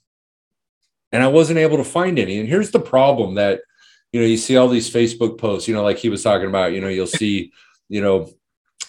and 1.13 1.23
I 1.23 1.29
wasn't 1.29 1.59
able 1.59 1.77
to 1.77 1.85
find 1.85 2.19
any. 2.19 2.39
And 2.39 2.49
here's 2.49 2.71
the 2.71 2.81
problem 2.81 3.35
that 3.35 3.61
you 4.13 4.21
know 4.21 4.27
you 4.27 4.37
see 4.37 4.57
all 4.57 4.69
these 4.69 4.91
Facebook 4.91 5.39
posts, 5.39 5.69
you 5.69 5.75
know, 5.75 5.83
like 5.83 5.99
he 5.99 6.09
was 6.09 6.23
talking 6.23 6.49
about. 6.49 6.73
You 6.73 6.81
know, 6.81 6.89
you'll 6.89 7.07
see, 7.07 7.53
you 7.89 8.01
know, 8.01 8.31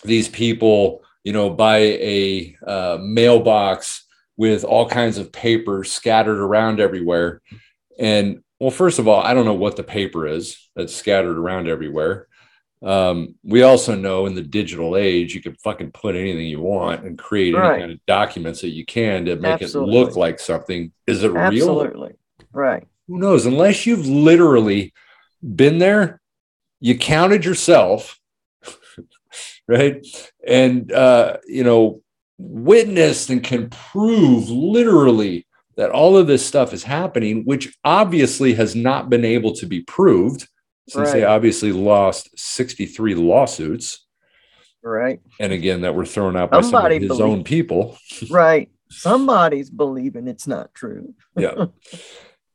these 0.04 0.28
people, 0.28 1.04
you 1.24 1.34
know, 1.34 1.50
buy 1.50 1.78
a 1.78 2.56
uh, 2.66 2.98
mailbox 3.02 4.06
with 4.38 4.64
all 4.64 4.88
kinds 4.88 5.18
of 5.18 5.32
paper 5.32 5.84
scattered 5.84 6.40
around 6.40 6.80
everywhere. 6.80 7.42
And 8.00 8.44
well, 8.60 8.72
first 8.72 9.00
of 9.00 9.08
all, 9.08 9.22
I 9.22 9.34
don't 9.34 9.46
know 9.46 9.54
what 9.54 9.76
the 9.76 9.84
paper 9.84 10.28
is 10.28 10.70
that's 10.76 10.96
scattered 10.96 11.38
around 11.38 11.68
everywhere. 11.68 12.28
Um, 12.84 13.36
we 13.44 13.64
also 13.64 13.96
know 13.96 14.28
in 14.28 14.36
the 14.36 14.42
digital 14.42 14.96
age, 14.96 15.34
you 15.34 15.42
can 15.42 15.56
fucking 15.56 15.92
put 15.92 16.16
anything 16.16 16.46
you 16.46 16.62
want 16.62 17.06
and 17.06 17.18
create 17.18 17.56
right. 17.56 17.74
any 17.74 17.82
kind 17.82 17.92
of 17.92 18.06
documents 18.06 18.62
that 18.62 18.70
you 18.70 18.86
can 18.86 19.26
to 19.26 19.36
make 19.36 19.62
Absolutely. 19.62 19.96
it 19.96 20.00
look 20.00 20.16
like 20.16 20.40
something. 20.40 20.92
Is 21.08 21.24
it 21.24 21.36
Absolutely. 21.36 21.60
real? 21.60 21.82
Absolutely. 21.82 22.16
Right. 22.52 22.88
Who 23.08 23.18
knows? 23.20 23.46
Unless 23.46 23.86
you've 23.86 24.08
literally 24.08 24.94
been 25.42 25.80
there, 25.80 26.22
you 26.80 26.98
counted 26.98 27.46
yourself, 27.46 28.20
right? 29.68 30.06
And, 30.46 30.92
uh, 30.92 31.38
you 31.48 31.64
know, 31.64 32.02
witnessed 32.38 33.32
and 33.32 33.44
can 33.44 33.70
prove 33.70 34.50
literally 34.50 35.48
that 35.78 35.90
all 35.90 36.18
of 36.18 36.28
this 36.28 36.46
stuff 36.46 36.74
is 36.74 36.84
happening, 36.84 37.44
which 37.46 37.76
obviously 37.84 38.54
has 38.56 38.76
not 38.76 39.10
been 39.10 39.26
able 39.26 39.54
to 39.54 39.66
be 39.66 39.82
proved 39.82 40.48
since 40.88 41.10
right. 41.10 41.20
they 41.20 41.24
obviously 41.24 41.72
lost 41.72 42.30
63 42.38 43.16
lawsuits. 43.16 44.06
Right. 44.82 45.20
And 45.40 45.52
again, 45.52 45.82
that 45.82 45.96
were 45.96 46.06
thrown 46.06 46.38
out 46.38 46.52
by 46.52 46.62
Somebody 46.62 46.96
some 46.96 47.04
of 47.04 47.10
his 47.10 47.18
believe, 47.18 47.34
own 47.34 47.44
people. 47.44 47.98
right. 48.30 48.70
Somebody's 48.90 49.70
believing 49.70 50.28
it's 50.28 50.48
not 50.48 50.74
true. 50.74 51.14
yeah. 51.38 51.66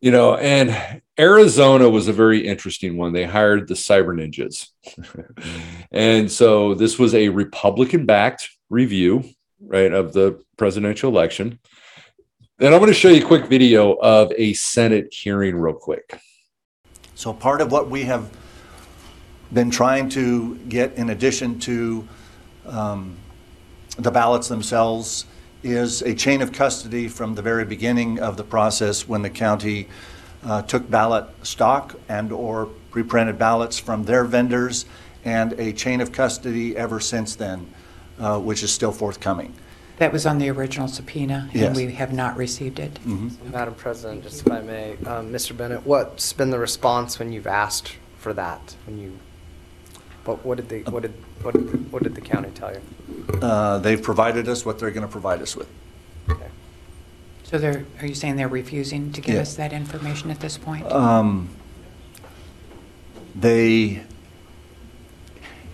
You 0.01 0.11
know, 0.11 0.37
and 0.37 1.03
Arizona 1.19 1.89
was 1.89 2.09
a 2.09 2.13
very 2.13 2.47
interesting 2.47 2.97
one. 2.97 3.13
They 3.13 3.25
hired 3.25 3.69
the 3.69 3.75
Cyber 3.75 4.17
Ninjas. 4.17 4.69
and 5.93 6.31
so 6.31 6.75
this 6.75 6.99
was 6.99 7.15
a 7.15 7.29
Republican 7.29 8.07
backed 8.07 8.51
review, 8.69 9.25
right, 9.61 9.93
of 9.93 10.13
the 10.13 10.43
presidential 10.57 11.11
election. 11.11 11.61
And 12.59 12.75
I'm 12.75 12.81
going 12.81 12.93
to 12.93 12.99
show 12.99 13.11
you 13.11 13.23
a 13.23 13.27
quick 13.27 13.47
video 13.47 13.93
of 13.93 14.33
a 14.37 14.55
Senate 14.55 15.13
hearing, 15.13 15.55
real 15.57 15.75
quick. 15.75 16.19
So, 17.15 17.33
part 17.33 17.61
of 17.61 17.71
what 17.71 17.91
we 17.91 18.05
have 18.05 18.31
been 19.53 19.71
trying 19.71 20.09
to 20.11 20.57
get, 20.69 20.95
in 20.95 21.11
addition 21.11 21.59
to 21.61 22.09
um, 22.67 23.17
the 23.99 24.11
ballots 24.11 24.49
themselves, 24.49 25.27
is 25.63 26.03
a 26.03 26.15
chain 26.15 26.41
of 26.41 26.53
custody 26.53 27.09
from 27.09 27.35
the 27.35 27.43
very 27.43 27.65
beginning 27.65 28.19
of 28.19 28.37
the 28.37 28.45
process 28.45 29.07
when 29.07 29.23
the 29.23 29.31
county 29.31 29.89
uh, 30.45 30.63
took 30.63 30.91
ballot 30.91 31.27
stock 31.43 31.95
and 32.09 32.33
or 32.33 32.67
pre-printed 32.91 33.39
ballots 33.39 33.79
from 33.79 34.05
their 34.05 34.25
vendors 34.25 34.87
and 35.25 35.53
a 35.61 35.73
chain 35.73 36.01
of 36.01 36.13
custody 36.13 36.77
ever 36.77 36.99
since 36.99 37.37
then, 37.37 37.73
uh, 38.19 38.39
which 38.41 38.63
is 38.63 38.73
still 38.73 38.91
forthcoming. 38.91 39.55
That 40.03 40.13
was 40.13 40.27
on 40.27 40.39
the 40.39 40.49
original 40.51 40.89
subpoena, 40.89 41.49
Yes. 41.53 41.67
and 41.69 41.77
we 41.77 41.93
have 41.95 42.13
not 42.13 42.37
received 42.37 42.81
it. 42.81 42.99
Madam 43.53 43.73
President, 43.75 44.25
just 44.25 44.45
if 44.45 44.51
I 44.51 44.61
may, 44.61 44.97
um, 45.07 45.31
Mr. 45.33 45.57
Bennett, 45.57 45.87
what's 45.87 46.33
been 46.33 46.51
the 46.51 46.59
response 46.59 47.21
when 47.21 47.33
you've 47.33 47.47
asked 47.47 47.93
for 48.19 48.33
that? 48.33 48.75
When 48.85 48.99
you, 48.99 49.17
what, 50.25 50.45
what 50.45 50.57
did 50.57 50.69
the, 50.71 50.91
what 50.91 51.03
did, 51.03 51.15
what 51.43 51.55
did, 51.55 51.71
the- 51.71 51.79
what 51.93 52.03
did 52.03 52.17
the 52.17 52.21
county 52.21 52.51
tell 52.51 52.73
you? 52.73 52.81
Uh, 53.41 53.79
They've 53.79 54.03
provided 54.03 54.49
us 54.49 54.67
what 54.67 54.81
they're 54.81 54.91
going 54.91 55.07
to 55.07 55.13
provide 55.13 55.41
us 55.41 55.55
with. 55.55 55.69
Okay. 56.29 56.49
So 57.45 57.59
they're, 57.59 57.85
are 58.01 58.07
you 58.07 58.17
saying 58.17 58.35
they're 58.35 58.49
refusing 58.49 59.13
to 59.13 59.21
give 59.21 59.37
Yeah. 59.37 59.43
us 59.43 59.55
that 59.55 59.73
information 59.73 60.33
at 60.33 60.41
this 60.41 60.59
point? 60.59 60.85
Um, 60.91 61.49
They, 63.37 64.03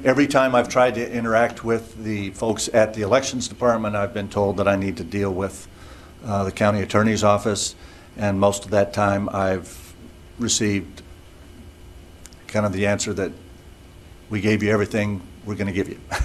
every 0.04 0.26
time 0.26 0.54
I've 0.54 0.68
tried 0.68 0.94
to 0.94 1.10
interact 1.12 1.64
with 1.64 2.02
the 2.04 2.30
folks 2.30 2.68
at 2.72 2.94
the 2.94 3.02
Elections 3.02 3.48
Department, 3.48 3.96
I've 3.96 4.14
been 4.14 4.28
told 4.28 4.56
that 4.58 4.68
I 4.68 4.76
need 4.76 4.96
to 4.98 5.04
deal 5.04 5.32
with 5.32 5.68
uh, 6.24 6.44
the 6.44 6.52
county 6.52 6.82
attorney's 6.82 7.24
office, 7.24 7.74
and 8.16 8.38
most 8.40 8.64
of 8.64 8.70
that 8.70 8.92
time 8.92 9.28
I've 9.30 9.94
received 10.38 11.02
kind 12.46 12.64
of 12.66 12.72
the 12.72 12.86
answer 12.86 13.12
that 13.14 13.32
we 14.30 14.40
gave 14.40 14.62
you 14.62 14.70
everything 14.70 15.22
we're 15.44 15.54
going 15.54 15.66
to 15.66 15.72
give 15.72 15.88
you. 15.88 16.00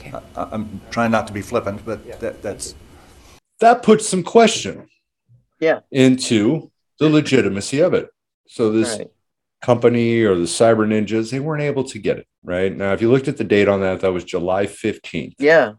Okay. 0.00 0.12
I- 0.36 0.48
I'm 0.52 0.80
trying 0.92 1.10
not 1.10 1.26
to 1.26 1.32
be 1.32 1.42
flippant, 1.42 1.84
but 1.84 1.98
Yeah. 2.06 2.14
that, 2.18 2.40
that's, 2.40 2.76
That 3.58 3.82
puts 3.82 4.08
some 4.08 4.22
question 4.22 4.86
Yeah. 5.58 5.80
into 5.90 6.70
the 7.00 7.08
legitimacy 7.08 7.80
of 7.80 7.94
it. 7.94 8.08
So 8.46 8.70
this 8.70 8.96
Right. 8.96 9.08
Company 9.62 10.22
or 10.22 10.34
the 10.36 10.42
cyber 10.42 10.86
ninjas, 10.86 11.30
they 11.30 11.40
weren't 11.40 11.62
able 11.62 11.84
to 11.84 11.98
get 11.98 12.18
it, 12.18 12.26
right? 12.42 12.74
Now, 12.74 12.92
if 12.92 13.00
you 13.00 13.10
looked 13.10 13.28
at 13.28 13.36
the 13.36 13.44
date 13.44 13.68
on 13.68 13.80
that, 13.80 14.00
that 14.00 14.12
was 14.12 14.24
July 14.24 14.66
15th, 14.66 15.34
Yeah, 15.38 15.72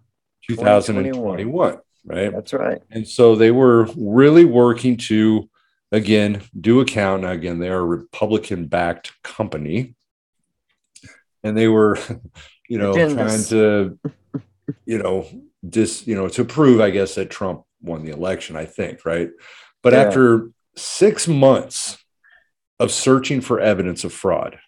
2021, 0.48 1.80
right? 2.06 2.32
that's 2.32 2.54
right. 2.54 2.82
And 2.92 3.08
so 3.08 3.36
they 3.36 3.52
were 3.52 3.88
really 3.96 4.46
working 4.46 4.98
to, 4.98 5.50
again, 5.92 6.42
do 6.60 6.82
account. 6.82 7.22
Now, 7.24 7.32
again, 7.32 7.60
they 7.60 7.70
are 7.70 7.80
a 7.80 7.86
Republican 7.86 8.68
backed 8.68 9.12
company. 9.24 9.96
And 11.44 11.58
they 11.58 11.70
were, 11.70 11.98
you 12.70 12.78
know, 12.78 12.94
trying 12.94 13.44
to, 13.46 13.98
you 14.86 14.98
know, 14.98 15.26
just, 15.70 16.06
you 16.08 16.16
know, 16.16 16.28
to 16.30 16.44
prove, 16.44 16.82
I 16.82 16.90
guess, 16.90 17.16
that 17.16 17.30
Trump 17.30 17.64
won 17.82 18.04
the 18.04 18.12
election, 18.12 18.58
I 18.58 18.66
think, 18.66 19.06
right? 19.06 19.30
But 19.82 19.94
Yeah. 19.94 20.02
after 20.04 20.50
six 20.76 21.28
months 21.28 21.98
of 22.80 22.92
searching 22.92 23.42
for 23.42 23.60
evidence 23.60 24.04
of 24.04 24.14
fraud, 24.14 24.60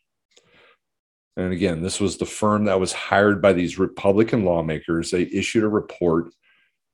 and 1.37 1.53
again, 1.53 1.81
this 1.81 1.99
was 1.99 2.17
the 2.17 2.25
firm 2.25 2.65
that 2.65 2.79
was 2.79 2.91
hired 2.91 3.41
by 3.41 3.53
these 3.53 3.79
Republican 3.79 4.43
lawmakers. 4.43 5.11
They 5.11 5.23
issued 5.23 5.63
a 5.63 5.69
report 5.69 6.33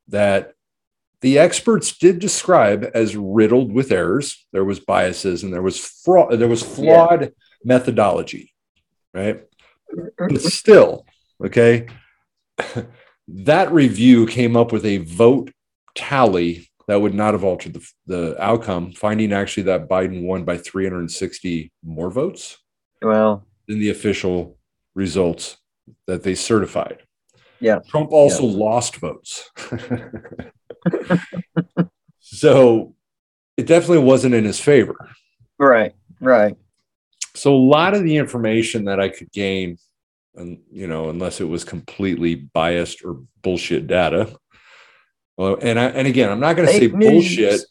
that 0.09 0.53
the 1.22 1.39
experts 1.39 1.97
did 1.97 2.20
describe 2.20 2.89
as 2.93 3.18
riddled 3.18 3.72
with 3.72 3.91
errors. 3.91 4.45
There 4.53 4.63
was 4.63 4.80
biases 4.80 5.43
and 5.43 5.51
there 5.51 5.63
was 5.63 5.80
fraud. 5.80 6.34
There 6.34 6.47
was 6.47 6.61
flawed 6.61 7.34
methodology, 7.63 8.53
right? 9.13 9.43
But 10.18 10.41
still, 10.41 11.05
okay. 11.43 11.88
that 13.28 13.72
review 13.72 14.28
came 14.28 14.55
up 14.55 14.72
with 14.72 14.86
a 14.86 14.97
vote 14.97 15.51
tally 15.95 16.66
that 16.88 17.02
would 17.02 17.14
not 17.14 17.34
have 17.34 17.44
altered 17.44 17.74
the, 17.74 17.90
the 18.06 18.42
outcome, 18.44 18.94
finding 18.94 19.34
actually 19.34 19.64
that 19.64 19.90
Biden 19.90 20.24
won 20.24 20.46
by 20.46 20.58
360 20.58 21.72
more 21.84 22.10
votes 22.10 22.58
Well, 23.02 23.46
than 23.68 23.80
the 23.80 23.90
official 23.90 24.58
results 24.96 25.58
that 26.06 26.24
they 26.24 26.36
certified. 26.36 27.04
Yeah. 27.60 27.80
Trump 27.90 28.12
also 28.12 28.46
lost 28.46 28.98
votes. 28.98 29.50
so 32.20 32.96
it 33.58 33.66
definitely 33.66 34.04
wasn't 34.04 34.36
in 34.36 34.44
his 34.46 34.60
favor. 34.60 34.96
right, 35.60 35.94
right. 36.22 36.56
So 37.34 37.54
a 37.54 37.56
lot 37.56 37.94
of 37.94 38.04
the 38.04 38.18
information 38.18 38.86
that 38.86 39.00
I 39.00 39.10
could 39.10 39.32
gain, 39.32 39.78
and 40.36 40.60
you 40.72 40.88
know, 40.88 41.10
unless 41.10 41.42
it 41.42 41.46
was 41.46 41.64
completely 41.64 42.36
biased 42.36 43.04
or 43.04 43.22
bullshit 43.42 43.88
data. 43.88 44.36
Well, 45.38 45.58
and 45.62 45.80
I, 45.80 45.86
and 45.86 46.08
again, 46.08 46.30
I'm 46.32 46.40
not 46.40 46.56
going 46.56 46.68
to 46.68 46.74
say 46.74 46.88
news. 46.88 47.10
bullshit, 47.12 47.62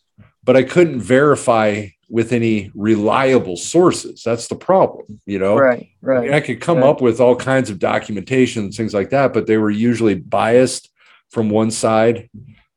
but 0.45 0.57
I 0.57 0.62
couldn't 0.62 1.01
verify 1.01 1.89
with 2.09 2.33
any 2.33 2.71
reliable 2.75 3.57
sources. 3.57 4.23
That's 4.25 4.47
the 4.47 4.55
problem, 4.55 5.21
you 5.27 5.39
know. 5.41 5.57
Right, 5.59 5.73
I, 6.03 6.07
mean, 6.07 6.31
right. 6.31 6.35
I 6.35 6.41
could 6.41 6.61
come 6.61 6.79
right. 6.79 6.89
up 6.89 7.01
with 7.01 7.21
all 7.21 7.35
kinds 7.35 7.69
of 7.69 7.79
documentation 7.81 8.64
and 8.64 8.73
things 8.75 8.95
like 8.95 9.11
that, 9.11 9.33
but 9.33 9.47
they 9.47 9.57
were 9.57 9.71
usually 9.71 10.14
biased 10.14 10.91
from 11.31 11.51
one 11.51 11.71
side. 11.73 12.31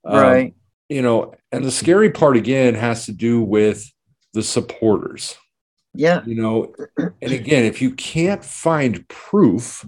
Um, 0.04 0.20
Right. 0.20 0.54
you 0.88 1.02
know, 1.04 1.36
and 1.52 1.64
the 1.64 1.72
scary 1.72 2.10
part 2.10 2.36
again 2.38 2.74
has 2.74 3.06
to 3.06 3.12
do 3.12 3.42
with 3.42 3.92
the 4.34 4.44
supporters 4.44 5.36
Yeah. 5.96 6.22
you 6.26 6.36
know 6.36 6.74
and 6.98 7.32
again 7.32 7.66
if 7.66 7.82
you 7.82 7.92
can't 7.96 8.46
find 8.46 9.08
proof 9.08 9.84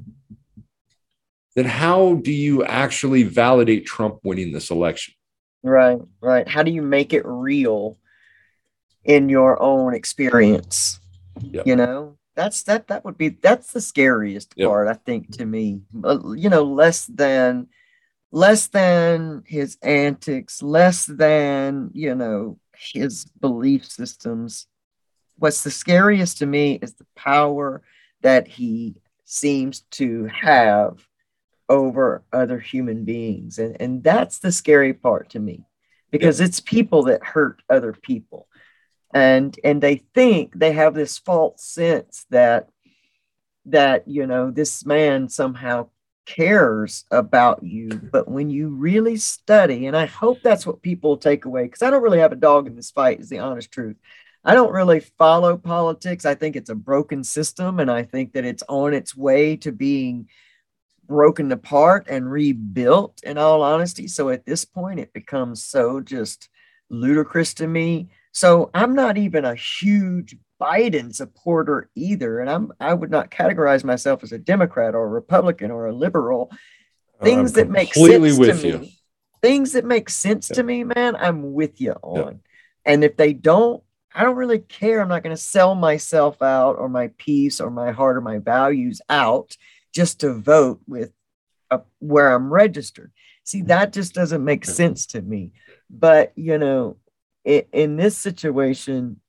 then 1.55 1.65
how 1.65 2.15
do 2.15 2.31
you 2.31 2.63
actually 2.63 3.23
validate 3.23 3.85
trump 3.85 4.19
winning 4.23 4.51
this 4.51 4.69
election 4.71 5.13
Right, 5.63 5.99
right. 6.21 6.47
How 6.47 6.63
do 6.63 6.71
you 6.71 6.81
make 6.81 7.13
it 7.13 7.23
real 7.23 7.99
in 9.03 9.29
your 9.29 9.61
own 9.61 9.93
experience? 9.93 10.99
Yep. 11.39 11.67
You 11.67 11.75
know, 11.75 12.17
that's 12.35 12.63
that 12.63 12.87
that 12.87 13.05
would 13.05 13.17
be 13.17 13.29
that's 13.29 13.71
the 13.71 13.81
scariest 13.81 14.53
Yep. 14.55 14.67
part, 14.67 14.87
I 14.87 14.93
think, 14.93 15.31
to 15.37 15.45
me. 15.45 15.81
Uh, 16.03 16.33
You 16.35 16.49
know, 16.49 16.63
less 16.63 17.05
than 17.05 17.67
less 18.31 18.67
than 18.67 19.43
his 19.45 19.77
antics, 19.83 20.63
less 20.63 21.05
than, 21.05 21.91
you 21.93 22.15
know, 22.15 22.57
his 22.75 23.25
belief 23.39 23.85
systems. 23.85 24.67
What's 25.37 25.63
the 25.63 25.71
scariest 25.71 26.39
to 26.39 26.45
me 26.45 26.79
is 26.81 26.93
the 26.93 27.05
power 27.15 27.83
that 28.21 28.47
he 28.47 28.95
seems 29.25 29.81
to 29.91 30.25
have 30.25 31.05
over 31.71 32.21
other 32.33 32.59
human 32.59 33.05
beings. 33.05 33.57
And, 33.57 33.77
and 33.79 34.03
that's 34.03 34.39
the 34.39 34.51
scary 34.51 34.93
part 34.93 35.29
to 35.29 35.39
me 35.39 35.63
because 36.11 36.41
it's 36.41 36.59
people 36.59 37.03
that 37.03 37.23
hurt 37.23 37.63
other 37.69 37.93
people. 37.93 38.47
And 39.13 39.57
and 39.63 39.81
they 39.81 40.03
think 40.13 40.53
they 40.53 40.73
have 40.73 40.93
this 40.93 41.17
false 41.17 41.63
sense 41.63 42.25
that 42.29 42.69
that 43.65 44.07
you 44.07 44.27
know 44.27 44.51
this 44.51 44.85
man 44.85 45.29
somehow 45.29 45.87
cares 46.25 47.03
about 47.11 47.63
you 47.63 47.89
but 47.89 48.27
when 48.29 48.49
you 48.49 48.69
really 48.69 49.17
study 49.17 49.87
and 49.87 49.97
i 49.97 50.05
hope 50.05 50.39
that's 50.41 50.65
what 50.65 50.81
people 50.81 51.17
take 51.17 51.45
away 51.45 51.63
because 51.63 51.81
i 51.81 51.89
don't 51.89 52.03
really 52.03 52.19
have 52.19 52.31
a 52.31 52.37
dog 52.37 52.67
in 52.67 52.75
this 52.75 52.91
fight 52.91 53.19
is 53.19 53.27
the 53.27 53.39
honest 53.39 53.71
truth 53.71 53.97
i 54.45 54.53
don't 54.53 54.71
really 54.71 54.99
follow 54.99 55.57
politics 55.57 56.25
i 56.25 56.33
think 56.33 56.55
it's 56.55 56.69
a 56.69 56.75
broken 56.75 57.23
system 57.23 57.79
and 57.79 57.91
i 57.91 58.03
think 58.03 58.33
that 58.33 58.45
it's 58.45 58.63
on 58.69 58.93
its 58.93 59.15
way 59.15 59.57
to 59.57 59.71
being 59.71 60.27
broken 61.11 61.51
apart 61.51 62.07
and 62.09 62.31
rebuilt 62.31 63.19
in 63.23 63.37
all 63.37 63.61
honesty. 63.61 64.07
So 64.07 64.29
at 64.29 64.45
this 64.45 64.63
point 64.63 65.01
it 65.01 65.11
becomes 65.11 65.61
so 65.61 65.99
just 65.99 66.47
ludicrous 66.89 67.53
to 67.55 67.67
me. 67.67 68.07
So 68.31 68.69
i'm 68.73 68.95
not 68.95 69.17
even 69.17 69.43
a 69.43 69.55
huge 69.55 70.37
biden 70.61 71.13
supporter 71.13 71.89
either 71.95 72.39
and 72.39 72.49
i'm 72.49 72.71
i 72.79 72.93
would 72.93 73.09
not 73.09 73.31
categorize 73.31 73.83
myself 73.83 74.23
as 74.23 74.31
a 74.31 74.37
democrat 74.37 74.93
or 74.95 75.03
a 75.03 75.09
republican 75.09 75.69
or 75.69 75.87
a 75.87 75.93
liberal. 75.93 76.49
Things 77.21 77.51
I'm 77.51 77.55
that 77.55 77.69
make 77.69 77.93
sense 77.93 78.37
to 78.37 78.67
you. 78.67 78.77
me 78.77 78.97
things 79.41 79.73
that 79.73 79.83
make 79.83 80.09
sense 80.09 80.47
to 80.47 80.63
me 80.63 80.85
man 80.85 81.17
i'm 81.17 81.51
with 81.51 81.81
you 81.81 81.91
on. 82.03 82.39
And 82.85 83.03
if 83.03 83.17
they 83.17 83.33
don't 83.33 83.83
i 84.15 84.23
don't 84.23 84.37
really 84.37 84.59
care. 84.59 85.01
I'm 85.01 85.09
not 85.09 85.23
going 85.23 85.35
to 85.35 85.41
sell 85.41 85.75
myself 85.75 86.41
out 86.41 86.77
or 86.77 86.87
my 86.87 87.09
peace 87.17 87.59
or 87.59 87.69
my 87.69 87.91
heart 87.91 88.15
or 88.15 88.21
my 88.21 88.37
values 88.37 89.01
out 89.09 89.57
just 89.93 90.21
to 90.21 90.33
vote 90.33 90.81
with 90.87 91.11
uh, 91.69 91.79
where 91.99 92.33
i'm 92.33 92.51
registered. 92.51 93.11
See 93.43 93.63
that 93.63 93.93
just 93.93 94.13
doesn't 94.13 94.43
make 94.43 94.65
sense 94.65 95.07
to 95.07 95.21
me. 95.21 95.51
But 95.89 96.33
you 96.35 96.57
know 96.57 96.97
in, 97.43 97.63
in 97.71 97.95
this 97.97 98.17
situation 98.17 99.19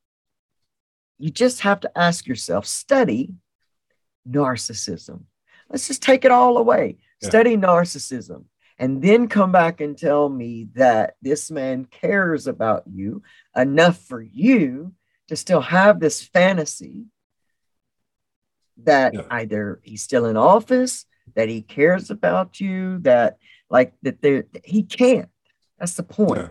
you 1.18 1.30
just 1.30 1.60
have 1.60 1.80
to 1.80 1.98
ask 1.98 2.26
yourself 2.26 2.66
study 2.66 3.34
narcissism. 4.28 5.22
Let's 5.70 5.86
just 5.86 6.02
take 6.02 6.24
it 6.24 6.30
all 6.30 6.58
away. 6.58 6.98
Yeah. 7.20 7.28
study 7.28 7.56
narcissism 7.56 8.44
and 8.78 9.00
then 9.00 9.28
come 9.28 9.52
back 9.52 9.80
and 9.80 9.96
tell 9.96 10.28
me 10.28 10.68
that 10.74 11.14
this 11.22 11.50
man 11.50 11.84
cares 11.84 12.48
about 12.48 12.82
you 12.86 13.22
enough 13.56 13.98
for 13.98 14.20
you 14.20 14.92
to 15.28 15.36
still 15.36 15.60
have 15.60 16.00
this 16.00 16.20
fantasy 16.20 17.04
that 18.84 19.14
yeah. 19.14 19.22
either 19.30 19.80
he's 19.82 20.02
still 20.02 20.26
in 20.26 20.36
office, 20.36 21.06
that 21.34 21.48
he 21.48 21.62
cares 21.62 22.10
about 22.10 22.60
you, 22.60 22.98
that 23.00 23.38
like 23.70 23.94
that 24.02 24.22
there 24.22 24.44
he 24.64 24.82
can't. 24.82 25.28
That's 25.78 25.94
the 25.94 26.02
point. 26.02 26.40
Yeah. 26.40 26.48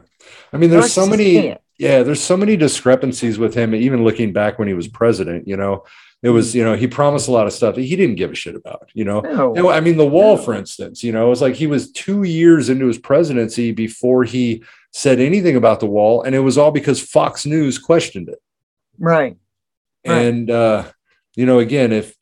I 0.52 0.58
mean, 0.58 0.70
there's 0.70 0.92
so 0.92 1.06
many 1.06 1.56
yeah, 1.82 2.04
there's 2.04 2.22
so 2.22 2.38
many 2.38 2.56
discrepancies 2.56 3.40
with 3.40 3.56
him, 3.56 3.74
even 3.74 4.04
looking 4.04 4.34
back 4.34 4.60
when 4.60 4.68
he 4.68 4.76
was 4.76 4.88
president, 4.88 5.48
you 5.48 5.58
know. 5.58 5.84
It 6.22 6.30
was, 6.30 6.54
you 6.54 6.64
know, 6.64 6.76
he 6.76 6.86
promised 6.86 7.28
a 7.28 7.32
lot 7.32 7.48
of 7.48 7.54
stuff 7.54 7.74
that 7.74 7.82
he 7.82 7.96
didn't 7.96 8.18
give 8.18 8.30
a 8.30 8.36
shit 8.36 8.54
about, 8.54 8.92
you 8.94 9.04
know. 9.04 9.22
No, 9.22 9.72
I 9.72 9.80
mean, 9.80 9.98
the 9.98 10.06
wall, 10.06 10.36
no. 10.36 10.44
for 10.44 10.54
instance, 10.54 11.04
you 11.04 11.12
know, 11.12 11.26
it 11.26 11.30
was 11.30 11.42
like 11.42 11.56
he 11.56 11.66
was 11.66 11.92
two 11.92 12.22
years 12.22 12.70
into 12.70 12.86
his 12.86 13.00
presidency 13.00 13.72
before 13.72 14.24
he 14.24 14.64
said 14.92 15.20
anything 15.20 15.56
about 15.56 15.80
the 15.80 15.88
wall, 15.88 16.22
and 16.22 16.36
it 16.36 16.42
was 16.42 16.56
all 16.56 16.70
because 16.70 17.02
Fox 17.02 17.48
News 17.48 17.80
questioned 17.80 18.30
it. 18.30 18.40
Right. 19.00 19.38
And 20.06 20.52
uh, 20.52 20.84
you 21.36 21.48
know, 21.48 21.58
again, 21.58 21.92
if 21.92 22.16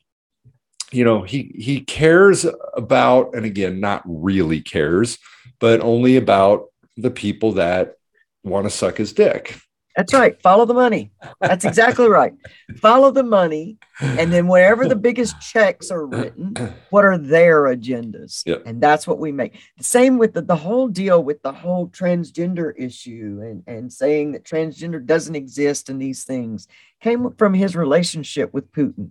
you 0.92 1.04
know, 1.04 1.22
he 1.22 1.52
he 1.56 1.80
cares 1.80 2.46
about, 2.74 3.34
and 3.34 3.44
again, 3.44 3.80
not 3.80 4.02
really 4.04 4.60
cares, 4.60 5.18
but 5.58 5.80
only 5.80 6.16
about 6.16 6.66
the 6.96 7.10
people 7.10 7.52
that 7.52 7.96
want 8.42 8.66
to 8.66 8.70
suck 8.70 8.96
his 8.96 9.12
dick. 9.12 9.56
That's 9.96 10.14
right. 10.14 10.40
Follow 10.40 10.64
the 10.66 10.74
money. 10.74 11.10
That's 11.40 11.64
exactly 11.64 12.08
right. 12.08 12.32
Follow 12.76 13.10
the 13.10 13.24
money. 13.24 13.76
And 14.00 14.32
then 14.32 14.46
wherever 14.46 14.88
the 14.88 14.96
biggest 14.96 15.40
checks 15.40 15.90
are 15.90 16.06
written, 16.06 16.54
what 16.90 17.04
are 17.04 17.18
their 17.18 17.64
agendas? 17.64 18.42
Yep. 18.46 18.62
And 18.66 18.80
that's 18.80 19.06
what 19.06 19.18
we 19.18 19.32
make. 19.32 19.58
The 19.76 19.84
same 19.84 20.16
with 20.16 20.32
the, 20.32 20.42
the 20.42 20.56
whole 20.56 20.88
deal 20.88 21.22
with 21.22 21.42
the 21.42 21.52
whole 21.52 21.88
transgender 21.88 22.72
issue 22.78 23.40
and, 23.42 23.64
and 23.66 23.92
saying 23.92 24.32
that 24.32 24.44
transgender 24.44 25.04
doesn't 25.04 25.34
exist 25.34 25.90
and 25.90 26.00
these 26.00 26.24
things 26.24 26.68
came 27.00 27.32
from 27.32 27.52
his 27.52 27.74
relationship 27.74 28.54
with 28.54 28.72
Putin. 28.72 29.10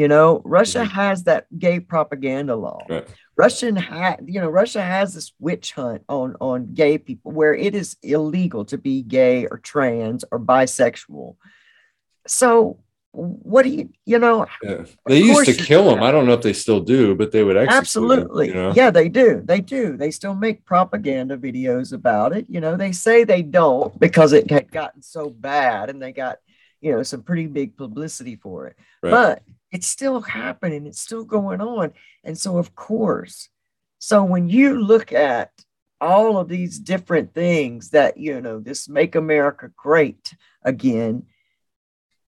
You 0.00 0.08
know, 0.08 0.40
Russia 0.46 0.78
mm-hmm. 0.78 0.94
has 0.94 1.24
that 1.24 1.46
gay 1.58 1.78
propaganda 1.78 2.56
law. 2.56 2.86
Right. 2.88 3.06
Russian 3.36 3.76
had, 3.76 4.24
you 4.24 4.40
know, 4.40 4.48
Russia 4.48 4.80
has 4.80 5.12
this 5.12 5.34
witch 5.38 5.72
hunt 5.72 6.04
on 6.08 6.36
on 6.40 6.72
gay 6.72 6.96
people 6.96 7.32
where 7.32 7.52
it 7.52 7.74
is 7.74 7.98
illegal 8.02 8.64
to 8.64 8.78
be 8.78 9.02
gay 9.02 9.44
or 9.44 9.58
trans 9.58 10.24
or 10.32 10.40
bisexual. 10.40 11.36
So 12.26 12.78
what 13.10 13.64
do 13.64 13.68
you, 13.68 13.90
you 14.06 14.18
know? 14.18 14.46
Yeah. 14.62 14.86
They 15.04 15.18
used 15.18 15.44
to 15.44 15.52
kill 15.52 15.84
them. 15.90 16.02
I 16.02 16.10
don't 16.10 16.24
know 16.24 16.32
if 16.32 16.40
they 16.40 16.54
still 16.54 16.80
do, 16.80 17.14
but 17.14 17.30
they 17.30 17.44
would 17.44 17.58
absolutely. 17.58 18.48
Them, 18.48 18.56
you 18.56 18.62
know? 18.62 18.72
Yeah, 18.74 18.90
they 18.90 19.10
do. 19.10 19.42
They 19.44 19.60
do. 19.60 19.98
They 19.98 20.12
still 20.12 20.34
make 20.34 20.64
propaganda 20.64 21.36
videos 21.36 21.92
about 21.92 22.34
it. 22.34 22.46
You 22.48 22.60
know, 22.62 22.74
they 22.74 22.92
say 22.92 23.24
they 23.24 23.42
don't 23.42 24.00
because 24.00 24.32
it 24.32 24.50
had 24.50 24.72
gotten 24.72 25.02
so 25.02 25.28
bad 25.28 25.90
and 25.90 26.00
they 26.00 26.12
got, 26.12 26.38
you 26.80 26.90
know, 26.92 27.02
some 27.02 27.22
pretty 27.22 27.48
big 27.48 27.76
publicity 27.76 28.36
for 28.36 28.68
it. 28.68 28.76
Right. 29.02 29.10
But 29.10 29.42
it's 29.72 29.86
still 29.86 30.20
happening, 30.20 30.86
it's 30.86 31.00
still 31.00 31.24
going 31.24 31.60
on. 31.60 31.92
And 32.24 32.36
so, 32.38 32.58
of 32.58 32.74
course, 32.74 33.48
so 33.98 34.24
when 34.24 34.48
you 34.48 34.80
look 34.80 35.12
at 35.12 35.50
all 36.00 36.38
of 36.38 36.48
these 36.48 36.78
different 36.78 37.34
things 37.34 37.90
that, 37.90 38.16
you 38.16 38.40
know, 38.40 38.58
this 38.58 38.88
make 38.88 39.14
America 39.14 39.70
great 39.76 40.34
again, 40.62 41.24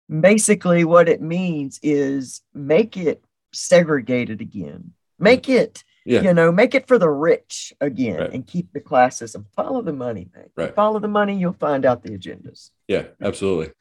basically 0.09 0.85
what 0.85 1.09
it 1.09 1.21
means 1.21 1.79
is 1.83 2.41
make 2.55 2.97
it 2.97 3.23
segregated 3.53 4.41
again, 4.41 4.93
make 5.19 5.49
it. 5.49 5.85
Yeah. 6.05 6.23
You 6.23 6.35
know, 6.35 6.51
make 6.51 6.75
it 6.75 6.89
for 6.89 6.99
the 6.99 7.11
rich 7.11 7.73
again 7.81 8.21
right. 8.21 8.33
and 8.33 8.47
keep 8.47 8.73
the 8.73 8.81
classism. 8.81 9.45
Follow 9.55 9.83
the 9.83 9.93
money, 9.93 10.29
man. 10.35 10.49
Right. 10.57 10.75
Follow 10.75 11.01
the 11.01 11.09
money, 11.09 11.37
you'll 11.39 11.53
find 11.53 11.85
out 11.85 12.03
the 12.03 12.11
agendas. 12.11 12.71
Yeah, 12.87 13.05
absolutely. 13.21 13.73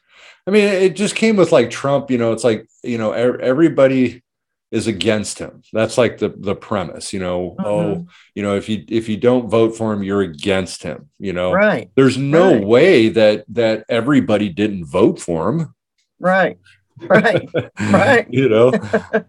I 0.45 0.51
mean, 0.51 0.65
it 0.65 0.95
just 0.95 1.15
came 1.15 1.36
with 1.36 1.51
like 1.51 1.70
Trump. 1.70 2.11
You 2.11 2.18
know, 2.18 2.34
it's 2.34 2.43
like 2.43 2.68
you 2.84 2.97
know 2.97 3.11
everybody 3.11 4.24
is 4.72 4.88
against 4.88 5.39
him. 5.39 5.61
That's 5.72 5.97
like 5.97 6.18
the 6.18 6.30
the 6.30 6.55
premise. 6.55 7.13
You 7.13 7.20
know, 7.20 7.55
mm-hmm. 7.59 7.65
oh, 7.65 8.07
you 8.36 8.43
know, 8.43 8.55
if 8.55 8.70
you 8.70 8.84
if 8.88 9.09
you 9.09 9.18
don't 9.18 9.49
vote 9.49 9.76
for 9.76 9.93
him, 9.93 10.03
you're 10.03 10.22
against 10.22 10.84
him. 10.84 11.09
You 11.20 11.34
know, 11.34 11.51
right? 11.51 11.89
There's 11.95 12.18
no 12.18 12.53
right. 12.53 12.65
way 12.65 13.09
that 13.09 13.45
that 13.49 13.86
everybody 13.89 14.49
didn't 14.49 14.86
vote 14.86 15.20
for 15.20 15.49
him. 15.49 15.76
Right. 16.20 16.57
Right. 17.07 17.47
right. 17.79 18.27
you 18.29 18.49
know, 18.49 18.71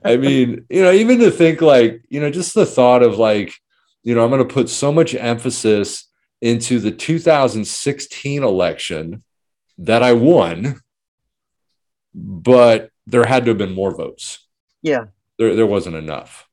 I 0.04 0.16
mean, 0.16 0.64
you 0.70 0.82
know, 0.82 0.92
even 0.92 1.18
to 1.18 1.30
think 1.30 1.60
like, 1.60 2.02
you 2.08 2.20
know, 2.20 2.30
just 2.30 2.54
the 2.54 2.64
thought 2.64 3.02
of 3.02 3.18
like, 3.18 3.52
you 4.02 4.14
know, 4.14 4.24
I'm 4.24 4.30
going 4.30 4.46
to 4.46 4.54
put 4.54 4.70
so 4.70 4.90
much 4.90 5.14
emphasis 5.14 6.08
into 6.40 6.78
the 6.78 6.90
2016 6.90 8.42
election 8.42 9.22
that 9.78 10.02
I 10.02 10.12
won, 10.14 10.80
but 12.14 12.90
there 13.06 13.24
had 13.24 13.44
to 13.44 13.50
have 13.50 13.58
been 13.58 13.74
more 13.74 13.94
votes. 13.94 14.46
Yeah. 14.82 15.06
There, 15.38 15.54
there 15.54 15.66
wasn't 15.66 15.96
enough. 15.96 16.48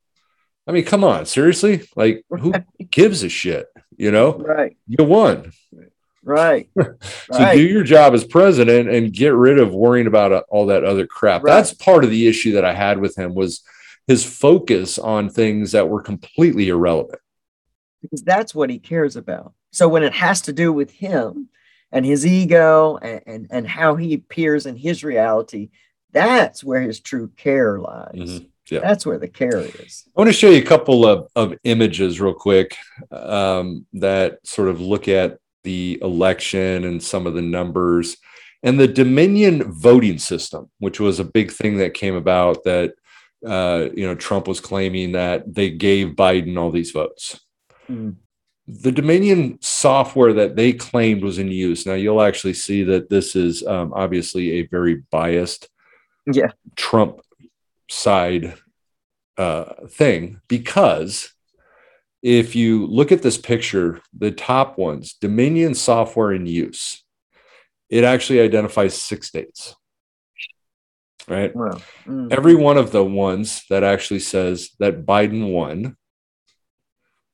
I 0.67 0.71
mean, 0.71 0.85
come 0.85 1.03
on, 1.03 1.25
seriously? 1.25 1.87
Like, 1.95 2.25
who 2.29 2.53
gives 2.89 3.23
a 3.23 3.29
shit? 3.29 3.67
You 3.95 4.11
know? 4.11 4.33
Right. 4.33 4.75
You 4.87 5.05
won. 5.05 5.51
Right. 6.25 6.69
so 6.77 6.93
right. 7.31 7.55
do 7.55 7.61
your 7.61 7.83
job 7.83 8.13
as 8.13 8.25
president 8.25 8.89
and 8.89 9.13
get 9.13 9.33
rid 9.33 9.59
of 9.59 9.73
worrying 9.73 10.07
about 10.07 10.33
uh, 10.33 10.41
all 10.49 10.65
that 10.67 10.83
other 10.83 11.07
crap. 11.07 11.43
Right. 11.43 11.53
That's 11.53 11.73
part 11.73 12.03
of 12.03 12.09
the 12.09 12.27
issue 12.27 12.53
that 12.53 12.65
I 12.65 12.73
had 12.73 12.99
with 12.99 13.17
him 13.17 13.35
was 13.35 13.61
his 14.07 14.25
focus 14.25 14.97
on 14.97 15.29
things 15.29 15.71
that 15.71 15.87
were 15.87 16.01
completely 16.01 16.69
irrelevant. 16.69 17.21
Because 18.01 18.21
that's 18.21 18.53
what 18.53 18.69
he 18.69 18.79
cares 18.79 19.15
about. 19.15 19.53
So 19.71 19.87
when 19.87 20.03
it 20.03 20.13
has 20.13 20.41
to 20.41 20.53
do 20.53 20.73
with 20.73 20.91
him, 20.91 21.49
and 21.95 22.05
his 22.05 22.25
ego 22.25 22.97
and, 22.97 23.21
and, 23.25 23.47
and 23.49 23.67
how 23.67 23.95
he 23.95 24.13
appears 24.13 24.65
in 24.65 24.75
his 24.75 25.03
reality, 25.03 25.69
that's 26.11 26.63
where 26.63 26.81
his 26.81 26.99
true 26.99 27.31
care 27.37 27.79
lies. 27.79 28.11
Mm-hmm. 28.15 28.45
Yeah. 28.69 28.79
That's 28.79 29.05
where 29.05 29.19
the 29.19 29.27
care 29.27 29.59
is. 29.59 30.03
I 30.07 30.19
want 30.19 30.27
to 30.27 30.33
show 30.33 30.49
you 30.49 30.57
a 30.57 30.65
couple 30.65 31.05
of, 31.05 31.27
of 31.35 31.53
images 31.63 32.19
real 32.19 32.33
quick 32.33 32.75
um, 33.11 33.85
that 33.93 34.39
sort 34.45 34.69
of 34.69 34.81
look 34.81 35.07
at 35.07 35.37
the 35.65 35.99
election 36.01 36.85
and 36.85 37.03
some 37.03 37.27
of 37.27 37.33
the 37.33 37.41
numbers 37.41 38.15
and 38.63 38.79
the 38.79 38.87
Dominion 38.87 39.69
voting 39.73 40.17
system, 40.17 40.71
which 40.79 40.99
was 40.99 41.19
a 41.19 41.25
big 41.25 41.51
thing 41.51 41.77
that 41.77 41.93
came 41.93 42.15
about 42.15 42.63
that 42.63 42.93
uh, 43.45 43.89
you 43.93 44.07
know 44.07 44.15
Trump 44.15 44.47
was 44.47 44.61
claiming 44.61 45.11
that 45.11 45.53
they 45.53 45.69
gave 45.69 46.15
Biden 46.15 46.57
all 46.57 46.71
these 46.71 46.91
votes. 46.91 47.41
Mm 47.89 48.15
the 48.67 48.91
Dominion 48.91 49.59
software 49.61 50.33
that 50.33 50.55
they 50.55 50.73
claimed 50.73 51.23
was 51.23 51.37
in 51.37 51.49
use. 51.49 51.85
Now 51.85 51.93
you'll 51.93 52.21
actually 52.21 52.53
see 52.53 52.83
that 52.83 53.09
this 53.09 53.35
is 53.35 53.65
um, 53.65 53.93
obviously 53.95 54.53
a 54.53 54.67
very 54.67 55.03
biased, 55.11 55.69
yeah, 56.25 56.51
Trump 56.75 57.21
side 57.89 58.55
uh, 59.37 59.65
thing 59.87 60.41
because 60.47 61.31
if 62.25 62.55
you 62.55 62.87
look 62.87 63.11
at 63.11 63.21
this 63.21 63.37
picture, 63.37 64.01
the 64.11 64.31
top 64.31 64.79
ones, 64.79 65.13
Dominion 65.21 65.75
software 65.75 66.31
in 66.31 66.47
use, 66.47 67.03
it 67.87 68.03
actually 68.03 68.39
identifies 68.39 68.99
six 68.99 69.27
states. 69.27 69.75
Right. 71.27 71.55
Wow. 71.55 71.69
Mm-hmm. 72.07 72.29
Every 72.31 72.55
one 72.55 72.77
of 72.77 72.91
the 72.91 73.03
ones 73.03 73.63
that 73.69 73.83
actually 73.83 74.21
says 74.21 74.71
that 74.79 75.05
Biden 75.05 75.51
won 75.51 75.97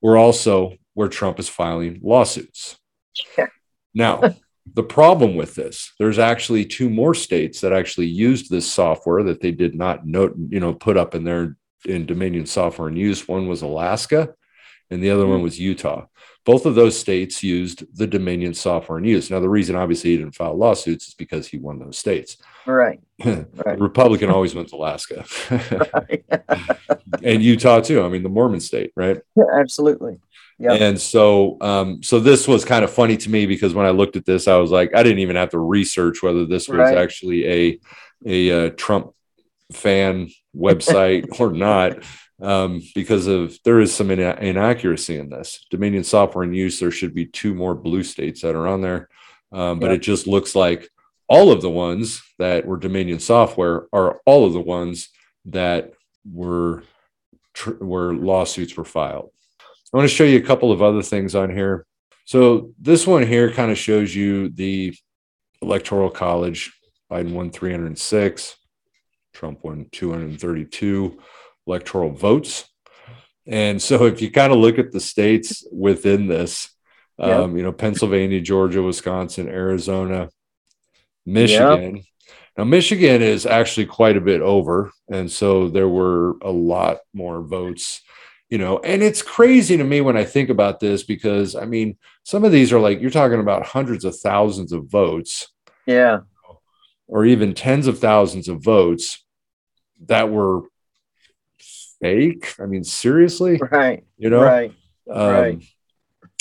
were 0.02 0.18
also 0.18 0.76
where 0.94 1.08
Trump 1.08 1.40
is 1.40 1.48
filing 1.48 2.02
lawsuits. 2.04 2.78
Yeah. 3.38 3.48
Now, 3.94 4.36
the 4.74 4.84
problem 4.84 5.38
with 5.38 5.56
this, 5.56 5.94
there's 6.00 6.20
actually 6.20 6.66
two 6.66 6.90
more 6.90 7.16
states 7.16 7.62
that 7.62 7.72
actually 7.72 8.08
used 8.08 8.52
this 8.52 8.70
software 8.70 9.24
that 9.24 9.40
they 9.40 9.52
did 9.52 9.74
not 9.74 10.06
note, 10.06 10.36
you 10.50 10.60
know, 10.60 10.74
put 10.74 10.98
up 10.98 11.16
in 11.16 11.24
their 11.24 11.56
in 11.86 12.06
Dominion 12.06 12.46
software 12.46 12.90
and 12.90 12.98
use. 12.98 13.26
One 13.26 13.48
was 13.48 13.62
Alaska, 13.62 14.36
and 14.92 15.02
the 15.02 15.10
other 15.10 15.24
mm-hmm. 15.24 15.32
one 15.32 15.42
was 15.42 15.60
Utah. 15.60 16.06
Both 16.44 16.66
of 16.66 16.76
those 16.76 16.98
states 16.98 17.44
used 17.44 17.84
the 17.96 18.08
Dominion 18.08 18.54
software 18.54 18.98
and 18.98 19.08
use. 19.08 19.30
Now, 19.30 19.40
the 19.40 19.50
reason 19.50 19.76
obviously 19.76 20.12
he 20.12 20.18
didn't 20.18 20.36
file 20.36 20.58
lawsuits 20.58 21.08
is 21.08 21.14
because 21.14 21.48
he 21.48 21.58
won 21.58 21.80
those 21.80 21.98
states. 21.98 22.38
Right. 22.66 23.00
right. 23.26 23.80
Republican 23.80 24.30
always 24.30 24.54
wins 24.54 24.74
Alaska 24.74 25.26
and 27.24 27.42
Utah 27.44 27.80
too. 27.80 28.04
I 28.04 28.10
mean, 28.10 28.24
the 28.24 28.30
Mormon 28.30 28.60
state, 28.60 28.92
right? 28.96 29.20
Yeah, 29.36 29.44
absolutely. 29.60 30.20
Yep. 30.60 30.82
And 30.82 31.02
so, 31.02 31.58
um, 31.62 32.04
so 32.04 32.20
this 32.20 32.48
was 32.48 32.66
kind 32.66 32.84
of 32.84 32.92
funny 32.92 33.18
to 33.18 33.30
me 33.32 33.48
because 33.48 33.74
when 33.74 33.88
I 33.88 33.92
looked 33.92 34.16
at 34.16 34.26
this, 34.26 34.48
I 34.48 34.58
was 34.58 34.70
like, 34.70 34.96
I 34.96 35.02
didn't 35.02 35.20
even 35.20 35.36
have 35.36 35.50
to 35.52 35.60
research 35.60 36.22
whether 36.22 36.46
this 36.46 36.68
was 36.68 36.78
right. 36.78 36.98
actually 36.98 37.48
a 37.48 37.80
a 38.26 38.68
uh, 38.68 38.70
Trump 38.78 39.14
fan 39.72 40.30
website 40.56 41.40
or 41.40 41.52
not, 41.52 42.04
um, 42.42 42.82
because 42.96 43.28
of 43.28 43.58
there 43.64 43.80
is 43.80 43.94
some 43.94 44.12
ina- 44.12 44.38
inaccuracy 44.42 45.18
in 45.18 45.30
this. 45.30 45.66
Dominion 45.70 46.04
software 46.04 46.44
in 46.44 46.54
use, 46.54 46.80
there 46.80 46.92
should 46.92 47.14
be 47.14 47.26
two 47.26 47.54
more 47.54 47.76
blue 47.76 48.04
states 48.04 48.42
that 48.42 48.56
are 48.56 48.68
on 48.68 48.82
there, 48.82 49.10
um, 49.52 49.80
but 49.80 49.92
yep. 49.92 49.98
it 49.98 50.02
just 50.02 50.28
looks 50.28 50.56
like 50.56 50.90
all 51.28 51.52
of 51.52 51.62
the 51.62 51.70
ones 51.70 52.22
that 52.40 52.66
were 52.66 52.78
Dominion 52.78 53.20
software 53.20 53.88
are 53.94 54.20
all 54.26 54.46
of 54.46 54.54
the 54.54 54.60
ones 54.60 55.10
that 55.46 55.94
were 56.30 56.84
tr- 57.54 57.72
where 57.84 58.14
lawsuits 58.14 58.76
were 58.76 58.86
filed. 58.86 59.32
I 59.94 59.98
want 59.98 60.10
to 60.10 60.16
show 60.16 60.24
you 60.24 60.38
a 60.38 60.46
couple 60.46 60.72
of 60.72 60.82
other 60.82 61.02
things 61.02 61.36
on 61.36 61.50
here. 61.50 61.86
So 62.26 62.74
this 62.80 63.06
one 63.06 63.26
here 63.26 63.52
kind 63.52 63.72
of 63.72 63.78
shows 63.78 64.16
you 64.16 64.50
the 64.50 64.96
electoral 65.62 66.10
college. 66.10 66.74
Biden 67.12 67.34
won 67.34 67.52
306, 67.52 68.56
Trump 69.34 69.64
won 69.64 69.88
232 69.92 71.20
electoral 71.72 72.12
votes. 72.12 72.70
And 73.48 73.82
so 73.82 74.06
if 74.06 74.22
you 74.22 74.30
kind 74.30 74.52
of 74.52 74.60
look 74.60 74.78
at 74.78 74.92
the 74.92 75.00
states 75.00 75.66
within 75.72 76.28
this, 76.28 76.70
um, 77.18 77.56
you 77.56 77.64
know, 77.64 77.72
Pennsylvania, 77.72 78.42
Georgia, 78.42 78.82
Wisconsin, 78.82 79.48
Arizona, 79.48 80.30
Michigan. 81.26 82.04
Now, 82.58 82.66
Michigan 82.66 83.22
is 83.22 83.46
actually 83.46 83.86
quite 83.86 84.18
a 84.18 84.22
bit 84.22 84.42
over. 84.42 84.92
And 85.10 85.32
so 85.32 85.70
there 85.70 85.88
were 85.88 86.36
a 86.42 86.52
lot 86.52 86.98
more 87.14 87.42
votes, 87.42 88.02
you 88.50 88.58
know, 88.58 88.80
and 88.80 89.02
it's 89.02 89.22
crazy 89.22 89.78
to 89.78 89.84
me 89.84 90.02
when 90.02 90.18
I 90.18 90.26
think 90.26 90.50
about 90.50 90.80
this 90.80 91.04
because 91.04 91.56
I 91.56 91.66
mean, 91.66 91.98
some 92.24 92.44
of 92.44 92.52
these 92.52 92.74
are 92.74 92.80
like 92.80 93.02
you're 93.02 93.10
talking 93.10 93.40
about 93.40 93.66
hundreds 93.66 94.04
of 94.04 94.18
thousands 94.20 94.74
of 94.74 94.88
votes. 94.88 95.48
Yeah. 95.86 96.22
Or 97.08 97.26
even 97.26 97.54
tens 97.54 97.88
of 97.88 98.00
thousands 98.00 98.48
of 98.48 98.64
votes 98.64 99.24
that 100.08 100.32
were 100.32 100.64
fake. 102.02 102.56
I 102.60 102.66
mean, 102.66 102.84
seriously? 102.84 103.60
Right. 103.72 104.04
You 104.18 104.30
know? 104.30 104.44
Right. 104.44 104.74
Um, 105.10 105.30
right. 105.30 105.64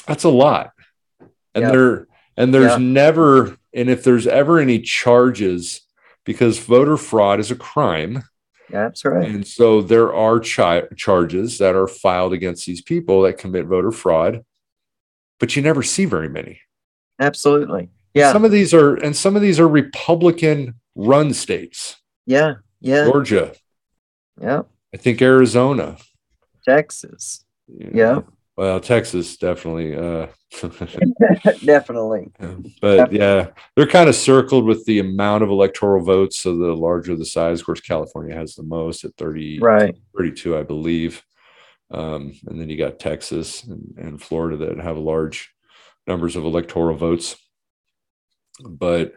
That's 0.07 0.25
a 0.25 0.31
lot. 0.31 0.73
And 1.55 1.65
there 1.67 2.07
and 2.37 2.55
there's 2.55 2.79
never 2.79 3.57
and 3.73 3.91
if 3.91 4.03
there's 4.05 4.27
ever 4.27 4.59
any 4.59 4.81
charges 4.81 5.83
because 6.25 6.59
voter 6.59 6.97
fraud 6.97 7.41
is 7.41 7.51
a 7.51 7.57
crime. 7.57 8.23
That's 8.69 9.05
right. 9.05 9.29
And 9.29 9.47
so 9.47 9.83
there 9.83 10.15
are 10.15 10.39
chi- 10.39 10.87
charges 10.97 11.59
that 11.59 11.75
are 11.75 11.89
filed 11.89 12.33
against 12.33 12.67
these 12.67 12.81
people 12.81 13.23
that 13.23 13.39
commit 13.39 13.67
voter 13.67 13.91
fraud, 13.91 14.45
but 15.41 15.57
you 15.57 15.63
never 15.63 15.83
see 15.83 16.05
very 16.05 16.29
many. 16.29 16.61
Absolutely. 17.19 17.91
Yeah. 18.15 18.33
Some 18.33 18.45
of 18.45 18.53
these 18.53 18.73
are, 18.73 18.95
and 18.95 19.17
some 19.17 19.35
of 19.35 19.43
these 19.43 19.59
are 19.59 19.69
Republican 19.69 20.75
run 20.95 21.35
states. 21.35 21.97
Yeah. 22.27 22.55
Yeah. 22.81 23.05
Georgia. 23.05 23.55
Yeah. 24.41 24.63
I 24.95 24.97
think 24.97 25.23
Arizona. 25.23 25.97
Texas. 26.65 27.45
Yeah. 27.69 28.21
Well, 28.57 28.81
Texas 28.81 29.37
definitely. 29.37 29.97
Uh, 29.97 30.27
definitely. 31.65 32.31
But 32.81 32.97
definitely. 32.97 33.19
yeah, 33.19 33.47
they're 33.75 33.87
kind 33.87 34.09
of 34.09 34.15
circled 34.15 34.65
with 34.65 34.85
the 34.85 34.99
amount 34.99 35.45
of 35.45 35.49
electoral 35.49 36.05
votes. 36.05 36.41
So 36.41 36.57
the 36.57 36.75
larger 36.75 37.17
the 37.17 37.25
size, 37.25 37.61
of 37.61 37.67
course, 37.67 37.81
California 37.81 38.35
has 38.35 38.55
the 38.55 38.63
most 38.65 39.05
at 39.05 39.17
30, 39.17 39.61
right. 39.61 39.97
32, 40.17 40.59
I 40.59 40.63
believe. 40.63 41.25
Um, 41.91 42.35
and 42.47 42.61
then 42.61 42.69
you 42.69 42.77
got 42.77 42.99
Texas 42.99 43.65
and, 43.65 43.95
and 43.97 44.23
Florida 44.23 44.57
that 44.59 44.79
have 44.79 44.99
large 44.99 45.51
numbers 46.07 46.37
of 46.37 46.45
electoral 46.45 46.97
votes. 46.97 47.37
But 48.63 49.15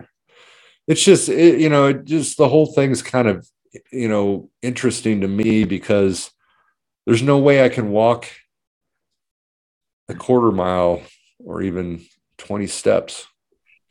it's 0.87 1.03
just, 1.03 1.29
it, 1.29 1.59
you 1.59 1.69
know, 1.69 1.87
it 1.87 2.05
just 2.05 2.37
the 2.37 2.47
whole 2.47 2.67
thing 2.67 2.91
is 2.91 3.01
kind 3.01 3.27
of, 3.27 3.47
you 3.91 4.07
know, 4.07 4.49
interesting 4.61 5.21
to 5.21 5.27
me 5.27 5.63
because 5.63 6.31
there's 7.05 7.23
no 7.23 7.39
way 7.39 7.63
I 7.63 7.69
can 7.69 7.89
walk 7.91 8.27
a 10.09 10.13
quarter 10.13 10.51
mile 10.51 11.01
or 11.43 11.61
even 11.61 12.05
20 12.37 12.67
steps 12.67 13.27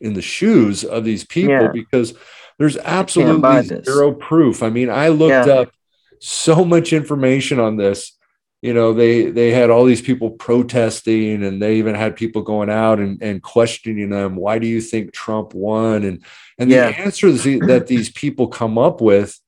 in 0.01 0.15
the 0.15 0.23
shoes 0.23 0.85
of 0.85 1.05
these 1.05 1.25
people 1.25 1.53
yeah. 1.53 1.71
because 1.73 2.15
there's 2.59 2.77
absolutely 2.77 3.83
zero 3.85 4.13
proof. 4.13 4.63
I 4.63 4.71
mean, 4.71 4.91
I 4.91 5.09
looked 5.09 5.49
yeah. 5.49 5.55
up 5.55 5.73
so 6.21 6.65
much 6.65 6.93
information 6.93 7.59
on 7.59 7.77
this. 7.77 8.17
You 8.61 8.73
know, 8.73 8.93
they 8.93 9.31
they 9.31 9.51
had 9.51 9.71
all 9.71 9.85
these 9.85 10.03
people 10.03 10.31
protesting, 10.31 11.43
and 11.43 11.61
they 11.61 11.79
even 11.79 11.97
had 11.97 12.15
people 12.15 12.43
going 12.43 12.71
out 12.71 13.01
and, 13.01 13.21
and 13.21 13.43
questioning 13.43 14.11
them. 14.11 14.37
Why 14.37 14.61
do 14.61 14.69
you 14.69 14.81
think 14.81 15.13
Trump 15.13 15.53
won? 15.53 16.05
And 16.05 16.25
and 16.59 16.71
yeah. 16.71 16.93
the 16.93 17.01
answers 17.01 17.43
that 17.43 17.89
these 17.89 18.11
people 18.11 18.47
come 18.47 18.79
up 18.79 19.01
with 19.01 19.41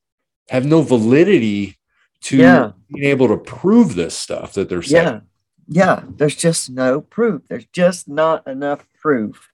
have 0.49 0.65
no 0.65 0.83
validity 0.83 1.79
to 2.23 2.73
being 2.93 3.05
able 3.05 3.29
to 3.29 3.37
prove 3.37 3.95
this 3.95 4.17
stuff 4.17 4.55
that 4.55 4.69
they're 4.69 4.83
saying 4.83 5.23
yeah, 5.69 6.03
there's 6.17 6.37
just 6.37 6.71
no 6.71 7.01
proof. 7.01 7.43
There's 7.49 7.67
just 7.67 8.09
not 8.09 8.47
enough 8.47 8.87
proof 9.01 9.51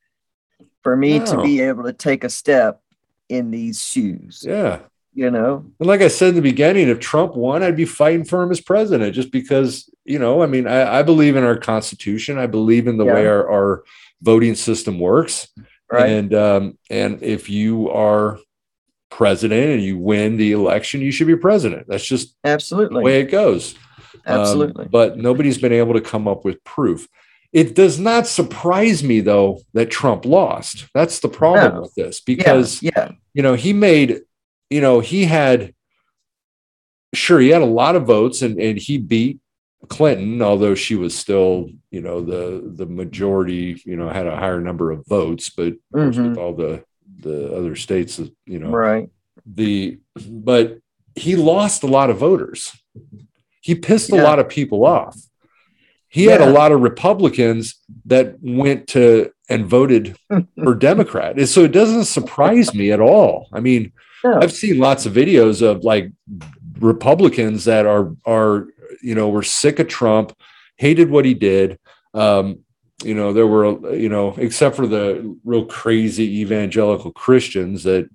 for 0.83 0.97
me 0.97 1.19
no. 1.19 1.25
to 1.27 1.43
be 1.43 1.61
able 1.61 1.85
to 1.85 1.93
take 1.93 2.25
a 2.25 2.31
step 2.31 2.83
in 3.29 3.51
these 3.51 3.83
shoes. 3.83 4.45
Yeah. 4.47 4.81
You 5.13 5.31
know, 5.31 5.67
and 5.81 5.89
like 5.89 6.03
I 6.03 6.09
said 6.09 6.31
in 6.31 6.35
the 6.37 6.41
beginning, 6.41 6.89
if 6.89 7.01
Trump 7.01 7.35
won, 7.35 7.65
I'd 7.65 7.77
be 7.77 7.85
fighting 7.85 8.25
for 8.25 8.43
him 8.43 8.53
as 8.53 8.61
president 8.61 9.13
just 9.13 9.33
because, 9.33 9.91
you 10.05 10.21
know, 10.21 10.41
I 10.41 10.47
mean, 10.47 10.69
I, 10.69 11.01
I 11.01 11.03
believe 11.03 11.35
in 11.35 11.43
our 11.43 11.57
Constitution. 11.57 12.39
I 12.39 12.47
believe 12.47 12.87
in 12.87 12.97
the 12.97 13.05
yeah. 13.05 13.15
way 13.15 13.27
our, 13.27 13.51
our 13.51 13.85
voting 14.23 14.55
system 14.55 15.01
works. 15.01 15.49
Right. 15.91 16.11
And 16.11 16.33
um, 16.33 16.79
and 16.91 17.21
if 17.25 17.51
you 17.51 17.91
are 17.91 18.39
president 19.11 19.73
and 19.73 19.83
you 19.83 19.99
win 19.99 20.37
the 20.37 20.53
election, 20.53 21.01
you 21.01 21.11
should 21.11 21.27
be 21.27 21.37
president. 21.37 21.87
That's 21.89 22.05
just 22.05 22.37
absolutely 22.45 23.01
the 23.01 23.05
way 23.05 23.21
it 23.21 23.31
goes. 23.31 23.75
Absolutely. 24.27 24.85
Um, 24.85 24.91
but 24.91 25.19
nobody's 25.19 25.59
been 25.59 25.73
able 25.73 25.95
to 25.95 26.01
come 26.01 26.29
up 26.29 26.45
with 26.45 26.63
proof. 26.65 27.09
It 27.53 27.75
does 27.75 27.99
not 27.99 28.27
surprise 28.27 29.03
me 29.03 29.21
though 29.21 29.61
that 29.75 29.91
Trump 29.91 30.25
lost. 30.25 30.87
That's 30.95 31.19
the 31.21 31.29
problem 31.29 31.75
no. 31.75 31.81
with 31.83 31.95
this 31.95 32.21
because 32.21 32.83
yeah, 32.83 32.91
yeah. 32.97 33.11
you 33.35 33.43
know, 33.43 33.55
he 33.55 33.73
made, 33.73 34.21
you 34.69 34.81
know, 34.81 35.01
he 35.01 35.25
had 35.25 35.75
sure 37.13 37.41
he 37.41 37.49
had 37.49 37.63
a 37.63 37.67
lot 37.67 37.97
of 37.97 38.07
votes 38.07 38.43
and, 38.43 38.61
and 38.61 38.79
he 38.79 38.99
beat 38.99 39.41
Clinton, 39.89 40.43
although 40.43 40.75
she 40.75 40.95
was 40.95 41.17
still, 41.17 41.71
you 41.91 42.01
know, 42.01 42.21
the 42.21 42.63
the 42.77 42.87
majority, 42.87 43.83
you 43.85 43.97
know, 43.97 44.09
had 44.09 44.27
a 44.27 44.37
higher 44.37 44.61
number 44.61 44.93
of 44.93 45.07
votes, 45.07 45.51
but 45.51 45.75
mm-hmm. 45.93 46.29
with 46.29 46.39
all 46.39 46.55
the 46.55 46.85
the 47.21 47.55
other 47.55 47.77
states, 47.77 48.21
you 48.47 48.59
know, 48.59 48.71
right. 48.71 49.09
The 49.47 49.99
but 50.29 50.79
he 51.15 51.37
lost 51.37 51.83
a 51.83 51.87
lot 51.87 52.11
of 52.11 52.19
voters. 52.19 52.73
He 53.61 53.75
pissed 53.75 54.11
yeah. 54.11 54.23
a 54.23 54.25
lot 54.25 54.39
of 54.39 54.49
people 54.49 54.85
off. 54.85 55.17
He 56.09 56.25
yeah. 56.27 56.33
had 56.33 56.41
a 56.41 56.51
lot 56.51 56.73
of 56.73 56.81
Republicans 56.81 57.77
that 58.07 58.37
went 58.41 58.89
to 58.89 59.33
and 59.49 59.67
voted 59.67 60.17
for 60.65 60.75
Democrat. 60.75 61.39
And 61.39 61.49
so 61.49 61.65
it 61.65 61.73
doesn't 61.73 62.05
surprise 62.05 62.75
me 62.75 62.93
at 62.93 63.01
all. 63.01 63.49
I 63.53 63.61
mean, 63.61 63.93
I've 64.25 64.53
seen 64.53 64.79
lots 64.79 65.07
of 65.07 65.13
videos 65.13 65.63
of 65.63 65.85
like 65.85 66.11
Republicans 66.79 67.65
that 67.65 67.87
are 67.87 68.15
are 68.27 68.69
you 69.03 69.15
know 69.15 69.29
were 69.29 69.43
sick 69.43 69.79
of 69.79 69.89
Trump, 69.89 70.37
hated 70.77 71.11
what 71.11 71.25
he 71.25 71.35
did. 71.35 71.79
Um, 72.15 72.61
you 73.05 73.15
know, 73.15 73.33
there 73.33 73.47
were 73.47 73.95
you 73.95 74.09
know, 74.09 74.35
except 74.37 74.77
for 74.77 74.87
the 74.87 75.37
real 75.45 75.65
crazy 75.65 76.41
evangelical 76.41 77.13
Christians 77.13 77.85
that 77.85 78.09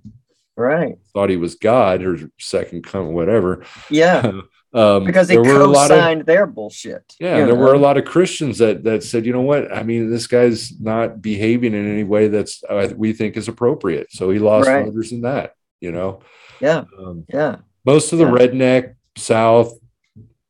right 0.56 0.98
thought 1.14 1.30
he 1.30 1.38
was 1.38 1.56
God 1.56 2.04
or 2.04 2.30
second 2.40 2.84
coming, 2.84 3.14
whatever. 3.14 3.66
Yeah. 3.90 4.42
Um, 4.76 5.06
because 5.06 5.30
they 5.30 5.38
co-signed 5.38 6.22
of, 6.22 6.28
their 6.28 6.46
bullshit. 6.46 7.16
Yeah, 7.18 7.38
there 7.38 7.48
know? 7.48 7.56
were 7.56 7.74
a 7.74 7.80
lot 7.80 7.96
of 7.96 8.04
Christians 8.04 8.58
that 8.58 8.84
that 8.84 9.04
said, 9.04 9.26
you 9.26 9.32
know 9.32 9.40
what? 9.40 9.72
I 9.72 9.84
mean, 9.84 10.12
this 10.12 10.28
guy's 10.28 10.78
not 10.82 11.22
behaving 11.22 11.74
in 11.74 11.90
any 11.90 12.04
way 12.04 12.28
that's 12.28 12.62
uh, 12.66 12.90
we 12.94 13.14
think 13.14 13.38
is 13.38 13.48
appropriate. 13.48 14.12
So 14.12 14.32
he 14.32 14.40
lost 14.40 14.68
right. 14.68 14.84
voters 14.84 15.14
in 15.14 15.22
that. 15.22 15.56
You 15.80 15.94
know. 15.94 16.20
Yeah. 16.60 16.84
Um, 17.00 17.24
yeah. 17.30 17.60
Most 17.86 18.12
of 18.12 18.20
the 18.20 18.26
yeah. 18.26 18.32
redneck 18.32 18.96
South, 19.16 19.80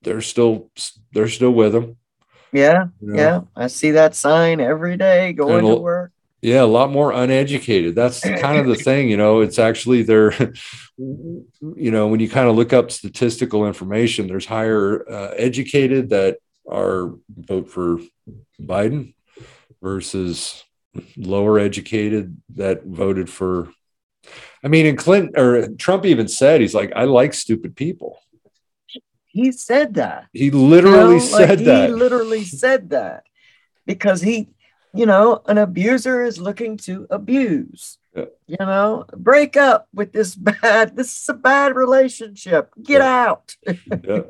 they're 0.01 0.21
still 0.21 0.71
they're 1.13 1.27
still 1.27 1.51
with 1.51 1.75
him. 1.75 1.97
Yeah, 2.55 2.87
you 3.01 3.13
know? 3.13 3.15
yeah. 3.15 3.41
I 3.55 3.67
see 3.67 3.91
that 3.91 4.15
sign 4.15 4.61
every 4.61 4.97
day 4.97 5.33
going 5.33 5.65
to 5.65 5.75
work. 5.75 6.11
Yeah, 6.41 6.61
a 6.61 6.65
lot 6.65 6.91
more 6.91 7.11
uneducated. 7.11 7.95
That's 7.95 8.21
kind 8.21 8.59
of 8.59 8.67
the 8.67 8.75
thing, 8.83 9.09
you 9.09 9.17
know. 9.17 9.41
It's 9.41 9.57
actually 9.57 10.03
they're, 10.03 10.31
you 10.97 11.91
know, 11.91 12.07
when 12.07 12.19
you 12.19 12.29
kind 12.29 12.47
of 12.47 12.55
look 12.55 12.71
up 12.71 12.91
statistical 12.91 13.65
information, 13.65 14.27
there's 14.27 14.45
higher 14.45 15.09
uh, 15.09 15.33
educated 15.35 16.09
that 16.09 16.37
are 16.69 17.13
vote 17.35 17.69
for 17.69 17.99
Biden 18.61 19.15
versus 19.81 20.63
lower 21.17 21.59
educated 21.59 22.37
that 22.55 22.85
voted 22.85 23.29
for. 23.29 23.71
I 24.63 24.67
mean, 24.67 24.85
and 24.85 24.97
Clinton 24.97 25.39
or 25.39 25.67
Trump 25.75 26.05
even 26.05 26.27
said 26.27 26.61
he's 26.61 26.75
like, 26.75 26.91
I 26.95 27.03
like 27.03 27.33
stupid 27.33 27.75
people. 27.75 28.19
He 29.35 29.51
said 29.51 29.95
that. 29.95 30.27
He 30.33 30.49
literally 30.49 31.15
you 31.15 31.19
know, 31.19 31.37
said 31.37 31.49
like 31.49 31.65
that. 31.65 31.89
He 31.89 31.95
literally 31.95 32.43
said 32.63 32.89
that 32.91 33.23
because 33.85 34.21
he 34.21 34.55
you 34.95 35.05
know, 35.05 35.41
an 35.45 35.57
abuser 35.57 36.23
is 36.23 36.39
looking 36.39 36.77
to 36.77 37.05
abuse. 37.09 37.97
Yeah. 38.15 38.25
You 38.47 38.57
know, 38.61 39.05
break 39.11 39.57
up 39.57 39.89
with 39.93 40.13
this 40.13 40.35
bad, 40.61 40.95
this 40.95 41.21
is 41.21 41.29
a 41.29 41.33
bad 41.33 41.75
relationship. 41.75 42.71
Get 42.81 43.01
yeah. 43.01 43.25
out. 43.27 43.55
Yeah. 44.03 44.21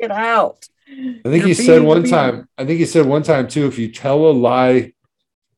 Get 0.00 0.10
out. 0.12 0.68
I 0.88 1.20
think 1.24 1.38
You're 1.38 1.48
he 1.48 1.54
said 1.54 1.82
one 1.82 2.04
time, 2.04 2.48
I 2.56 2.64
think 2.64 2.78
he 2.78 2.86
said 2.86 3.04
one 3.04 3.24
time 3.24 3.48
too, 3.48 3.66
if 3.66 3.78
you 3.78 3.90
tell 3.90 4.26
a 4.26 4.30
lie 4.30 4.92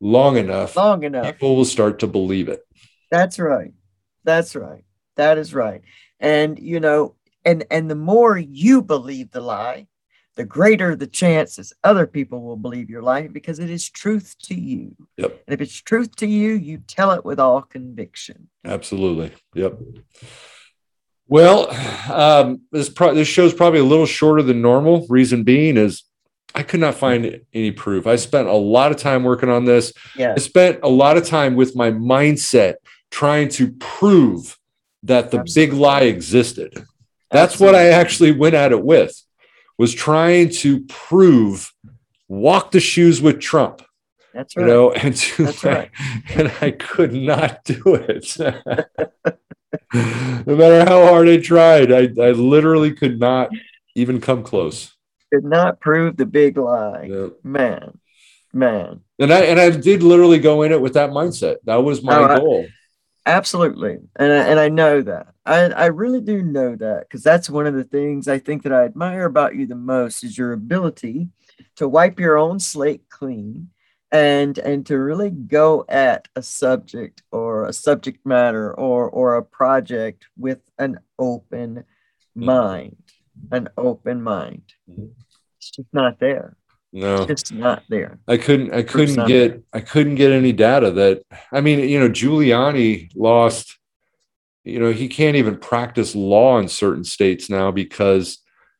long 0.00 0.38
enough, 0.38 0.76
long 0.76 1.04
enough, 1.04 1.26
people 1.26 1.56
will 1.56 1.66
start 1.66 1.98
to 1.98 2.06
believe 2.06 2.48
it. 2.48 2.66
That's 3.10 3.38
right. 3.38 3.74
That's 4.24 4.56
right. 4.56 4.82
That 5.16 5.36
is 5.36 5.54
right. 5.54 5.82
And 6.20 6.58
you 6.58 6.80
know, 6.80 7.16
and 7.44 7.64
and 7.70 7.90
the 7.90 7.94
more 7.94 8.38
you 8.38 8.82
believe 8.82 9.30
the 9.30 9.40
lie, 9.40 9.86
the 10.36 10.44
greater 10.44 10.96
the 10.96 11.06
chances 11.06 11.72
other 11.84 12.06
people 12.06 12.42
will 12.42 12.56
believe 12.56 12.90
your 12.90 13.02
lie 13.02 13.28
because 13.28 13.58
it 13.58 13.70
is 13.70 13.88
truth 13.88 14.36
to 14.44 14.54
you. 14.54 14.94
Yep. 15.16 15.42
And 15.46 15.54
if 15.54 15.60
it's 15.60 15.74
truth 15.74 16.16
to 16.16 16.26
you, 16.26 16.52
you 16.52 16.78
tell 16.86 17.12
it 17.12 17.24
with 17.24 17.40
all 17.40 17.62
conviction. 17.62 18.48
Absolutely. 18.64 19.32
Yep. 19.54 19.78
Well, 21.28 21.70
um, 22.12 22.62
this 22.72 22.88
pro- 22.88 23.14
this 23.14 23.28
show's 23.28 23.54
probably 23.54 23.80
a 23.80 23.84
little 23.84 24.06
shorter 24.06 24.42
than 24.42 24.62
normal. 24.62 25.06
Reason 25.08 25.44
being 25.44 25.76
is 25.76 26.04
I 26.54 26.62
could 26.62 26.80
not 26.80 26.94
find 26.94 27.40
any 27.52 27.70
proof. 27.70 28.06
I 28.06 28.16
spent 28.16 28.48
a 28.48 28.52
lot 28.52 28.90
of 28.90 28.96
time 28.96 29.22
working 29.22 29.48
on 29.48 29.64
this. 29.64 29.92
Yeah. 30.16 30.34
I 30.36 30.40
spent 30.40 30.80
a 30.82 30.88
lot 30.88 31.16
of 31.16 31.24
time 31.24 31.54
with 31.54 31.76
my 31.76 31.90
mindset 31.90 32.74
trying 33.10 33.48
to 33.50 33.72
prove 33.72 34.58
that 35.04 35.30
the 35.30 35.38
Absolutely. 35.40 35.72
big 35.72 35.80
lie 35.80 36.02
existed. 36.02 36.84
That's 37.30 37.58
what 37.60 37.74
I 37.74 37.88
actually 37.90 38.32
went 38.32 38.54
at 38.54 38.72
it 38.72 38.82
with. 38.84 39.14
Was 39.78 39.94
trying 39.94 40.50
to 40.56 40.80
prove 40.88 41.72
walk 42.28 42.70
the 42.70 42.80
shoes 42.80 43.22
with 43.22 43.40
Trump, 43.40 43.82
That's 44.34 44.54
right. 44.56 44.62
you 44.62 44.68
know, 44.68 44.92
and 44.92 45.16
to 45.16 45.44
That's 45.46 45.64
right. 45.64 45.90
and 46.34 46.52
I 46.60 46.70
could 46.72 47.12
not 47.14 47.64
do 47.64 47.82
it. 47.94 48.36
no 49.94 50.56
matter 50.56 50.84
how 50.84 51.06
hard 51.06 51.28
I 51.28 51.38
tried, 51.38 51.92
I, 51.92 52.02
I 52.20 52.30
literally 52.32 52.92
could 52.92 53.18
not 53.20 53.50
even 53.94 54.20
come 54.20 54.42
close. 54.42 54.94
Did 55.32 55.44
not 55.44 55.80
prove 55.80 56.16
the 56.16 56.26
big 56.26 56.56
lie. 56.58 57.08
Yeah. 57.10 57.28
Man, 57.44 57.98
man. 58.52 59.00
And 59.18 59.32
I 59.32 59.40
and 59.42 59.60
I 59.60 59.70
did 59.70 60.02
literally 60.02 60.38
go 60.38 60.62
in 60.62 60.72
it 60.72 60.80
with 60.80 60.94
that 60.94 61.10
mindset. 61.10 61.56
That 61.64 61.76
was 61.84 62.02
my 62.02 62.16
Oh, 62.16 62.24
I- 62.24 62.38
goal. 62.38 62.66
Absolutely. 63.26 63.98
And 64.16 64.32
I, 64.32 64.36
and 64.46 64.58
I 64.60 64.68
know 64.68 65.02
that. 65.02 65.28
I, 65.44 65.64
I 65.70 65.86
really 65.86 66.20
do 66.20 66.42
know 66.42 66.74
that 66.76 67.02
because 67.08 67.22
that's 67.22 67.50
one 67.50 67.66
of 67.66 67.74
the 67.74 67.84
things 67.84 68.28
I 68.28 68.38
think 68.38 68.62
that 68.62 68.72
I 68.72 68.84
admire 68.84 69.24
about 69.24 69.56
you 69.56 69.66
the 69.66 69.74
most 69.74 70.24
is 70.24 70.38
your 70.38 70.52
ability 70.52 71.28
to 71.76 71.88
wipe 71.88 72.18
your 72.18 72.38
own 72.38 72.58
slate 72.60 73.08
clean 73.08 73.70
and 74.12 74.58
and 74.58 74.84
to 74.86 74.98
really 74.98 75.30
go 75.30 75.84
at 75.88 76.28
a 76.34 76.42
subject 76.42 77.22
or 77.30 77.66
a 77.66 77.72
subject 77.72 78.24
matter 78.26 78.72
or 78.74 79.08
or 79.08 79.36
a 79.36 79.44
project 79.44 80.26
with 80.36 80.60
an 80.78 80.98
open 81.18 81.84
mind. 82.34 82.96
An 83.52 83.68
open 83.76 84.22
mind. 84.22 84.62
Mhm. 84.90 85.10
It's 85.58 85.70
just 85.70 85.88
not 85.92 86.18
there. 86.20 86.56
No. 86.92 87.22
It's 87.22 87.26
just 87.42 87.52
not 87.52 87.84
there. 87.88 88.18
I 88.26 88.36
couldn't 88.36 88.72
I 88.74 88.82
couldn't 88.82 89.26
get 89.26 89.62
I 89.72 89.80
couldn't 89.80 90.16
get 90.16 90.32
any 90.32 90.52
data 90.52 90.90
that 90.92 91.22
I 91.52 91.60
mean, 91.60 91.78
you 91.88 92.00
know, 92.00 92.08
Giuliani 92.08 93.10
lost, 93.14 93.78
you 94.64 94.80
know, 94.80 94.90
he 94.92 95.08
can't 95.08 95.36
even 95.36 95.56
practice 95.56 96.14
law 96.16 96.58
in 96.58 96.66
certain 96.68 97.04
states 97.04 97.48
now 97.48 97.70
because 97.70 98.38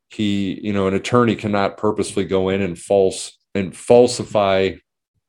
he, 0.08 0.58
you 0.60 0.72
know, 0.72 0.88
an 0.88 0.94
attorney 0.94 1.36
cannot 1.36 1.76
purposefully 1.76 2.26
go 2.26 2.48
in 2.48 2.60
and 2.62 2.76
false 2.78 3.38
and 3.54 3.76
falsify 3.76 4.72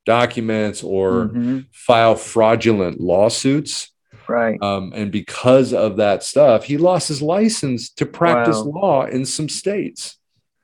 documents 0.05 0.81
or 0.83 1.27
Mhm. 1.29 1.65
file 1.71 2.15
fraudulent 2.15 2.99
lawsuits. 2.99 3.89
Right. 4.27 4.57
Um, 4.61 4.91
and 4.95 5.11
because 5.11 5.73
of 5.73 5.97
that 5.97 6.23
stuff, 6.23 6.63
he 6.63 6.77
lost 6.77 7.07
his 7.09 7.21
license 7.21 7.91
to 7.91 8.05
practice 8.07 8.57
Wow. 8.57 8.71
law 8.81 9.05
in 9.05 9.25
some 9.25 9.49
states. 9.49 10.17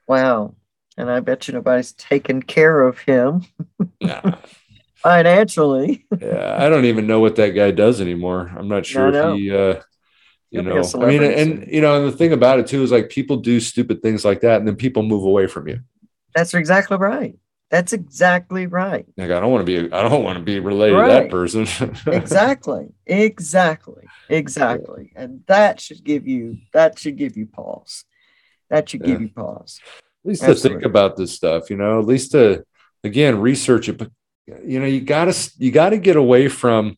Wow. 0.07 0.55
And 0.97 1.11
I 1.11 1.19
bet 1.19 1.47
you 1.47 1.53
nobody's 1.53 1.91
taken 1.93 2.41
care 2.41 2.81
of 2.81 2.99
him 2.99 3.45
Yeah. 3.99 4.35
financially. 4.95 6.05
yeah, 6.19 6.57
I 6.59 6.69
don't 6.69 6.85
even 6.85 7.07
know 7.07 7.19
what 7.19 7.35
that 7.35 7.49
guy 7.49 7.71
does 7.71 8.01
anymore. 8.01 8.51
I'm 8.57 8.67
not 8.67 8.85
sure 8.85 9.09
if 9.09 9.35
he, 9.37 9.51
uh, 9.51 9.81
you 10.49 10.61
He'll 10.61 10.63
know, 10.63 10.83
I 11.01 11.05
mean, 11.07 11.23
and 11.23 11.67
you 11.67 11.81
know, 11.81 11.97
and 12.03 12.11
the 12.11 12.17
thing 12.17 12.33
about 12.33 12.59
it 12.59 12.67
too 12.67 12.81
is 12.81 12.91
like 12.91 13.09
people 13.09 13.37
do 13.37 13.59
stupid 13.59 14.01
things 14.01 14.25
like 14.25 14.41
that, 14.41 14.59
and 14.59 14.67
then 14.67 14.75
people 14.75 15.03
move 15.03 15.23
away 15.23 15.45
from 15.47 15.67
you. 15.67 15.81
That's 16.33 16.53
exactly 16.53 16.97
right. 16.97 17.37
That's 17.69 17.91
exactly 17.91 18.65
right. 18.65 19.05
Like, 19.17 19.29
I 19.29 19.41
don't 19.41 19.51
want 19.51 19.67
to 19.67 19.81
be, 19.81 19.91
I 19.93 20.01
don't 20.07 20.23
want 20.23 20.37
to 20.39 20.43
be 20.43 20.59
related 20.59 20.95
to 21.01 21.07
that 21.07 21.29
person. 21.29 21.67
Exactly. 22.07 22.87
exactly. 23.05 24.05
Exactly. 24.29 25.11
And 25.17 25.43
that 25.47 25.81
should 25.81 26.01
give 26.03 26.25
you 26.27 26.59
that 26.73 26.97
should 26.97 27.17
give 27.17 27.35
you 27.35 27.45
pause. 27.45 28.05
That 28.69 28.89
should 28.89 29.03
give 29.03 29.19
Yeah. 29.21 29.27
you 29.27 29.33
pause. 29.33 29.79
At 30.28 30.30
least 30.30 30.43
to 30.43 30.55
think 30.55 30.84
about 30.84 31.15
this 31.15 31.32
stuff, 31.34 31.69
you 31.69 31.78
know, 31.78 31.99
at 31.99 32.05
least 32.05 32.32
to 32.32 32.65
again 33.03 33.39
research 33.39 33.88
it. 33.88 33.97
But 33.97 34.11
you 34.45 34.80
know, 34.80 34.86
you 34.86 34.99
gotta 35.01 35.34
you 35.57 35.71
gotta 35.71 35.97
get 35.97 36.17
away 36.17 36.49
from 36.49 36.97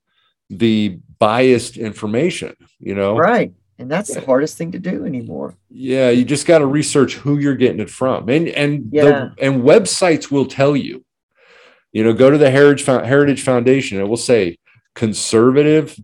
the 0.49 0.99
biased 1.19 1.77
information, 1.77 2.55
you 2.79 2.95
know. 2.95 3.15
Right. 3.15 3.53
And 3.77 3.89
that's 3.89 4.13
the 4.13 4.21
hardest 4.21 4.57
thing 4.57 4.71
to 4.73 4.79
do 4.79 5.05
anymore. 5.05 5.55
Yeah, 5.69 6.09
you 6.09 6.25
just 6.25 6.45
got 6.45 6.57
to 6.57 6.65
research 6.65 7.15
who 7.15 7.37
you're 7.37 7.55
getting 7.55 7.79
it 7.79 7.89
from, 7.89 8.27
and 8.27 8.49
and 8.49 8.89
Yeah. 8.91 9.03
the, 9.03 9.35
and 9.41 9.63
websites 9.63 10.29
will 10.29 10.45
tell 10.45 10.75
you. 10.75 11.05
You 11.93 12.03
know, 12.03 12.13
go 12.13 12.29
to 12.29 12.37
the 12.37 12.51
Heritage 12.51 12.85
Heritage 12.85 13.41
Foundation. 13.43 13.99
It 13.99 14.09
will 14.09 14.17
say 14.17 14.57
conservative, 14.95 15.97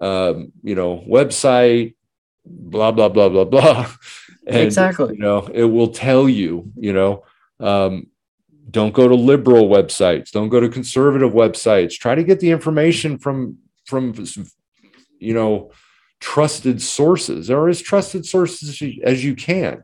um, 0.00 0.52
you 0.64 0.74
know, 0.74 1.04
website, 1.08 1.94
blah 2.44 2.90
blah 2.90 3.08
blah 3.08 3.28
blah 3.28 3.44
blah. 3.44 3.86
And, 4.46 4.56
Exactly. 4.56 5.14
You 5.14 5.20
know, 5.20 5.48
it 5.52 5.64
will 5.64 5.88
tell 5.88 6.28
you. 6.28 6.70
You 6.76 6.92
know, 6.92 7.24
um, 7.60 8.06
don't 8.70 8.94
go 8.94 9.08
to 9.08 9.14
liberal 9.14 9.68
websites. 9.68 10.30
Don't 10.30 10.48
go 10.48 10.60
to 10.60 10.68
conservative 10.68 11.32
websites. 11.32 11.94
Try 11.94 12.14
to 12.14 12.24
get 12.24 12.40
the 12.40 12.50
information 12.50 13.18
from 13.18 13.58
from 13.86 14.14
you 15.18 15.34
know 15.34 15.70
trusted 16.20 16.80
sources 16.80 17.50
or 17.50 17.68
as 17.68 17.80
trusted 17.80 18.24
sources 18.24 18.68
as 18.68 18.80
you, 18.80 19.02
as 19.04 19.22
you 19.22 19.34
can 19.34 19.82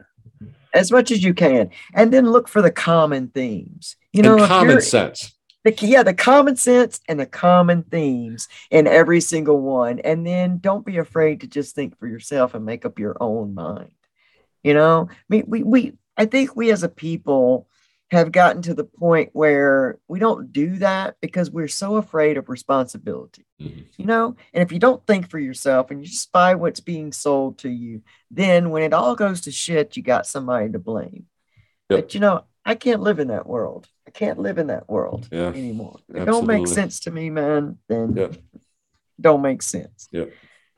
As 0.75 0.91
much 0.91 1.11
as 1.11 1.23
you 1.23 1.35
can. 1.35 1.71
And 1.95 2.13
then 2.13 2.31
look 2.31 2.49
for 2.49 2.63
the 2.63 2.71
common 2.71 3.29
themes. 3.29 3.97
You 4.13 4.23
know, 4.23 4.37
and 4.37 4.47
common 4.47 4.81
sense 4.81 5.35
the 5.65 5.75
yeah 5.81 6.03
the 6.03 6.15
common 6.15 6.57
sense 6.57 7.01
and 7.09 7.19
the 7.21 7.27
common 7.27 7.83
themes 7.85 8.49
in 8.71 8.87
every 8.87 9.21
single 9.21 9.61
one 9.61 10.01
and 10.01 10.27
then 10.27 10.59
don't 10.59 10.85
be 10.85 10.99
afraid 10.99 11.41
to 11.41 11.47
just 11.47 11.75
think 11.75 11.99
for 11.99 12.07
yourself 12.07 12.55
and 12.55 12.65
make 12.65 12.85
up 12.85 12.99
your 12.99 13.17
own 13.21 13.55
mind 13.55 13.93
you 14.63 14.75
know 14.75 15.09
i 15.11 15.15
mean 15.29 15.45
we 15.47 15.63
we 15.63 15.93
i 16.17 16.25
think 16.25 16.55
we 16.57 16.71
as 16.71 16.83
a 16.83 16.89
people 16.89 17.69
have 18.11 18.31
gotten 18.31 18.61
to 18.61 18.75
the 18.75 18.85
point 18.85 19.31
where 19.33 19.99
we 20.07 20.19
don't 20.19 20.53
do 20.53 20.77
that 20.79 21.17
because 21.23 21.51
we're 21.51 21.67
so 21.69 21.97
afraid 21.97 22.37
of 22.37 22.49
responsibility 22.49 23.47
Mhm. 23.61 23.85
you 23.97 24.05
know 24.07 24.37
and 24.53 24.63
if 24.63 24.73
you 24.73 24.79
don't 24.79 25.07
think 25.07 25.29
for 25.31 25.39
yourself 25.39 25.91
and 25.91 26.01
you 26.01 26.07
just 26.07 26.33
buy 26.33 26.55
what's 26.55 26.81
being 26.81 27.13
sold 27.13 27.59
to 27.59 27.69
you 27.71 28.03
then 28.31 28.71
when 28.71 28.83
it 28.83 28.93
all 28.93 29.15
goes 29.17 29.41
to 29.43 29.51
shit 29.53 29.97
you 29.97 30.03
got 30.03 30.27
somebody 30.27 30.71
to 30.71 30.79
blame 30.79 31.27
Yep. 31.91 31.99
but 32.01 32.15
you 32.15 32.21
know 32.21 32.45
i 32.65 32.75
can't 32.75 33.01
live 33.03 33.19
in 33.19 33.29
that 33.29 33.47
world 33.47 33.89
i 34.07 34.11
can't 34.11 34.39
live 34.39 34.59
in 34.59 34.67
that 34.69 34.89
world 34.89 35.29
Yeah, 35.33 35.49
anymore 35.49 35.99
if 36.09 36.17
it 36.23 36.25
don't 36.27 36.47
make 36.47 36.67
sense 36.67 37.01
to 37.01 37.11
me 37.11 37.31
man 37.31 37.79
then 37.89 38.15
Yep. 38.17 38.37
don't 39.21 39.43
make 39.43 39.63
sense 39.63 40.09
Yep. 40.13 40.31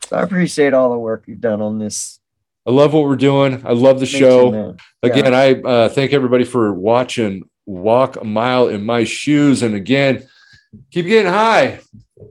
so 0.07 0.17
i 0.17 0.23
appreciate 0.23 0.73
all 0.75 0.91
the 0.91 0.99
work 0.99 1.25
you've 1.27 1.41
done 1.41 1.61
on 1.63 1.79
this 1.79 2.21
i 2.67 2.71
love 2.71 2.93
what 2.93 3.05
we're 3.05 3.17
doing. 3.17 3.63
I 3.67 3.73
love 3.73 4.01
the 4.01 4.07
show. 4.07 4.77
again 5.03 5.35
i 5.35 5.55
uh, 5.55 5.89
thank 5.89 6.13
everybody 6.13 6.45
for 6.45 6.73
watching. 6.73 7.49
Walk 7.67 8.17
a 8.17 8.25
mile 8.25 8.69
in 8.69 8.85
my 8.85 9.05
shoes. 9.05 9.63
And 9.63 9.75
again 9.75 10.27
keep 10.91 11.07
getting 11.07 11.33
high 11.33 11.81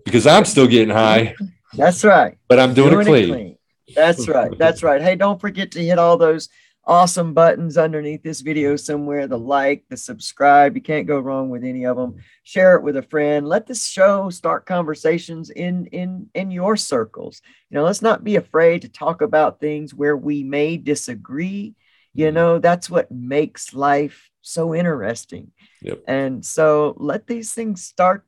because 0.05 0.27
i'm 0.27 0.45
still 0.45 0.67
getting 0.67 0.93
high. 0.93 1.35
That's 1.73 2.03
right. 2.03 2.37
But 2.47 2.59
i'm 2.59 2.73
doing, 2.73 2.99
it 2.99 3.05
clean, 3.05 3.57
That's 3.95 4.27
right. 4.27 4.51
That's 4.57 4.83
right. 4.83 5.01
Hey, 5.01 5.15
don't 5.15 5.39
forget 5.39 5.71
to 5.71 5.83
hit 5.83 5.99
all 5.99 6.17
those 6.17 6.49
awesome 6.85 7.33
buttons 7.33 7.77
underneath 7.77 8.23
this 8.23 8.41
video 8.41 8.75
somewhere 8.75 9.27
the 9.27 9.37
like, 9.37 9.85
the 9.89 9.97
subscribe. 9.97 10.75
You 10.75 10.81
can't 10.81 11.07
go 11.07 11.19
wrong 11.19 11.49
with 11.49 11.63
any 11.63 11.85
of 11.85 11.97
them. 11.97 12.15
Share 12.43 12.75
it 12.75 12.83
with 12.83 12.97
a 12.97 13.01
friend. 13.01 13.47
Let 13.47 13.67
this 13.67 13.85
show 13.85 14.29
start 14.29 14.65
conversations 14.65 15.49
in 15.49 15.85
in 15.87 16.29
in 16.33 16.51
your 16.51 16.75
circles. 16.75 17.41
You 17.69 17.75
know, 17.75 17.83
let's 17.83 18.01
not 18.01 18.23
be 18.23 18.35
afraid 18.35 18.81
to 18.81 18.89
talk 18.89 19.21
about 19.21 19.59
things 19.59 19.93
where 19.93 20.17
we 20.17 20.43
may 20.43 20.77
disagree. 20.77 21.75
You 22.13 22.27
mm-hmm. 22.27 22.35
know, 22.35 22.59
that's 22.59 22.89
what 22.89 23.11
makes 23.11 23.73
life 23.73 24.29
so 24.41 24.75
interesting. 24.75 25.51
Yep. 25.81 26.03
And 26.07 26.45
so 26.45 26.95
let 26.97 27.27
these 27.27 27.53
things 27.53 27.83
start 27.83 28.25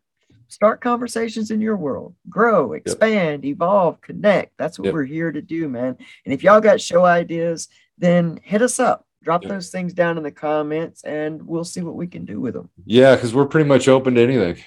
start 0.48 0.80
conversations 0.80 1.50
in 1.50 1.60
your 1.60 1.76
world 1.76 2.16
grow 2.30 2.74
expand 2.74 3.44
evolve 3.44 4.00
connect 4.00 4.56
that's 4.58 4.78
what 4.78 4.86
Yep. 4.86 4.94
we're 4.94 5.04
here 5.04 5.32
to 5.32 5.42
do 5.42 5.68
man 5.68 5.98
and 6.24 6.34
if 6.34 6.44
y'all 6.44 6.62
got 6.62 6.80
show 6.80 7.04
ideas 7.04 7.68
then 7.98 8.40
hit 8.44 8.62
us 8.62 8.80
up. 8.80 9.06
Drop 9.24 9.42
Yep. 9.44 9.52
those 9.52 9.70
things 9.70 9.94
down 9.94 10.18
in 10.18 10.24
the 10.24 10.32
comments 10.32 11.04
and 11.04 11.42
we'll 11.48 11.64
see 11.64 11.82
what 11.82 11.96
we 11.96 12.06
can 12.06 12.26
do 12.26 12.40
with 12.40 12.54
them 12.54 12.70
yeah 12.86 13.16
because 13.16 13.34
we're 13.34 13.48
pretty 13.48 13.68
much 13.68 13.88
open 13.88 14.14
to 14.16 14.22
anything. 14.22 14.58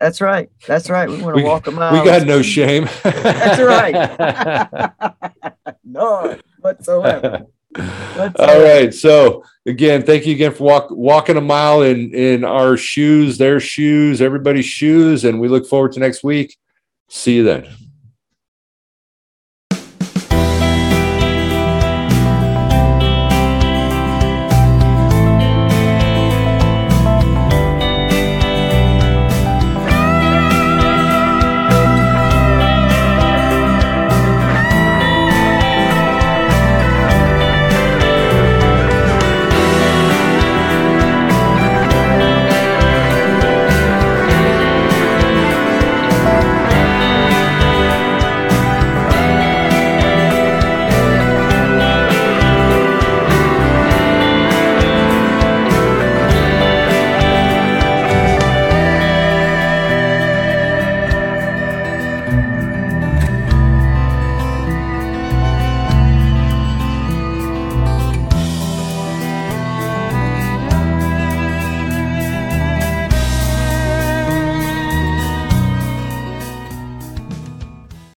That's 0.00 0.20
right. 0.20 0.50
That's 0.68 0.88
right. 0.88 1.08
We 1.08 1.20
want 1.22 1.36
to 1.36 1.42
We- 1.42 1.48
walk 1.48 1.66
a 1.66 1.70
mile 1.72 1.92
we 1.92 2.04
got 2.04 2.24
no 2.26 2.40
shame. 2.42 2.88
That's 3.02 3.60
right. 3.60 5.12
None 5.84 6.40
whatsoever. 6.60 7.46
All 7.76 8.62
right. 8.62 8.94
So 8.94 9.42
again, 9.66 10.04
thank 10.04 10.26
you 10.26 10.34
again 10.34 10.52
for 10.52 10.62
walk, 10.64 10.86
walking 10.90 11.36
a 11.36 11.40
mile 11.40 11.82
in 11.82 12.14
in 12.14 12.44
our 12.44 12.76
shoes, 12.76 13.36
their 13.38 13.58
shoes, 13.60 14.20
everybody's 14.22 14.64
shoes, 14.66 15.24
and 15.24 15.40
we 15.40 15.48
look 15.48 15.66
forward 15.66 15.92
to 15.92 16.00
next 16.00 16.22
week. 16.22 16.56
See 17.08 17.36
you 17.36 17.42
then. 17.44 17.66